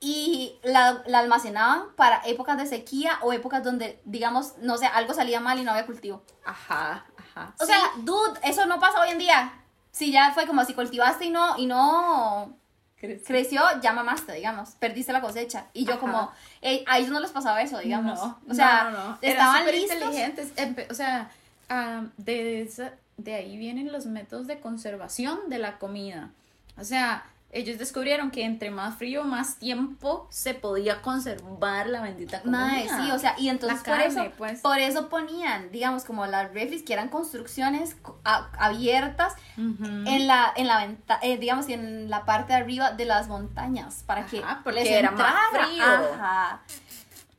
Y 0.00 0.56
la, 0.62 1.02
la 1.06 1.18
almacenaban 1.18 1.82
para 1.96 2.20
épocas 2.24 2.56
de 2.58 2.66
sequía 2.66 3.18
o 3.22 3.32
épocas 3.32 3.64
donde, 3.64 4.00
digamos, 4.04 4.54
no 4.60 4.78
sé, 4.78 4.86
algo 4.86 5.12
salía 5.14 5.40
mal 5.40 5.58
y 5.58 5.64
no 5.64 5.72
había 5.72 5.86
cultivo. 5.86 6.22
Ajá. 6.44 7.04
Ajá. 7.16 7.54
O 7.60 7.64
sea, 7.66 7.78
dude, 7.98 8.38
eso 8.44 8.66
no 8.66 8.78
pasa 8.78 9.00
hoy 9.00 9.10
en 9.10 9.18
día. 9.18 9.52
Si 9.90 10.12
ya 10.12 10.32
fue 10.32 10.46
como 10.46 10.64
si 10.64 10.74
cultivaste 10.74 11.24
y 11.24 11.30
no, 11.30 11.58
y 11.58 11.66
no 11.66 12.54
Crecí. 13.00 13.24
creció, 13.24 13.62
ya 13.80 13.92
mamaste, 13.92 14.32
digamos, 14.34 14.70
perdiste 14.78 15.12
la 15.12 15.20
cosecha. 15.20 15.66
Y 15.72 15.84
yo 15.84 15.92
Ajá. 15.94 16.00
como, 16.00 16.30
eh, 16.62 16.84
a 16.86 16.98
ellos 16.98 17.10
no 17.10 17.18
les 17.20 17.30
pasaba 17.32 17.60
eso, 17.62 17.78
digamos. 17.78 18.18
No, 18.20 18.38
o 18.48 18.54
sea, 18.54 18.90
no, 18.90 19.08
no, 19.10 19.18
estaban 19.20 19.66
listos. 19.66 19.96
inteligentes. 19.96 20.52
O 20.90 20.94
sea, 20.94 21.30
ah, 21.68 22.02
de, 22.16 22.62
esa- 22.62 22.92
de 23.16 23.34
ahí 23.34 23.56
vienen 23.56 23.90
los 23.92 24.06
métodos 24.06 24.46
de 24.46 24.60
conservación 24.60 25.40
de 25.48 25.58
la 25.58 25.78
comida. 25.78 26.30
O 26.76 26.84
sea, 26.84 27.24
ellos 27.50 27.78
descubrieron 27.78 28.30
que 28.30 28.44
entre 28.44 28.70
más 28.70 28.96
frío, 28.96 29.24
más 29.24 29.56
tiempo 29.56 30.26
se 30.30 30.52
podía 30.52 31.00
conservar 31.00 31.88
la 31.88 32.02
bendita 32.02 32.42
comida. 32.42 32.58
Mae, 32.58 32.88
sí, 32.88 33.10
o 33.10 33.18
sea, 33.18 33.34
y 33.38 33.48
entonces 33.48 33.80
por 33.82 34.00
eso, 34.00 34.30
pues. 34.36 34.60
por 34.60 34.78
eso 34.78 35.08
ponían, 35.08 35.72
digamos, 35.72 36.04
como 36.04 36.26
las 36.26 36.52
refis 36.52 36.82
que 36.82 36.92
eran 36.92 37.08
construcciones 37.08 37.96
abiertas 38.24 39.32
en 39.56 40.26
la, 40.26 40.52
en 40.56 40.66
la 40.66 40.86
venta, 40.86 41.18
eh, 41.22 41.38
digamos, 41.38 41.68
en 41.70 42.10
la 42.10 42.26
parte 42.26 42.52
de 42.52 42.58
arriba 42.58 42.92
de 42.92 43.06
las 43.06 43.28
montañas, 43.28 44.02
para 44.06 44.26
que 44.26 44.40
Ajá, 44.40 44.60
porque 44.62 44.80
les 44.80 44.90
era 44.90 45.10
más 45.10 45.34
frío. 45.50 45.84
Ajá. 45.84 46.60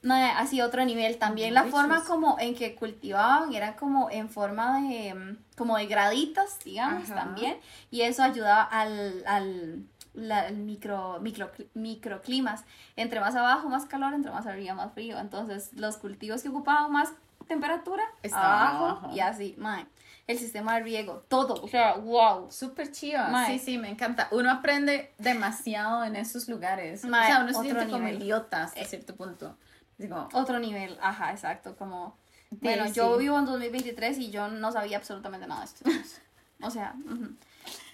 Mae, 0.01 0.31
así 0.31 0.61
otro 0.61 0.85
nivel. 0.85 1.17
También 1.17 1.53
la 1.53 1.63
Delicious. 1.63 1.81
forma 1.81 2.03
como 2.05 2.37
en 2.39 2.55
que 2.55 2.73
cultivaban 2.73 3.53
era 3.53 3.75
como 3.75 4.09
en 4.09 4.29
forma 4.29 4.81
de, 4.81 5.13
mm, 5.13 5.37
como 5.57 5.77
de 5.77 5.87
graditas, 5.87 6.57
digamos, 6.63 7.11
Ajá. 7.11 7.15
también. 7.25 7.57
Y 7.91 8.01
eso 8.01 8.23
ayudaba 8.23 8.63
al, 8.63 9.23
al 9.27 9.83
la- 10.19 10.47
el 10.47 10.57
micro, 10.57 11.19
micro, 11.21 11.51
microclimas. 11.73 12.63
Entre 12.95 13.19
más 13.19 13.35
abajo, 13.35 13.69
más 13.69 13.85
calor, 13.85 14.13
entre 14.13 14.31
más 14.31 14.45
arriba, 14.45 14.73
más 14.73 14.93
frío. 14.93 15.17
Entonces, 15.19 15.71
los 15.73 15.97
cultivos 15.97 16.41
que 16.43 16.49
ocupaban 16.49 16.91
más 16.91 17.11
temperatura, 17.47 18.03
Estaban 18.21 18.67
abajo, 18.75 18.85
abajo. 18.85 19.11
y 19.15 19.19
así, 19.21 19.55
mae. 19.57 19.85
El 20.27 20.37
sistema 20.37 20.75
de 20.75 20.81
riego, 20.81 21.23
todo, 21.27 21.55
o 21.63 21.67
sea, 21.67 21.95
wow. 21.95 22.51
Súper. 22.51 22.91
Mae. 23.31 23.57
Sí, 23.57 23.65
sí, 23.65 23.77
me 23.79 23.89
encanta. 23.89 24.27
Uno 24.31 24.51
aprende 24.51 25.11
demasiado 25.17 26.03
en 26.03 26.15
esos 26.15 26.47
lugares. 26.47 27.03
Mae, 27.05 27.23
o 27.23 27.27
sea, 27.33 27.43
uno 27.43 27.53
se 27.53 27.61
siente 27.61 27.85
como 27.87 27.97
nivel. 28.05 28.21
idiota 28.21 28.63
hasta 28.63 28.79
Eh. 28.79 28.85
cierto 28.85 29.15
punto. 29.15 29.57
Digo, 29.97 30.29
Otro 30.33 30.59
nivel, 30.59 30.97
ajá, 31.01 31.31
exacto, 31.31 31.75
como... 31.75 32.15
Sí, 32.51 32.57
Bueno, 32.61 32.85
yo 32.87 33.13
sí. 33.13 33.19
vivo 33.19 33.37
en 33.39 33.45
2023 33.45 34.17
y 34.19 34.29
yo 34.31 34.47
no 34.47 34.71
sabía 34.71 34.97
absolutamente 34.97 35.45
nada 35.47 35.61
de 35.61 35.65
esto. 35.65 35.83
O 36.61 36.69
sea, 36.69 36.93
ujú. 37.05 37.29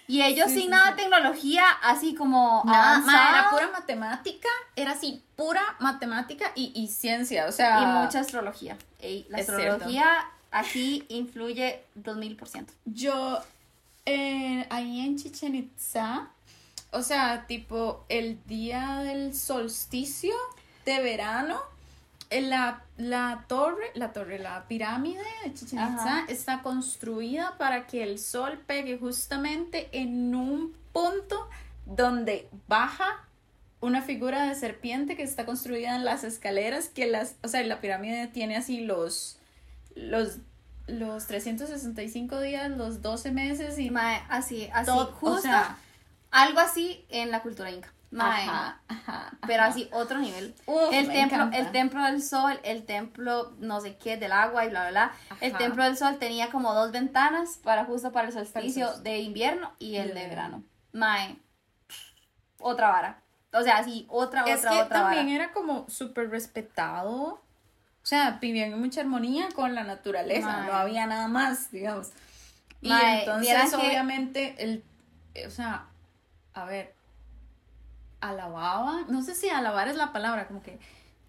Y 0.08 0.22
ellos 0.22 0.46
Sí, 0.48 0.54
sin 0.54 0.62
sí, 0.62 0.68
nada 0.68 0.90
de 0.92 1.02
tecnología, 1.02 1.64
así 1.82 2.14
como 2.14 2.62
nada, 2.64 3.00
mae, 3.00 3.30
era 3.30 3.50
pura 3.50 3.70
matemática. 3.72 4.48
Era 4.76 4.92
así, 4.92 5.22
pura 5.34 5.62
matemática 5.80 6.52
y, 6.54 6.72
y 6.74 6.88
ciencia. 6.88 7.46
O 7.46 7.52
sea, 7.52 7.82
y 7.82 7.86
mucha 7.86 8.20
astrología. 8.20 8.76
Ey, 9.00 9.26
la 9.28 9.38
astrología 9.38 10.06
aquí 10.50 11.04
influye 11.08 11.82
2000%. 11.96 12.66
Yo, 12.84 13.40
eh, 14.04 14.66
ahí 14.70 15.00
en 15.00 15.16
Chichen 15.18 15.54
Itza, 15.54 16.28
o 16.92 17.02
sea, 17.02 17.46
tipo 17.46 18.04
el 18.08 18.42
día 18.46 19.00
del 19.02 19.34
solsticio 19.34 20.34
de 20.84 21.02
verano, 21.02 21.60
la, 22.30 22.82
la 22.96 23.44
torre, 23.48 23.90
la 23.94 24.12
torre, 24.12 24.38
la 24.38 24.66
pirámide 24.66 25.22
de 25.44 25.54
Chichen 25.54 25.78
Itza 25.78 26.24
está 26.28 26.62
construida 26.62 27.56
para 27.58 27.86
que 27.86 28.02
el 28.02 28.18
sol 28.18 28.58
pegue 28.66 28.98
justamente 28.98 29.88
en 29.92 30.34
un 30.34 30.74
punto 30.92 31.48
donde 31.84 32.48
baja 32.66 33.26
una 33.80 34.02
figura 34.02 34.48
de 34.48 34.54
serpiente 34.54 35.16
que 35.16 35.22
está 35.22 35.46
construida 35.46 35.94
en 35.94 36.04
las 36.04 36.24
escaleras, 36.24 36.88
que 36.88 37.06
las, 37.06 37.36
o 37.42 37.48
sea, 37.48 37.62
la 37.62 37.80
pirámide 37.80 38.26
tiene 38.26 38.56
así 38.56 38.80
los, 38.80 39.38
los, 39.94 40.38
los 40.86 41.26
365 41.26 42.40
días, 42.40 42.70
los 42.70 43.02
12 43.02 43.30
meses 43.32 43.78
y 43.78 43.90
Mae, 43.90 44.22
así, 44.28 44.68
así, 44.72 44.86
todo, 44.86 45.12
justo 45.12 45.38
o 45.38 45.40
sea, 45.40 45.76
algo 46.30 46.58
así 46.58 47.04
en 47.08 47.30
la 47.30 47.42
cultura 47.42 47.70
inca. 47.70 47.92
Mae, 48.10 48.44
ajá, 48.48 48.80
ajá, 48.88 49.30
pero 49.46 49.64
así 49.64 49.90
otro 49.92 50.18
nivel. 50.18 50.54
Uf, 50.66 50.92
el 50.92 51.08
templo, 51.08 51.36
encanta. 51.38 51.58
el 51.58 51.72
templo 51.72 52.02
del 52.04 52.22
sol, 52.22 52.58
el 52.62 52.86
templo 52.86 53.52
no 53.58 53.80
sé 53.80 53.96
qué 53.96 54.16
del 54.16 54.32
agua 54.32 54.64
y 54.64 54.68
bla 54.70 54.88
bla 54.88 54.90
bla. 55.28 55.36
El 55.40 55.56
templo 55.56 55.84
del 55.84 55.96
sol 55.96 56.16
tenía 56.18 56.50
como 56.50 56.72
dos 56.72 56.92
ventanas 56.92 57.58
para 57.62 57.84
justo 57.84 58.12
para 58.12 58.28
el 58.28 58.32
solsticio 58.32 58.92
de 58.98 59.18
invierno 59.18 59.72
y 59.78 59.96
el 59.96 60.10
Y 60.10 60.12
de 60.12 60.28
verano. 60.28 60.62
Mae, 60.92 61.36
otra 62.58 62.88
vara. 62.88 63.22
O 63.52 63.62
sea, 63.62 63.82
sí, 63.84 64.06
otra, 64.08 64.42
es 64.44 64.58
otra, 64.60 64.70
que 64.70 64.82
otra 64.82 65.00
también 65.00 65.26
vara. 65.26 65.44
era 65.44 65.52
como 65.52 65.88
súper 65.88 66.30
respetado. 66.30 67.42
O 68.02 68.08
sea, 68.08 68.38
vivían 68.40 68.72
en 68.72 68.80
mucha 68.80 69.00
armonía 69.00 69.48
con 69.54 69.74
la 69.74 69.82
naturaleza, 69.84 70.46
Mae. 70.46 70.66
no 70.68 70.72
había 70.74 71.06
nada 71.06 71.26
más, 71.28 71.70
digamos. 71.70 72.10
Y 72.80 72.88
Mae, 72.88 73.20
entonces, 73.20 73.42
vieran 73.42 73.70
que- 73.70 73.76
obviamente, 73.76 74.54
el, 74.62 74.84
o 75.46 75.50
sea, 75.50 75.86
a 76.54 76.64
ver, 76.66 76.94
alababa, 78.20 79.02
no 79.08 79.22
sé 79.22 79.34
si 79.34 79.48
alabar 79.48 79.88
es 79.88 79.96
la 79.96 80.12
palabra, 80.12 80.46
como 80.46 80.62
que 80.62 80.78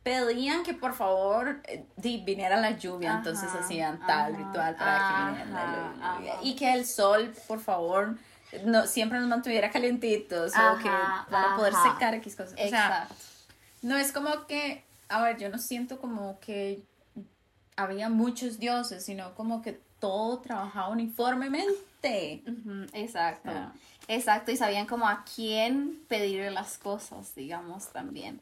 pedían 0.03 0.63
que 0.63 0.73
por 0.73 0.93
favor 0.93 1.61
eh, 1.65 1.85
viniera 1.97 2.55
la 2.57 2.71
lluvia, 2.71 3.09
Ajá, 3.09 3.17
entonces 3.17 3.49
hacían 3.53 3.99
tal 4.07 4.33
ajá, 4.33 4.43
ritual 4.45 4.75
para 4.75 5.07
que 5.07 5.41
viniera 5.41 5.65
la 5.97 6.15
lluvia. 6.17 6.33
Y 6.43 6.55
que 6.55 6.73
el 6.73 6.85
sol, 6.85 7.33
por 7.47 7.59
favor, 7.59 8.17
no, 8.65 8.87
siempre 8.87 9.19
nos 9.19 9.27
mantuviera 9.27 9.69
calientitos 9.69 10.53
o 10.53 10.77
que 10.77 10.89
para 11.29 11.55
poder 11.55 11.73
secar 11.73 12.13
X 12.15 12.35
cosas. 12.35 12.53
O 12.53 12.69
sea, 12.69 13.07
no 13.81 13.97
es 13.97 14.11
como 14.11 14.47
que, 14.47 14.85
a 15.09 15.21
ver, 15.21 15.37
yo 15.37 15.49
no 15.49 15.57
siento 15.57 15.99
como 15.99 16.39
que 16.39 16.81
había 17.75 18.09
muchos 18.09 18.59
dioses, 18.59 19.03
sino 19.03 19.35
como 19.35 19.61
que 19.61 19.79
todo 19.99 20.39
trabajaba 20.39 20.89
uniformemente. 20.89 22.43
Exacto. 22.93 23.51
Exacto, 24.07 24.51
y 24.51 24.57
sabían 24.57 24.85
como 24.85 25.07
a 25.07 25.25
quién 25.35 26.03
pedirle 26.07 26.51
las 26.51 26.77
cosas, 26.77 27.35
digamos, 27.35 27.87
también. 27.87 28.39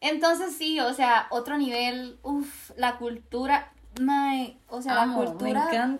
Entonces 0.00 0.56
sí, 0.56 0.80
o 0.80 0.92
sea, 0.94 1.26
otro 1.30 1.56
nivel, 1.58 2.18
uff, 2.22 2.70
la 2.76 2.96
cultura, 2.98 3.72
mae, 4.00 4.58
o 4.68 4.82
sea, 4.82 5.02
Amo, 5.02 5.22
la 5.22 5.30
cultura 5.30 5.98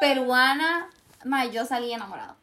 peruana, 0.00 0.88
mae, 1.24 1.50
yo 1.50 1.64
salí 1.64 1.92
enamorado. 1.92 2.36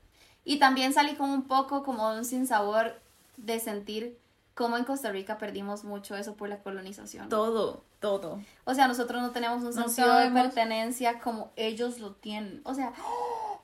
Y 0.46 0.58
también 0.58 0.94
salí 0.94 1.16
con 1.16 1.30
un 1.30 1.44
poco 1.44 1.84
como 1.84 2.10
un 2.10 2.24
sinsabor 2.24 3.00
de 3.38 3.60
sentir 3.60 4.18
cómo 4.60 4.78
en 4.78 4.84
Costa 4.84 5.12
Rica 5.12 5.38
perdimos 5.38 5.84
mucho 5.84 6.16
eso 6.18 6.36
por 6.36 6.50
la 6.50 6.60
colonización. 6.60 7.30
Todo, 7.30 7.84
todo. 8.00 8.42
O 8.66 8.74
sea, 8.74 8.88
nosotros 8.88 9.22
no 9.22 9.32
tenemos 9.32 9.64
un 9.64 9.74
sentido 9.74 10.14
de 10.18 10.30
pertenencia 10.32 11.20
como 11.20 11.52
ellos 11.56 12.00
lo 12.00 12.14
tienen. 12.14 12.62
O 12.66 12.74
sea, 12.74 12.94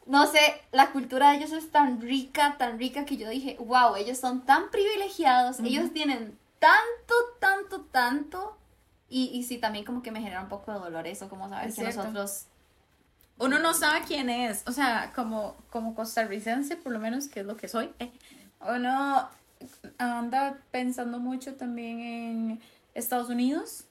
no 0.05 0.27
sé, 0.27 0.39
la 0.71 0.91
cultura 0.91 1.31
de 1.31 1.37
ellos 1.37 1.51
es 1.51 1.71
tan 1.71 2.01
rica, 2.01 2.57
tan 2.57 2.77
rica 2.77 3.05
que 3.05 3.17
yo 3.17 3.29
dije, 3.29 3.57
wow, 3.59 3.95
ellos 3.95 4.17
son 4.17 4.45
tan 4.45 4.69
privilegiados, 4.69 5.59
ellos 5.59 5.91
tienen 5.93 6.37
tanto, 6.59 7.15
tanto, 7.39 7.81
tanto. 7.91 8.57
Y, 9.09 9.25
y 9.33 9.43
sí, 9.43 9.57
también 9.57 9.85
como 9.85 10.01
que 10.01 10.11
me 10.11 10.19
genera 10.19 10.41
un 10.41 10.49
poco 10.49 10.71
de 10.73 10.79
dolor 10.79 11.07
eso, 11.07 11.29
como 11.29 11.49
saber 11.49 11.69
Es 11.69 11.75
que 11.75 11.81
cierto. 11.81 12.03
nosotros... 12.03 12.45
Uno 13.37 13.59
no 13.59 13.73
sabe 13.73 14.01
quién 14.07 14.29
es, 14.29 14.63
o 14.65 14.71
sea, 14.71 15.11
como, 15.13 15.57
como 15.69 15.93
costarricense, 15.93 16.77
por 16.77 16.93
lo 16.93 16.99
menos, 16.99 17.27
que 17.27 17.41
es 17.41 17.45
lo 17.45 17.57
que 17.57 17.67
soy, 17.67 17.91
eh, 17.99 18.11
uno 18.61 19.27
anda 19.97 20.57
pensando 20.71 21.19
mucho 21.19 21.55
también 21.55 21.99
en 21.99 22.61
Estados 22.93 23.29
Unidos 23.29 23.85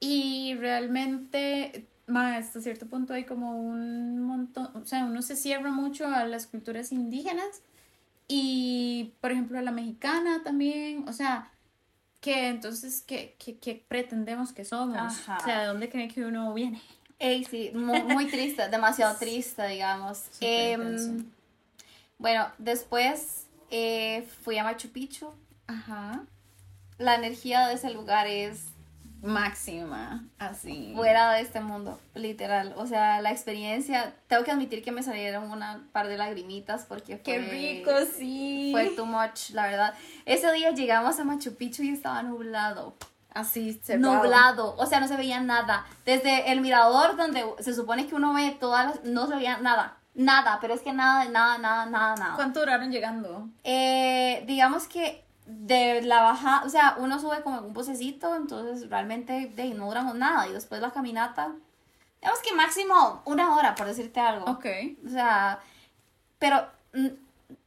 y 0.00 0.54
realmente, 0.56 1.86
ma, 2.06 2.36
hasta 2.36 2.60
cierto 2.60 2.86
punto 2.86 3.14
hay 3.14 3.24
como 3.24 3.58
un 3.58 4.20
montón, 4.20 4.70
o 4.74 4.84
sea, 4.84 5.04
uno 5.04 5.22
se 5.22 5.36
cierra 5.36 5.70
mucho 5.70 6.06
a 6.06 6.24
las 6.24 6.46
culturas 6.46 6.92
indígenas 6.92 7.62
y, 8.28 9.14
por 9.20 9.32
ejemplo, 9.32 9.58
a 9.58 9.62
la 9.62 9.72
mexicana 9.72 10.42
también, 10.42 11.08
o 11.08 11.12
sea, 11.12 11.50
que 12.20 12.48
entonces, 12.48 13.02
¿qué, 13.06 13.36
qué, 13.38 13.58
qué 13.58 13.84
pretendemos 13.88 14.52
que 14.52 14.64
somos? 14.64 14.96
Ajá. 14.96 15.38
O 15.40 15.44
sea, 15.44 15.60
¿de 15.60 15.66
dónde 15.66 15.88
creen 15.88 16.08
que 16.08 16.24
uno 16.24 16.54
viene? 16.54 16.80
Ey, 17.18 17.44
sí, 17.44 17.70
muy, 17.74 18.02
muy 18.02 18.26
triste, 18.26 18.68
demasiado 18.68 19.16
triste, 19.16 19.66
digamos. 19.68 20.24
Intenso. 20.40 21.24
bueno, 22.18 22.48
después 22.58 23.46
eh, 23.70 24.26
fui 24.42 24.58
a 24.58 24.64
Machu 24.64 24.88
Picchu. 24.88 25.30
Ajá. 25.66 26.24
La 26.98 27.14
energía 27.14 27.68
de 27.68 27.74
ese 27.74 27.90
lugar 27.90 28.26
es 28.26 28.66
máxima, 29.22 30.24
así. 30.38 30.92
fuera 30.94 31.32
de 31.32 31.40
este 31.40 31.60
mundo, 31.60 31.98
literal. 32.14 32.74
O 32.76 32.86
sea, 32.86 33.20
la 33.22 33.30
experiencia, 33.30 34.14
tengo 34.26 34.44
que 34.44 34.50
admitir 34.50 34.82
que 34.82 34.92
me 34.92 35.02
salieron 35.02 35.50
una 35.50 35.86
par 35.92 36.08
de 36.08 36.18
lagrimitas 36.18 36.84
porque 36.84 37.16
fue, 37.16 37.22
Qué 37.22 37.38
rico, 37.38 37.90
sí. 38.16 38.70
fue 38.72 38.90
too 38.90 39.06
much, 39.06 39.50
la 39.50 39.66
verdad. 39.68 39.94
Ese 40.26 40.52
día 40.52 40.70
llegamos 40.72 41.18
a 41.18 41.24
Machu 41.24 41.54
Picchu 41.54 41.82
y 41.82 41.90
estaba 41.90 42.22
nublado. 42.22 42.96
Así, 43.32 43.80
cerrado. 43.82 44.16
Nublado, 44.16 44.74
o 44.76 44.86
sea, 44.86 45.00
no 45.00 45.08
se 45.08 45.16
veía 45.16 45.40
nada. 45.40 45.86
Desde 46.04 46.52
el 46.52 46.60
mirador 46.60 47.16
donde 47.16 47.44
se 47.60 47.74
supone 47.74 48.06
que 48.06 48.14
uno 48.14 48.34
ve 48.34 48.56
todas 48.60 48.86
las, 48.86 49.04
no 49.04 49.26
se 49.26 49.36
veía 49.36 49.58
nada. 49.58 49.96
Nada, 50.14 50.58
pero 50.60 50.74
es 50.74 50.82
que 50.82 50.92
nada, 50.92 51.24
nada, 51.30 51.56
nada, 51.56 51.86
nada, 51.86 52.14
nada. 52.16 52.36
¿Cuánto 52.36 52.60
duraron 52.60 52.90
llegando? 52.90 53.48
Eh, 53.64 54.44
digamos 54.46 54.86
que 54.86 55.24
de 55.46 56.02
la 56.02 56.22
baja, 56.22 56.62
o 56.64 56.68
sea, 56.68 56.96
uno 56.98 57.18
sube 57.18 57.42
como 57.42 57.60
un 57.60 57.72
bucecito, 57.72 58.34
entonces 58.36 58.88
realmente 58.88 59.46
de, 59.54 59.74
no 59.74 59.86
duramos 59.86 60.14
nada. 60.14 60.46
Y 60.48 60.52
después 60.52 60.80
la 60.80 60.90
caminata, 60.90 61.54
digamos 62.20 62.40
que 62.40 62.54
máximo 62.54 63.22
una 63.24 63.54
hora, 63.56 63.74
por 63.74 63.86
decirte 63.86 64.20
algo. 64.20 64.50
Ok. 64.50 64.66
O 65.06 65.08
sea, 65.08 65.60
pero 66.38 66.66
mm, 66.92 67.08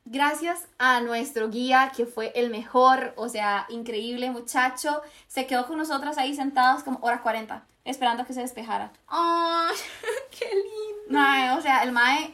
gracias 0.06 0.68
a 0.78 1.02
nuestro 1.02 1.50
guía, 1.50 1.92
que 1.96 2.06
fue 2.06 2.32
el 2.36 2.50
mejor, 2.50 3.14
o 3.18 3.30
sea, 3.30 3.66
increíble 3.70 4.32
muchacho, 4.32 5.02
se 5.28 5.48
quedó 5.48 5.68
con 5.68 5.78
nosotras 5.78 6.18
ahí 6.18 6.36
sentados 6.36 6.84
como 6.84 7.00
hora 7.02 7.22
40, 7.22 7.66
esperando 7.84 8.26
que 8.26 8.34
se 8.34 8.42
despejara. 8.42 8.92
¡Ay! 9.08 9.76
¡Qué 10.32 10.46
lindo! 10.46 11.20
Mae, 11.20 11.52
o 11.58 11.62
sea, 11.62 11.84
el 11.84 11.92
mae, 11.92 12.34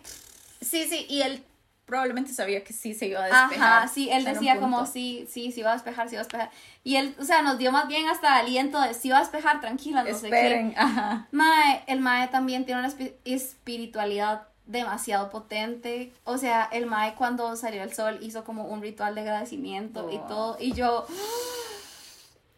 Sí, 0.62 0.88
sí, 0.88 1.08
y 1.10 1.24
él 1.24 1.44
probablemente 1.92 2.34
sabía 2.34 2.64
que 2.64 2.72
sí 2.72 2.94
se 2.94 3.08
iba 3.08 3.20
a 3.20 3.26
despejar. 3.26 3.74
ajá, 3.84 3.88
sí, 3.90 4.10
él 4.10 4.24
decía 4.24 4.58
como, 4.62 4.86
sí, 4.86 5.28
sí, 5.30 5.52
sí 5.52 5.62
va 5.62 5.72
a 5.72 5.74
despejar, 5.74 6.08
sí 6.08 6.16
va 6.16 6.22
a 6.22 6.24
despejar. 6.24 6.50
Y 6.86 6.96
él, 6.96 7.14
o 7.20 7.24
sea, 7.26 7.42
nos 7.42 7.58
dio 7.58 7.72
más 7.74 7.88
bien 7.90 8.08
hasta 8.08 8.38
aliento 8.38 8.80
de, 8.80 8.94
sí 8.94 9.10
va 9.10 9.18
a 9.18 9.20
despejar, 9.20 9.60
tranquila, 9.60 10.04
no 10.04 10.16
sé 10.16 10.30
qué. 10.30 10.36
Esperen, 10.38 10.74
ajá. 10.78 11.28
Mae, 11.32 11.84
el 11.88 12.00
Mae 12.00 12.30
también 12.30 12.66
tiene 12.66 12.80
una 12.80 12.90
espi- 12.90 13.14
espiritualidad 13.26 14.48
demasiado 14.66 15.30
potente. 15.30 16.14
O 16.24 16.38
sea, 16.38 16.70
el 16.72 16.86
Mae 16.86 17.14
cuando 17.16 17.56
salió 17.58 17.84
el 17.84 17.94
sol 17.94 18.20
hizo 18.22 18.46
como 18.46 18.64
un 18.68 18.82
ritual 18.82 19.14
de 19.16 19.22
agradecimiento 19.22 20.10
y 20.12 20.16
Oh. 20.16 20.22
todo. 20.28 20.58
Y 20.62 20.72
yo. 20.72 21.06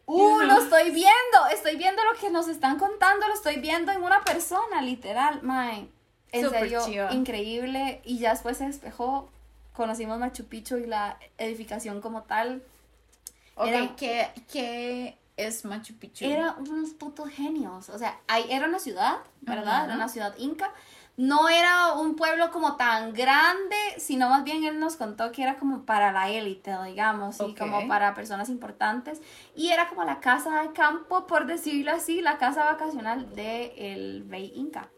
¡Uh! 0.06 0.42
Lo 0.42 0.58
estoy 0.62 0.92
viendo. 0.92 1.48
Estoy 1.52 1.76
viendo 1.78 2.04
lo 2.04 2.20
que 2.20 2.30
nos 2.30 2.48
están 2.48 2.78
contando. 2.78 3.28
Lo 3.28 3.34
estoy 3.34 3.60
viendo 3.60 3.92
en 3.92 4.04
una 4.04 4.22
persona, 4.24 4.82
literal. 4.82 5.42
Mae. 5.42 5.88
En 6.34 6.44
Súper 6.46 6.60
serio, 6.62 6.82
chiva. 6.86 7.14
increíble. 7.14 8.02
Y 8.04 8.18
ya 8.20 8.32
después 8.32 8.58
se 8.58 8.66
despejó. 8.66 9.30
Conocimos 9.74 10.20
Machu 10.20 10.46
Picchu 10.46 10.78
y 10.78 10.86
la 10.86 11.18
edificación 11.38 12.02
como 12.02 12.24
tal. 12.24 12.62
Ok, 13.56 13.68
Era- 13.68 13.96
¿qué, 13.96 14.28
¿qué 14.52 15.18
es 15.38 15.64
Machu 15.66 15.94
Picchu? 15.96 16.26
Era 16.26 16.54
unos 16.60 16.92
putos 16.92 17.30
genios. 17.30 17.90
O 17.90 17.98
sea, 17.98 18.20
ahí 18.28 18.46
era 18.50 18.68
una 18.68 18.80
ciudad, 18.80 19.18
¿verdad? 19.42 19.76
Ajá. 19.76 19.86
Era 19.86 19.96
una 19.96 20.10
ciudad 20.10 20.36
inca. 20.38 20.72
No 21.16 21.48
era 21.48 21.94
un 21.94 22.16
pueblo 22.16 22.50
como 22.52 22.76
tan 22.76 23.14
grande, 23.14 23.76
sino 23.98 24.30
más 24.30 24.44
bien 24.44 24.64
él 24.64 24.80
nos 24.80 24.96
contó 24.96 25.32
que 25.32 25.44
era 25.44 25.58
como 25.58 25.84
para 25.86 26.12
la 26.12 26.30
élite, 26.32 26.76
digamos, 26.86 27.40
y 27.40 27.44
Ok. 27.44 27.60
como 27.60 27.88
para 27.88 28.16
personas 28.16 28.50
importantes. 28.50 29.22
Y 29.56 29.70
era 29.70 29.90
como 29.90 30.04
la 30.06 30.20
casa 30.20 30.64
de 30.64 30.72
campo, 30.74 31.28
por 31.28 31.46
decirlo 31.46 31.92
así, 31.92 32.22
la 32.22 32.40
casa 32.40 32.66
vacacional 32.66 33.36
del 33.36 34.26
rey 34.28 34.52
inca. 34.56 34.90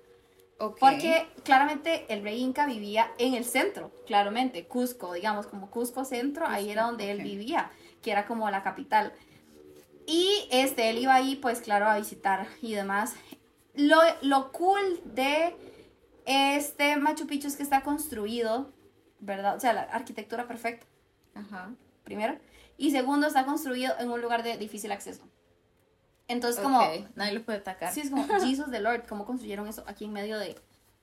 Porque 0.57 1.27
claramente 1.43 2.05
el 2.07 2.23
rey 2.23 2.41
Inca 2.41 2.65
vivía 2.65 3.11
en 3.17 3.33
el 3.33 3.43
centro, 3.43 3.91
claramente, 4.05 4.67
Cusco, 4.67 5.13
digamos, 5.13 5.47
como 5.47 5.69
Cusco 5.69 6.05
centro, 6.05 6.47
ahí 6.47 6.69
era 6.69 6.83
donde 6.83 7.11
él 7.11 7.21
vivía, 7.21 7.71
que 8.01 8.11
era 8.11 8.25
como 8.25 8.49
la 8.49 8.63
capital. 8.63 9.11
Y 10.07 10.47
este, 10.51 10.89
él 10.89 10.99
iba 10.99 11.13
ahí, 11.13 11.35
pues 11.35 11.59
claro, 11.59 11.87
a 11.87 11.97
visitar 11.97 12.47
y 12.61 12.73
demás. 12.73 13.15
Lo, 13.73 13.97
lo 14.21 14.51
cool 14.53 15.01
de 15.03 15.55
este 16.25 16.95
Machu 16.95 17.27
Picchu 17.27 17.47
es 17.47 17.57
que 17.57 17.63
está 17.63 17.81
construido, 17.81 18.71
¿verdad? 19.19 19.57
O 19.57 19.59
sea, 19.59 19.73
la 19.73 19.81
arquitectura 19.81 20.47
perfecta, 20.47 20.87
Ajá. 21.33 21.71
primero. 22.03 22.37
Y 22.77 22.91
segundo, 22.91 23.27
está 23.27 23.45
construido 23.45 23.93
en 23.99 24.09
un 24.09 24.21
lugar 24.21 24.43
de 24.43 24.57
difícil 24.57 24.91
acceso. 24.91 25.27
Entonces, 26.27 26.61
como, 26.61 26.79
Nadie 27.15 27.33
lo 27.33 27.43
puede 27.43 27.59
atacar. 27.59 27.93
Sí, 27.93 28.01
es 28.01 28.09
como 28.09 28.25
Jesus 28.41 28.71
the 28.71 28.79
Lord, 28.79 29.05
cómo 29.07 29.25
construyeron 29.25 29.67
eso 29.67 29.83
aquí 29.87 30.05
en 30.05 30.13
medio 30.13 30.39
de 30.39 30.59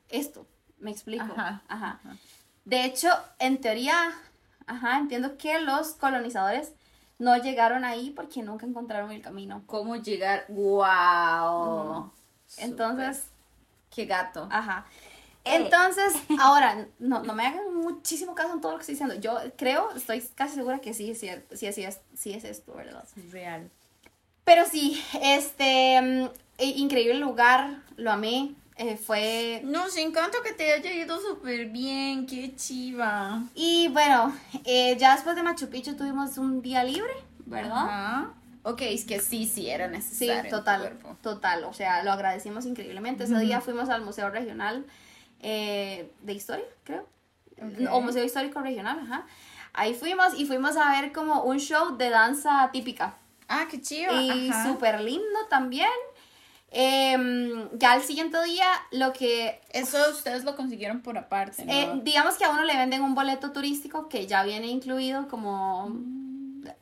esto. 0.09 0.47
Me 0.79 0.91
explico. 0.91 1.25
Ajá, 1.25 1.63
Ajá. 1.69 2.01
ajá. 2.03 2.17
De 2.65 2.85
hecho, 2.85 3.09
en 3.39 3.61
teoría, 3.61 4.13
ajá, 4.67 4.99
entiendo 4.99 5.37
que 5.37 5.61
los 5.61 5.93
colonizadores 5.93 6.73
no 7.19 7.37
llegaron 7.37 7.85
ahí 7.85 8.11
porque 8.11 8.43
nunca 8.43 8.67
encontraron 8.67 9.13
el 9.13 9.23
camino. 9.23 9.63
¿Cómo 9.67 9.97
llegar? 9.97 10.45
¡Wow! 10.49 12.13
Entonces, 12.59 13.27
¡Qué 13.91 14.07
gato! 14.07 14.49
ajá. 14.51 14.87
Eh. 15.45 15.57
Entonces, 15.57 16.15
ahora, 16.41 16.87
no, 17.01 17.23
no 17.23 17.35
me 17.35 17.47
hagan 17.47 17.75
muchísimo 17.75 18.35
caso 18.35 18.55
en 18.55 18.61
todo 18.61 18.73
lo 18.73 18.79
que 18.79 18.83
estoy 18.83 18.95
diciendo. 18.95 19.17
Yo 19.17 19.39
creo, 19.57 19.91
estoy 19.93 20.21
casi 20.35 20.55
segura 20.55 20.79
que 20.81 20.95
sí 20.95 21.11
es 21.11 21.19
cierto, 21.21 21.57
sí, 21.57 21.73
sí 21.73 21.83
es, 21.85 22.01
sí 22.17 22.33
es 22.33 22.45
esto, 22.45 22.75
¿verdad? 22.75 23.05
Real. 23.31 23.69
Pero 24.45 24.65
sí, 24.67 25.03
este, 25.23 26.01
mm, 26.01 26.29
increíble 26.77 27.15
lugar, 27.19 27.79
lo 27.97 28.11
amé. 28.11 28.55
eh, 28.77 28.97
fue 28.97 29.61
No, 29.65 29.89
sí, 29.89 30.01
encanta 30.01 30.39
que 30.45 30.53
te 30.53 30.73
haya 30.73 30.93
ido 30.93 31.21
súper 31.21 31.67
bien. 31.67 32.27
¡Qué 32.27 32.55
chiva! 32.57 33.43
Y 33.55 33.89
bueno, 33.89 34.35
eh, 34.65 34.97
ya 34.99 35.15
después 35.15 35.37
de 35.37 35.43
Machu 35.43 35.69
Picchu 35.69 35.95
tuvimos 35.95 36.37
un 36.39 36.63
día 36.63 36.83
libre, 36.83 37.13
¿verdad? 37.47 37.77
Ajá. 37.77 38.31
Ok, 38.65 38.81
es 38.83 39.05
que 39.05 39.21
sí, 39.21 39.47
sí 39.47 39.69
era 39.69 39.87
Sí, 39.87 39.93
necesario. 39.93 40.51
tu 40.51 40.57
total, 40.57 40.99
total. 41.23 41.65
O 41.65 41.73
sea, 41.73 42.03
lo 42.05 42.13
agradecimos 42.13 42.65
increíblemente. 42.65 43.25
Ese 43.25 43.39
día 43.41 43.61
fuimos 43.61 43.89
al 43.89 44.03
Museo 44.03 44.31
Regional 44.31 44.85
eh, 45.41 46.11
de 46.23 46.33
Historia, 46.33 46.65
creo. 46.85 47.07
O 47.91 48.01
Museo 48.01 48.25
Histórico 48.25 48.61
Regional, 48.61 48.99
ajá. 49.01 49.27
Ahí 49.75 49.95
fuimos 49.95 50.35
y 50.39 50.47
fuimos 50.47 50.77
a 50.77 50.91
ver 51.01 51.13
como 51.13 51.43
un 51.43 51.59
show 51.59 51.97
de 51.97 52.11
danza 52.11 52.71
típica. 52.73 53.17
Ah, 53.55 53.67
qué 53.71 53.81
chiva. 53.81 54.13
Y 54.15 54.51
súper 54.67 55.01
lindo 55.01 55.39
también. 55.51 55.89
Em, 56.71 57.69
ya 57.79 57.93
al 57.93 58.03
siguiente 58.03 58.43
día, 58.45 58.67
lo 58.93 59.13
que 59.13 59.61
Eso 59.71 59.99
ustedes 60.11 60.45
lo 60.45 60.57
consiguieron 60.57 61.03
por 61.03 61.19
aparte, 61.19 61.65
¿no? 61.67 61.73
Eh, 61.73 62.01
digamos 62.03 62.37
que 62.37 62.45
a 62.45 62.51
uno 62.51 62.65
le 62.65 62.75
venden 62.77 63.03
un 63.03 63.15
boleto 63.15 63.53
turístico 63.53 64.09
que 64.09 64.27
ya 64.27 64.43
viene 64.43 64.69
incluido 64.69 65.29
como... 65.29 65.89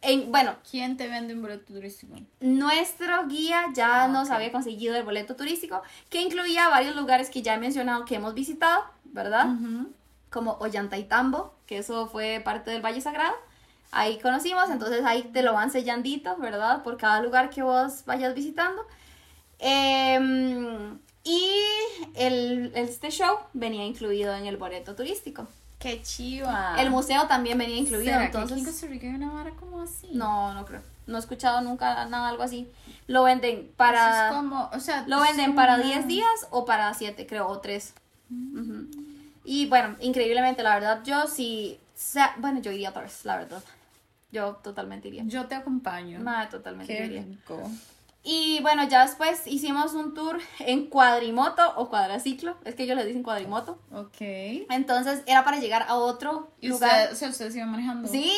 En, 0.03 0.31
bueno, 0.31 0.55
¿Quién 0.71 0.97
te 0.97 1.09
vende 1.09 1.35
un 1.35 1.43
boleto 1.43 1.73
turístico? 1.73 2.14
nuestro 2.41 3.27
guía 3.27 3.64
ya 3.75 4.05
Ah, 4.05 4.09
nos 4.09 4.29
ok. 4.29 4.35
había 4.35 4.53
conseguido 4.53 4.95
el 4.95 5.03
boleto 5.03 5.35
turístico 5.37 5.83
que 6.11 6.21
incluía 6.23 6.68
varios 6.68 6.95
lugares 6.95 7.31
que 7.31 7.43
ya 7.43 7.55
he 7.55 7.59
mencionado 7.59 8.05
que 8.05 8.14
hemos 8.16 8.35
visitado, 8.35 8.85
¿verdad? 9.05 9.47
Ujú. 9.55 9.89
Como 10.31 10.53
Ollantaytambo, 10.61 11.55
que 11.66 11.79
eso 11.79 12.07
fue 12.09 12.41
parte 12.45 12.71
del 12.71 12.83
Valle 12.85 13.01
Sagrado. 13.01 13.35
Ahí 13.93 14.18
conocimos, 14.20 14.70
entonces 14.70 15.05
ahí 15.05 15.24
te 15.32 15.43
lo 15.43 15.53
van 15.53 15.70
sellandito, 15.70 16.36
¿verdad? 16.36 16.82
Por 16.82 16.97
cada 16.97 17.20
lugar 17.22 17.51
que 17.51 17.62
vos 17.62 18.05
vayas 18.07 18.34
visitando. 18.34 18.82
Em, 19.59 20.99
y 21.24 21.53
el, 22.14 22.72
este 22.74 23.11
show 23.11 23.38
venía 23.53 23.84
incluido 23.84 24.34
en 24.34 24.47
el 24.47 24.57
boleto 24.57 24.95
turístico. 24.95 25.47
¡Qué 25.78 26.03
chiva! 26.03 26.76
El 26.78 26.91
museo 26.91 27.26
también 27.26 27.57
venía 27.59 27.76
incluido, 27.76 28.05
¿Será 28.05 28.18
que 28.18 28.24
aquí 28.26 28.36
en 28.36 28.43
entonces... 28.43 28.68
Costa 28.68 28.86
Rica 28.86 29.07
hay 29.07 29.14
una 29.14 29.30
vara 29.32 29.51
como 29.53 29.80
así? 29.82 30.09
No, 30.12 30.53
no 30.55 30.64
creo. 30.66 30.82
No 31.07 31.16
he 31.16 31.20
escuchado 31.20 31.61
nunca 31.62 32.05
nada 32.07 32.28
algo 32.28 32.43
así. 32.43 32.70
Lo 33.07 33.22
venden 33.24 33.72
para... 33.76 34.28
es 34.28 34.34
como, 34.36 34.70
o 34.72 34.78
sea, 34.80 35.05
Lo 35.09 35.20
venden 35.20 35.55
para 35.55 35.74
una- 35.76 35.84
10 35.84 36.07
días 36.07 36.47
o 36.51 36.64
para 36.64 36.93
7, 36.95 37.26
creo, 37.26 37.49
o 37.49 37.59
3. 37.61 37.95
Y 39.45 39.66
bueno, 39.66 39.97
increíblemente, 40.01 40.62
la 40.62 40.74
verdad, 40.74 41.03
yo 41.05 41.26
sí... 41.26 41.80
bueno, 42.38 42.61
yo 42.61 42.70
iría 42.70 42.91
otra 42.91 43.03
vez, 43.03 43.24
la 43.24 43.36
verdad. 43.38 43.62
Yo 44.33 44.57
totalmente 44.57 45.09
iría. 45.09 45.24
Yo 45.26 45.47
te 45.47 45.55
acompaño. 45.55 46.20
Nada, 46.20 46.49
totalmente 46.49 46.97
Qué 46.97 47.07
iría. 47.07 47.22
rico. 47.22 47.61
Y 48.23 48.61
bueno, 48.61 48.87
ya 48.87 49.07
después 49.07 49.47
hicimos 49.47 49.95
un 49.95 50.12
tour 50.12 50.39
en 50.59 50.89
cuadrimoto 50.89 51.62
o 51.77 51.89
cuadraciclo. 51.89 52.57
Es 52.64 52.75
que 52.75 52.83
ellos 52.83 52.97
le 52.97 53.07
dicen 53.07 53.23
cuadrimoto. 53.23 53.79
Ok. 53.93 54.16
Entonces 54.21 55.23
era 55.27 55.43
para 55.43 55.59
llegar 55.59 55.87
a 55.89 55.95
otro 55.95 56.51
¿Y 56.61 56.68
lugar. 56.68 56.91
usted, 57.05 57.12
o 57.12 57.16
sea, 57.16 57.29
ustedes 57.31 57.57
iban 57.57 57.71
manejando? 57.71 58.09
¡Sí! 58.09 58.31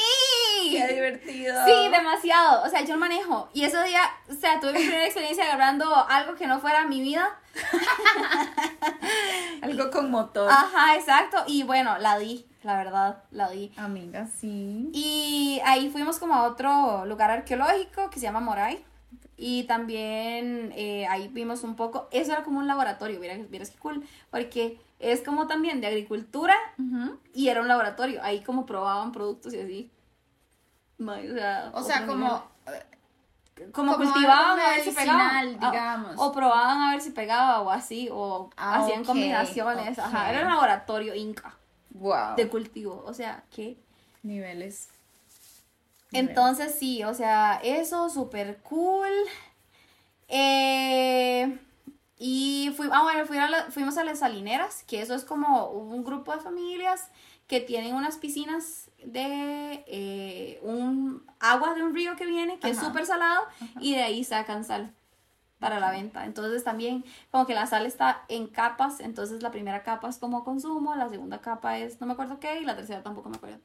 ¡Qué 0.71 0.87
divertido! 0.95 1.65
Sí, 1.67 1.89
demasiado. 1.91 2.63
O 2.65 2.69
sea, 2.69 2.85
yo 2.85 2.97
manejo. 2.97 3.49
Y 3.53 3.65
ese 3.65 3.83
día, 3.83 4.03
o 4.31 4.35
sea, 4.35 4.61
tuve 4.61 4.73
mi 4.73 4.79
primera 4.81 5.05
experiencia 5.05 5.45
agarrando 5.45 5.93
algo 6.09 6.37
que 6.37 6.47
no 6.47 6.61
fuera 6.61 6.87
mi 6.87 7.01
vida. 7.01 7.29
Algo 9.63 9.91
con 9.91 10.11
motor. 10.11 10.51
Ajá, 10.51 10.97
exacto. 10.97 11.39
Y 11.47 11.63
bueno, 11.65 11.99
la 11.99 12.19
di, 12.19 12.47
la 12.63 12.77
verdad, 12.77 13.23
la 13.31 13.51
di. 13.51 13.73
Amiga, 13.77 14.27
sí. 14.27 14.91
Y 14.93 15.61
ahí 15.65 15.91
fuimos 15.91 16.19
como 16.19 16.35
a 16.35 16.45
otro 16.45 17.05
lugar 17.07 17.31
arqueológico 17.31 18.11
que 18.11 18.19
se 18.19 18.27
llama 18.27 18.41
Moray. 18.41 18.85
Y 19.37 19.65
también 19.65 20.73
eh, 20.77 21.07
ahí 21.09 21.29
vimos 21.29 21.65
un 21.65 21.75
poco, 21.75 22.09
eso 22.13 22.33
era 22.33 22.43
como 22.45 22.59
un 22.59 22.67
laboratorio, 22.69 23.19
vieras, 23.19 23.49
vieras 23.51 23.71
qué 23.71 23.79
cool, 23.79 24.07
porque 24.31 24.79
es 25.01 25.21
como 25.23 25.47
también 25.47 25.81
de 25.81 25.87
agricultura 25.89 26.55
y 27.35 27.49
era 27.49 27.61
un 27.61 27.69
laboratorio, 27.69 28.23
ahí 28.23 28.41
como 28.43 28.67
probaban 28.67 29.11
productos 29.13 29.53
y 29.55 29.61
así. 29.61 29.91
O 31.01 31.05
sea, 31.35 31.71
O 31.75 31.83
sea, 31.83 31.97
otro 32.03 32.07
como... 32.13 32.45
nivel. 32.67 33.73
como, 33.73 33.93
Como 33.95 33.97
cultivaban 34.13 34.61
a 34.61 34.69
ver 34.71 34.81
si 34.85 34.91
pegaba. 34.93 35.19
medicinal, 35.43 35.59
Ah, 35.61 35.71
digamos. 35.71 36.15
O 36.19 36.33
probaban 36.33 36.81
a 36.83 36.91
ver 36.93 37.01
si 37.01 37.11
pegaba 37.11 37.61
o 37.63 37.71
así, 37.71 38.09
o 38.13 38.51
Ah, 38.57 38.77
hacían 38.81 39.05
combinaciones. 39.05 39.99
Ajá, 39.99 40.31
era 40.31 40.43
un 40.43 40.49
laboratorio 40.49 41.15
inca 41.15 41.57
Wow. 41.91 42.37
de 42.37 42.49
cultivo. 42.49 43.03
O 43.07 43.13
sea, 43.13 43.43
¿qué? 43.55 43.77
Niveles. 44.23 44.89
Entonces 46.19 46.75
sí, 46.79 47.03
o 47.05 47.15
sea, 47.15 47.61
eso, 47.63 48.09
súper 48.11 48.59
cool. 48.63 49.09
Eh, 50.29 51.59
y 52.19 52.73
fui, 52.77 52.89
ah, 52.93 53.03
bueno, 53.03 53.27
fui 53.27 53.39
a 53.39 53.49
la- 53.49 53.71
fuimos 53.71 53.99
a 53.99 54.05
las 54.05 54.21
salineras, 54.21 54.85
que 54.85 55.01
eso 55.03 55.15
es 55.15 55.25
como 55.25 55.67
un 55.71 56.05
grupo 56.05 56.33
de 56.33 56.41
familias 56.41 57.11
que 57.49 57.61
tienen 57.61 57.95
unas 57.95 58.17
piscinas 58.17 58.91
de 59.05 59.85
eh, 59.87 60.61
un 60.63 61.27
agua 61.41 61.75
de 61.75 61.83
un 61.83 61.95
río 61.95 62.17
que 62.17 62.25
viene, 62.27 62.59
que 62.59 62.71
es 62.71 62.79
súper 62.87 63.05
salado, 63.07 63.43
y 63.81 63.95
de 63.95 64.03
ahí 64.03 64.25
sacan 64.25 64.65
sal 64.65 64.95
para 65.59 65.81
la 65.81 65.91
venta. 65.91 66.25
Entonces 66.25 66.65
también 66.65 67.05
como 67.31 67.47
que 67.47 67.55
la 67.55 67.67
sal 67.67 67.85
está 67.87 68.25
en 68.29 68.47
capas, 68.47 69.01
entonces 69.01 69.43
la 69.43 69.51
primera 69.51 69.83
capa 69.83 70.09
es 70.09 70.19
como 70.19 70.45
consumo, 70.45 70.95
la 70.95 71.09
segunda 71.09 71.41
capa 71.41 71.79
es 71.79 72.01
no 72.01 72.07
me 72.07 72.15
acuerdo 72.15 72.39
qué, 72.41 72.61
y 72.61 72.65
la 72.65 72.77
tercera 72.77 73.03
tampoco 73.03 73.29
me 73.29 73.37
acuerdo. 73.37 73.59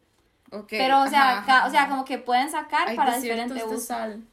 Pero, 0.69 1.01
o 1.03 1.07
sea, 1.07 1.39
ajá, 1.39 1.45
ca- 1.45 1.57
ajá, 1.59 1.67
o 1.67 1.71
sea, 1.71 1.89
como 1.89 2.05
que 2.05 2.17
pueden 2.17 2.49
sacar 2.49 2.87
Hay 2.87 2.95
para 2.95 3.15
desiertos 3.15 3.45
diferente 3.53 3.69
de 3.69 3.75
uso. 3.77 3.85
sal. 3.85 4.23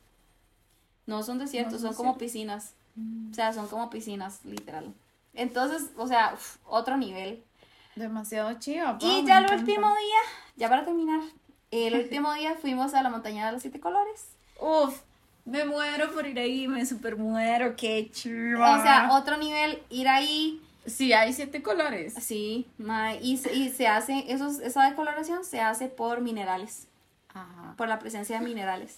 No 1.06 1.22
son 1.22 1.38
desiertos, 1.38 1.74
No 1.74 1.78
son 1.88 1.88
son 1.88 1.96
como 2.06 2.18
piscinas. 2.18 2.74
O 3.30 3.34
sea, 3.34 3.52
son 3.52 3.68
como 3.68 3.90
piscinas, 3.90 4.40
literal. 4.44 4.92
Entonces, 5.34 5.90
o 5.96 6.06
sea, 6.06 6.32
uf, 6.34 6.56
otro 6.66 6.96
nivel. 6.96 7.42
Demasiado 7.96 8.52
chiva. 8.58 8.96
y 9.00 9.06
ya 9.24 9.38
el 9.38 9.44
encanta. 9.44 9.54
último 9.56 9.86
día, 9.88 10.20
ya 10.56 10.68
para 10.68 10.84
terminar, 10.84 11.20
el 11.70 11.94
último 12.02 12.32
día 12.34 12.54
fuimos 12.54 12.94
a 12.94 13.02
la 13.02 13.10
montaña 13.10 13.46
de 13.46 13.52
los 13.52 13.62
siete 13.62 13.80
colores. 13.80 14.28
Uf, 14.60 15.00
me 15.44 15.64
muero 15.64 16.12
por 16.12 16.26
ir 16.26 16.38
ahí, 16.38 16.66
me 16.68 16.86
super 16.86 17.16
muero, 17.16 17.74
qué 17.76 18.08
chiva. 18.12 18.78
O 18.78 18.82
sea, 18.82 19.08
otro 19.12 19.36
nivel, 19.36 19.82
ir 19.90 20.08
ahí, 20.08 20.62
sí, 20.86 21.12
hay 21.12 21.32
siete 21.32 21.62
colores. 21.62 22.14
sí, 22.14 22.66
ma, 22.78 23.14
y, 23.14 23.36
se- 23.38 23.54
y 23.54 23.70
se 23.70 23.86
hace, 23.88 24.24
esos, 24.28 24.58
esa 24.60 24.88
decoloración 24.88 25.44
se 25.44 25.60
hace 25.60 25.88
por 25.88 26.20
minerales. 26.20 26.88
Ajá. 27.36 27.74
por 27.76 27.88
la 27.88 27.98
presencia 27.98 28.38
de 28.38 28.44
minerales. 28.44 28.96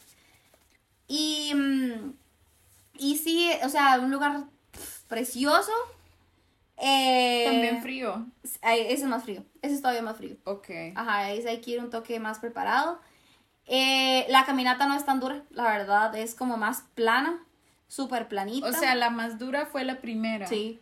Y, 1.09 1.53
mm, 1.55 2.13
y 2.99 3.17
sí, 3.17 3.51
o 3.65 3.69
sea, 3.71 3.99
un 3.99 4.11
lugar 4.11 4.45
precioso. 5.09 5.73
Eh, 6.79 7.45
También 7.47 7.81
frío. 7.83 8.27
Ese 8.43 8.93
es 8.93 9.03
más 9.05 9.23
frío, 9.25 9.43
ese 9.63 9.75
es 9.75 9.81
todavía 9.81 10.03
más 10.03 10.17
frío. 10.19 10.37
Ok. 10.45 10.69
Ajá, 10.95 11.31
ese 11.33 11.49
hay 11.49 11.61
que 11.63 11.71
ir 11.73 11.81
un 11.81 11.89
toque 11.91 12.21
más 12.21 12.39
preparado. 12.39 13.01
Eh, 13.67 14.27
la 14.29 14.45
caminata 14.45 14.87
no 14.87 14.95
es 14.95 15.05
tan 15.07 15.19
dura, 15.19 15.43
la 15.51 15.65
verdad, 15.65 16.15
es 16.17 16.35
como 16.35 16.57
más 16.59 16.85
plana, 16.95 17.43
súper 17.89 18.29
planita. 18.29 18.67
O 18.69 18.73
sea, 18.73 18.95
la 18.95 19.09
más 19.11 19.39
dura 19.39 19.65
fue 19.67 19.85
la 19.85 20.01
primera. 20.01 20.47
sí, 20.47 20.79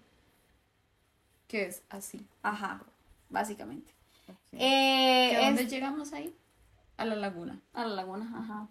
Que 1.54 1.66
es 1.66 1.82
así. 1.88 2.26
ajá, 2.42 2.82
básicamente. 3.30 3.92
Ok. 4.26 4.36
Eh, 4.54 5.28
¿Que 5.30 5.38
¿Dónde 5.44 5.62
es- 5.62 5.70
llegamos 5.70 6.12
ahí? 6.12 6.34
A 6.96 7.04
la 7.04 7.14
laguna. 7.14 7.60
A 7.74 7.84
la 7.86 7.94
laguna, 7.94 8.28
ajá. 8.36 8.66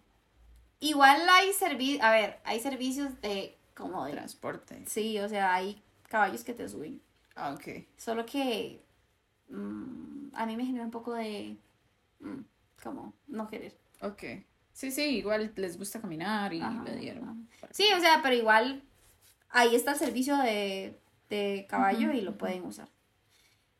Igual 0.81 1.21
hay 1.29 1.53
servicios, 1.53 2.03
a 2.03 2.11
ver, 2.11 2.39
hay 2.43 2.59
servicios 2.59 3.21
de 3.21 3.57
como 3.73 4.03
de 4.03 4.11
Transporte. 4.11 4.83
Sí, 4.85 5.17
o 5.19 5.29
sea, 5.29 5.53
hay 5.53 5.81
caballos 6.09 6.43
que 6.43 6.53
te 6.53 6.67
suben. 6.67 7.01
Ah, 7.35 7.53
ok. 7.53 7.85
Solo 7.95 8.25
que 8.25 8.83
mm, 9.47 10.31
a 10.33 10.45
mí 10.45 10.57
me 10.57 10.65
genera 10.65 10.83
un 10.83 10.91
poco 10.91 11.13
de 11.13 11.55
mm, 12.19 12.41
como 12.83 13.13
no 13.27 13.47
querer. 13.47 13.77
Ok. 14.01 14.23
Sí, 14.73 14.91
sí, 14.91 15.03
igual 15.03 15.53
les 15.55 15.77
gusta 15.77 16.01
caminar 16.01 16.51
y 16.53 16.59
Ajá, 16.61 16.83
le 16.83 16.97
dieron. 16.97 17.47
Sí, 17.71 17.85
o 17.95 17.99
sea, 18.01 18.19
pero 18.21 18.35
igual 18.35 18.83
ahí 19.51 19.73
está 19.73 19.91
el 19.93 19.99
servicio 19.99 20.35
de, 20.35 20.99
de 21.29 21.65
caballo 21.69 22.11
y 22.11 22.21
lo 22.21 22.37
pueden 22.37 22.63
usar. 22.63 22.87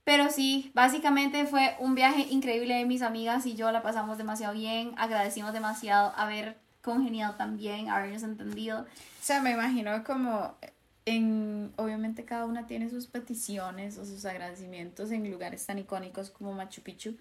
Pero 0.03 0.29
sí, 0.29 0.71
básicamente 0.73 1.45
fue 1.45 1.75
un 1.79 1.95
viaje 1.95 2.27
increíble 2.29 2.75
de 2.75 2.85
mis 2.85 3.01
amigas 3.01 3.45
y 3.45 3.55
yo 3.55 3.71
la 3.71 3.81
pasamos 3.81 4.17
demasiado 4.17 4.53
bien, 4.53 4.93
agradecimos 4.97 5.53
demasiado 5.53 6.11
haber 6.17 6.57
congeniado 6.81 7.35
tan 7.35 7.55
bien, 7.55 7.89
habernos 7.89 8.23
entendido. 8.23 8.81
O 8.81 8.85
sea, 9.23 9.41
me 9.41 9.51
imagino 9.51 10.03
como 10.03 10.55
en, 11.05 11.71
obviamente 11.77 12.25
cada 12.25 12.45
una 12.45 12.67
tiene 12.67 12.89
sus 12.89 13.07
peticiones 13.07 13.97
o 13.97 14.05
sus 14.05 14.25
agradecimientos 14.25 15.11
en 15.11 15.29
lugares 15.31 15.65
tan 15.65 15.79
icónicos 15.79 16.29
como 16.29 16.53
Machu 16.53 16.81
Picchu, 16.81 17.17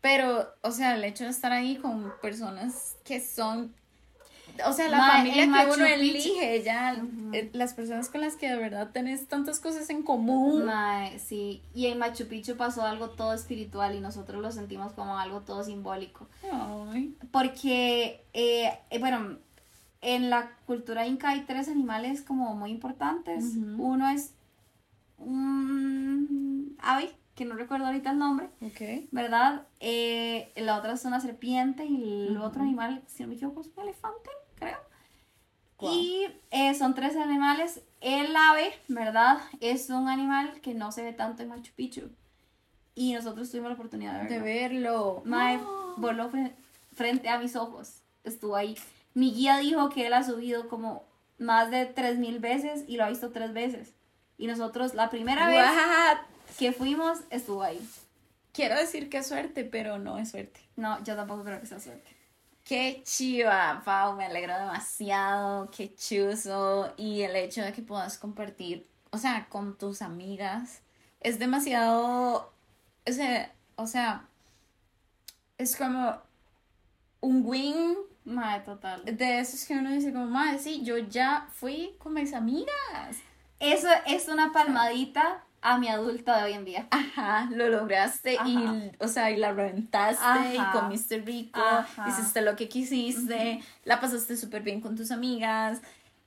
pero, 0.00 0.54
o 0.60 0.70
sea, 0.70 0.94
el 0.94 1.04
hecho 1.04 1.24
de 1.24 1.30
estar 1.30 1.52
ahí 1.52 1.76
con 1.76 2.12
personas 2.20 2.96
que 3.04 3.20
son, 3.20 3.74
o 4.64 4.72
sea, 4.72 4.88
la 4.88 4.98
Ma, 4.98 5.12
familia 5.12 5.42
que 5.42 5.46
Machu 5.48 5.74
uno 5.74 5.84
elige, 5.84 6.62
ya, 6.62 6.96
eh, 7.32 7.50
las 7.52 7.74
personas 7.74 8.08
con 8.08 8.20
las 8.20 8.36
que 8.36 8.48
de 8.48 8.56
verdad 8.56 8.90
tenés 8.92 9.26
tantas 9.26 9.60
cosas 9.60 9.90
en 9.90 10.02
común. 10.02 10.70
Sí, 11.18 11.62
y 11.74 11.86
en 11.86 11.98
Machu 11.98 12.26
Picchu 12.28 12.56
pasó 12.56 12.82
algo 12.82 13.10
todo 13.10 13.32
espiritual 13.34 13.94
y 13.94 14.00
nosotros 14.00 14.40
lo 14.40 14.50
sentimos 14.52 14.92
como 14.92 15.18
algo 15.18 15.40
todo 15.40 15.64
simbólico. 15.64 16.28
Ay, 16.50 17.16
Porque, 17.30 18.24
eh, 18.32 18.78
eh, 18.90 18.98
bueno, 18.98 19.38
en 20.00 20.30
la 20.30 20.52
cultura 20.66 21.06
inca 21.06 21.30
hay 21.30 21.42
tres 21.42 21.68
animales 21.68 22.22
como 22.22 22.54
muy 22.54 22.70
importantes. 22.70 23.54
Uno 23.76 24.08
es 24.08 24.32
un 25.18 26.76
ave, 26.78 27.10
que 27.34 27.44
no 27.44 27.54
recuerdo 27.54 27.86
ahorita 27.86 28.10
el 28.10 28.18
nombre. 28.18 28.48
¿verdad? 29.12 29.66
Eh, 29.80 30.50
la 30.56 30.78
otra 30.78 30.94
es 30.94 31.04
una 31.04 31.20
serpiente 31.20 31.84
y 31.84 32.28
el 32.28 32.38
otro 32.38 32.62
animal, 32.62 33.02
si 33.06 33.22
no 33.22 33.28
me 33.28 33.34
equivoco, 33.34 33.60
es 33.60 33.68
un 33.76 33.82
elefante, 33.82 34.30
creo. 34.58 34.78
Guau. 35.78 35.94
Y 35.94 36.26
eh, 36.50 36.74
son 36.74 36.94
tres 36.94 37.16
animales. 37.16 37.80
El 38.00 38.34
ave, 38.36 38.72
¿verdad? 38.88 39.38
Es 39.60 39.90
un 39.90 40.08
animal 40.08 40.60
que 40.60 40.74
no 40.74 40.92
se 40.92 41.02
ve 41.02 41.12
tanto 41.12 41.42
en 41.42 41.48
Machu 41.48 41.72
Picchu. 41.74 42.10
Y 42.94 43.12
nosotros 43.12 43.50
tuvimos 43.50 43.70
la 43.70 43.74
oportunidad 43.74 44.22
de 44.22 44.28
De 44.28 44.38
verlo. 44.40 45.16
verlo. 45.16 45.22
Mae, 45.24 45.56
Ah. 45.56 45.94
voló 45.96 46.30
fre- 46.30 46.52
frente 46.94 47.28
a 47.28 47.38
mis 47.38 47.56
ojos. 47.56 48.00
Estuvo 48.24 48.56
ahí. 48.56 48.76
Mi 49.14 49.32
guía 49.32 49.58
dijo 49.58 49.90
que 49.90 50.06
él 50.06 50.12
ha 50.14 50.22
subido 50.22 50.68
como 50.68 51.04
más 51.38 51.70
de 51.70 51.86
3.000 51.94 52.38
veces 52.40 52.84
y 52.88 52.96
lo 52.96 53.04
ha 53.04 53.08
visto 53.10 53.30
tres 53.30 53.52
veces. 53.52 53.92
Y 54.38 54.46
nosotros 54.46 54.94
la 54.94 55.10
primera 55.10 55.46
vez 55.48 55.64
What? 55.66 56.18
que 56.58 56.72
fuimos 56.72 57.18
estuvo 57.30 57.62
ahí. 57.62 57.86
Quiero 58.52 58.76
decir 58.76 59.10
que 59.10 59.18
es 59.18 59.26
suerte, 59.26 59.64
pero 59.64 59.98
no 59.98 60.16
es 60.18 60.30
suerte. 60.30 60.60
No, 60.76 61.02
yo 61.04 61.16
tampoco 61.16 61.44
creo 61.44 61.60
que 61.60 61.66
sea 61.66 61.80
suerte. 61.80 62.15
Qué 62.66 63.00
chiva, 63.04 63.80
Pau, 63.84 64.16
me 64.16 64.24
alegro 64.24 64.52
demasiado, 64.58 65.70
qué 65.70 65.94
chuzo. 65.94 66.92
Y 66.96 67.22
el 67.22 67.36
hecho 67.36 67.62
de 67.62 67.72
que 67.72 67.80
puedas 67.80 68.18
compartir, 68.18 68.84
o 69.10 69.18
sea, 69.18 69.48
con 69.48 69.78
tus 69.78 70.02
amigas, 70.02 70.82
es 71.20 71.38
demasiado, 71.38 72.52
o 73.06 73.12
sea, 73.12 73.54
o 73.76 73.86
sea, 73.86 74.26
es 75.58 75.76
como 75.76 76.20
un 77.20 77.42
win 77.46 77.96
Mae, 78.24 78.60
total. 78.62 79.04
de 79.04 79.38
esos 79.38 79.64
que 79.64 79.74
uno 79.74 79.92
dice 79.92 80.12
como, 80.12 80.26
madre, 80.26 80.58
sí, 80.58 80.82
yo 80.82 80.98
ya 80.98 81.46
fui 81.52 81.94
con 81.98 82.14
mis 82.14 82.34
amigas. 82.34 83.18
Eso 83.60 83.88
es 84.06 84.28
una 84.28 84.52
palmadita 84.52 85.42
a 85.62 85.78
mi 85.78 85.88
adulta 85.88 86.36
de 86.38 86.44
hoy 86.44 86.52
en 86.52 86.64
día. 86.64 86.86
Ajá, 86.90 87.48
lo 87.50 87.68
lograste 87.68 88.36
Ajá. 88.38 88.48
y, 88.48 88.92
o 89.00 89.08
sea, 89.08 89.30
y 89.30 89.36
la 89.36 89.52
reventaste 89.52 90.56
y 90.56 90.58
comiste 90.72 91.18
rico, 91.18 91.60
Ajá. 91.60 92.04
hiciste 92.08 92.42
lo 92.42 92.54
que 92.54 92.68
quisiste, 92.68 93.60
la 93.84 94.00
pasaste 94.00 94.36
súper 94.36 94.62
bien 94.62 94.80
con 94.80 94.94
tus 94.96 95.10
amigas 95.10 95.80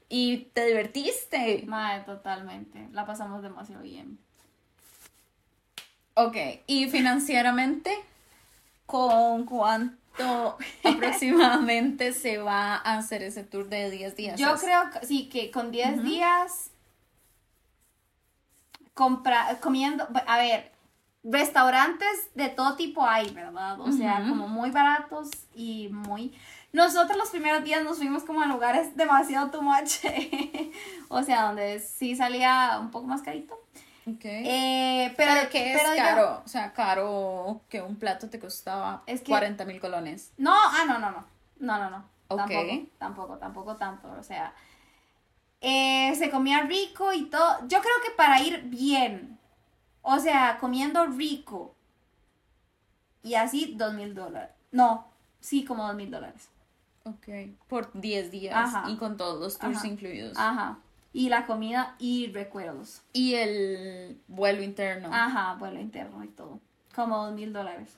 y 0.10 0.50
te 0.54 0.66
divertiste. 0.66 1.64
Mae, 1.68 2.02
totalmente. 2.02 2.88
La 2.92 3.06
pasamos 3.06 3.44
demasiado 3.44 3.84
bien. 3.84 4.18
Ok, 6.16 6.36
y 6.68 6.90
financieramente, 6.90 7.96
¿con 8.86 9.46
cuánto 9.46 10.58
aproximadamente 10.84 12.12
se 12.12 12.40
va 12.40 12.76
a 12.76 12.98
hacer 12.98 13.24
ese 13.24 13.44
tour 13.44 13.70
de 13.70 13.90
10 13.90 14.16
días? 14.18 14.38
Yo 14.40 14.54
creo 14.56 14.90
que 14.90 15.06
sí, 15.06 15.30
que 15.30 15.50
con 15.52 15.72
10 15.72 16.00
Ujú. 16.00 16.02
días 16.02 16.72
compra, 19.00 19.58
comiendo, 19.62 20.06
a 20.28 20.38
ver, 20.38 20.74
restaurantes 21.24 22.30
de 22.36 22.50
todo 22.50 22.76
tipo 22.76 23.06
hay, 23.08 23.30
¿verdad? 23.30 23.80
O 23.80 23.94
sea, 23.94 24.26
como 24.28 24.50
muy 24.50 24.72
baratos 24.72 25.30
y 25.56 25.88
muy... 25.88 26.38
Nosotros 26.74 27.18
los 27.18 27.30
primeros 27.30 27.64
días 27.64 27.82
nos 27.82 27.96
fuimos 27.98 28.24
como 28.24 28.42
a 28.42 28.46
lugares 28.46 28.98
demasiado 28.98 29.52
too 29.52 29.62
much, 29.62 30.04
o 31.08 31.24
sea, 31.24 31.44
donde 31.44 31.80
sí 31.80 32.14
salía 32.18 32.78
un 32.82 32.92
poco 32.92 33.08
más 33.08 33.22
carito. 33.22 33.54
Ok. 34.06 34.26
Eh, 34.26 35.14
pero, 35.16 35.32
pero 35.34 35.50
que 35.50 35.74
es 35.74 35.82
pero 35.82 35.96
caro, 35.96 36.42
o 36.44 36.48
sea, 36.50 36.74
caro 36.74 37.62
que 37.70 37.82
un 37.82 37.96
plato 37.96 38.30
te 38.30 38.38
costaba 38.38 39.04
Es 39.06 39.22
que- 39.22 39.30
40 39.32 39.64
mil 39.64 39.80
colones. 39.80 40.34
No, 40.36 40.54
ah, 40.54 40.84
no, 40.86 41.00
no, 41.00 41.10
no. 41.12 41.24
No, 41.60 41.78
no, 41.80 41.90
no. 41.90 42.06
Ok. 42.28 42.52
Tampoco, 42.52 42.88
tampoco, 42.98 43.38
tampoco 43.38 43.76
tanto. 43.78 44.12
O 44.20 44.24
sea, 44.24 44.54
eh, 45.62 46.14
se 46.16 46.30
comía 46.30 46.62
rico 46.64 47.14
y 47.14 47.26
todo. 47.26 47.60
Yo 47.68 47.80
creo 47.82 47.96
que 48.06 48.12
para 48.16 48.42
ir 48.42 48.64
bien, 48.64 49.38
o 50.02 50.20
sea, 50.20 50.58
comiendo 50.60 51.06
rico 51.08 51.76
y 53.24 53.36
así, 53.36 53.74
dos 53.78 53.94
mil 53.94 54.14
dólares. 54.16 54.52
No, 54.72 55.08
sí, 55.40 55.66
como 55.66 55.86
dos 55.86 55.96
mil 55.96 56.12
dólares. 56.12 56.50
Ok. 57.04 57.28
Por 57.68 57.92
10 58.00 58.32
días 58.32 58.56
Ajá. 58.56 58.90
y 58.90 58.98
con 58.98 59.18
todos 59.18 59.40
los 59.40 59.58
tours 59.58 59.78
Ajá. 59.78 59.88
incluidos. 59.88 60.38
Ajá. 60.38 60.80
Y 61.12 61.30
la 61.30 61.46
comida 61.48 61.96
y 61.98 62.28
recuerdos. 62.32 63.02
Y 63.14 63.34
el 63.34 64.22
vuelo 64.28 64.62
interno. 64.62 65.10
Ajá, 65.12 65.56
vuelo 65.56 65.80
interno 65.80 66.24
y 66.24 66.28
todo. 66.28 66.60
Como 66.94 67.26
dos 67.26 67.34
mil 67.34 67.52
dólares. 67.52 67.98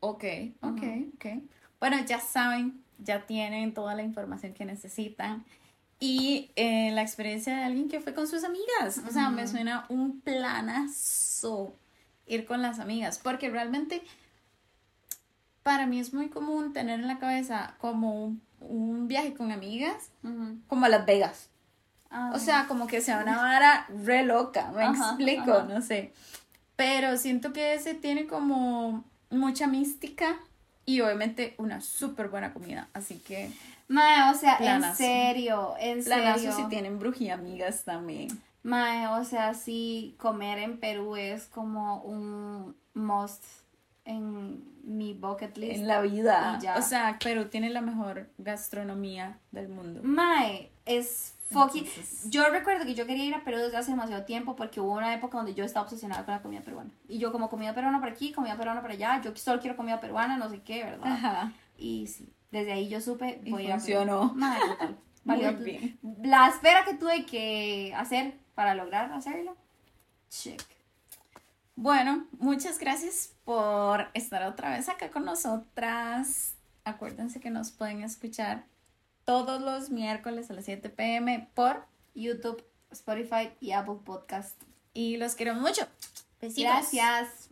Ok, 0.00 0.24
ok, 0.60 0.82
ok. 1.14 1.26
Bueno, 1.78 1.98
ya 2.04 2.18
saben, 2.20 2.82
ya 2.98 3.26
tienen 3.26 3.74
toda 3.74 3.94
la 3.94 4.02
información 4.02 4.54
que 4.54 4.64
necesitan. 4.64 5.44
Y 6.00 6.50
eh, 6.56 6.90
la 6.92 7.02
experiencia 7.02 7.56
de 7.56 7.64
alguien 7.64 7.88
que 7.88 8.00
fue 8.00 8.14
con 8.14 8.28
sus 8.28 8.44
amigas. 8.44 9.00
O 9.08 9.10
sea, 9.10 9.30
me 9.30 9.46
suena 9.48 9.84
un 9.88 10.20
planazo 10.20 11.74
ir 12.26 12.46
con 12.46 12.62
las 12.62 12.78
amigas. 12.78 13.18
Porque 13.18 13.50
realmente 13.50 14.02
para 15.62 15.86
mí 15.86 15.98
es 15.98 16.14
muy 16.14 16.28
común 16.28 16.72
tener 16.72 17.00
en 17.00 17.08
la 17.08 17.18
cabeza 17.18 17.74
como 17.78 18.24
un, 18.24 18.40
un 18.60 19.08
viaje 19.08 19.34
con 19.34 19.50
amigas, 19.52 20.10
como 20.68 20.86
a 20.86 20.88
Las 20.88 21.04
Vegas. 21.04 21.48
Ah, 22.10 22.30
O 22.34 22.38
sea, 22.38 22.66
como 22.68 22.86
que 22.86 23.00
sea 23.00 23.20
una 23.22 23.36
vara 23.36 23.86
re 24.04 24.22
loca, 24.24 24.70
me 24.74 24.82
Ajá, 24.84 25.08
explico, 25.08 25.52
ajá. 25.52 25.64
no 25.64 25.82
sé. 25.82 26.12
Pero 26.76 27.18
siento 27.18 27.52
que 27.52 27.74
ese 27.74 27.92
tiene 27.94 28.26
como 28.26 29.04
mucha 29.30 29.66
mística 29.66 30.38
y 30.86 31.00
obviamente 31.02 31.54
una 31.58 31.80
súper 31.82 32.28
buena 32.28 32.54
comida. 32.54 32.88
Así 32.94 33.16
que 33.18 33.50
Mae, 33.88 34.30
o 34.30 34.34
sea, 34.34 34.58
Planazo. 34.58 34.90
en 35.02 35.08
serio, 35.08 35.74
en 35.80 36.04
planazo 36.04 36.38
serio. 36.40 36.56
si 36.56 36.64
tienen 36.68 36.98
brujía 36.98 37.34
amigas 37.34 37.84
también. 37.84 38.28
Mae, 38.62 39.06
o 39.08 39.24
sea, 39.24 39.54
sí, 39.54 40.14
comer 40.18 40.58
en 40.58 40.78
Perú 40.78 41.16
es 41.16 41.46
como 41.46 42.02
un 42.02 42.76
must 42.94 43.42
en 44.04 44.62
mi 44.84 45.14
bucket 45.14 45.56
list. 45.56 45.76
En 45.76 45.86
la 45.86 46.00
vida. 46.02 46.58
O 46.76 46.82
sea, 46.82 47.18
Perú 47.22 47.46
tiene 47.46 47.70
la 47.70 47.80
mejor 47.80 48.28
gastronomía 48.38 49.38
del 49.52 49.68
mundo. 49.68 50.00
Mae, 50.02 50.70
es 50.86 51.34
fucking... 51.50 51.84
Entonces- 51.86 52.30
Yo 52.30 52.48
recuerdo 52.50 52.84
que 52.84 52.94
yo 52.94 53.06
quería 53.06 53.24
ir 53.24 53.34
a 53.34 53.44
Perú 53.44 53.58
desde 53.58 53.76
hace 53.78 53.90
demasiado 53.92 54.24
tiempo 54.24 54.56
porque 54.56 54.80
hubo 54.80 54.92
una 54.92 55.14
época 55.14 55.36
donde 55.38 55.54
yo 55.54 55.64
estaba 55.64 55.84
obsesionada 55.84 56.24
con 56.24 56.34
la 56.34 56.42
comida 56.42 56.60
peruana. 56.60 56.90
Y 57.08 57.18
yo 57.18 57.32
como 57.32 57.48
comida 57.48 57.74
peruana 57.74 58.00
por 58.00 58.08
aquí, 58.08 58.32
comida 58.32 58.56
peruana 58.56 58.80
por 58.82 58.90
allá, 58.90 59.20
yo 59.22 59.34
solo 59.36 59.60
quiero 59.60 59.76
comida 59.76 60.00
peruana, 60.00 60.36
no 60.36 60.48
sé 60.50 60.60
qué, 60.62 60.84
¿verdad? 60.84 61.12
Ajá. 61.12 61.52
Y 61.76 62.06
sí, 62.06 62.28
desde 62.50 62.72
ahí 62.72 62.88
yo 62.88 63.00
supe, 63.00 63.40
Y 63.44 63.50
voy 63.50 63.64
ir 63.64 63.72
a 63.72 63.78
funcionó. 63.78 64.34
Valió 65.24 65.52
bien. 65.54 65.98
La 66.22 66.48
espera 66.48 66.84
que 66.84 66.94
tuve 66.94 67.26
que 67.26 67.92
hacer 67.94 68.34
para 68.54 68.74
lograr 68.74 69.12
hacerlo. 69.12 69.56
Check. 70.30 70.62
Bueno, 71.76 72.26
muchas 72.38 72.78
gracias 72.78 73.34
por 73.44 74.08
estar 74.14 74.42
otra 74.44 74.70
vez 74.70 74.88
acá 74.88 75.10
con 75.10 75.24
nosotras. 75.24 76.54
Acuérdense 76.84 77.40
que 77.40 77.50
nos 77.50 77.70
pueden 77.70 78.02
escuchar 78.02 78.64
todos 79.24 79.60
los 79.60 79.90
miércoles 79.90 80.50
a 80.50 80.54
las 80.54 80.64
7 80.64 80.88
pm 80.88 81.48
por 81.54 81.84
YouTube, 82.14 82.64
Spotify 82.90 83.50
y 83.60 83.72
Apple 83.72 83.98
Podcast. 84.04 84.60
y 84.94 85.18
los 85.18 85.34
quiero 85.34 85.54
mucho. 85.54 85.86
Besitos. 86.40 86.64
Gracias. 86.64 87.50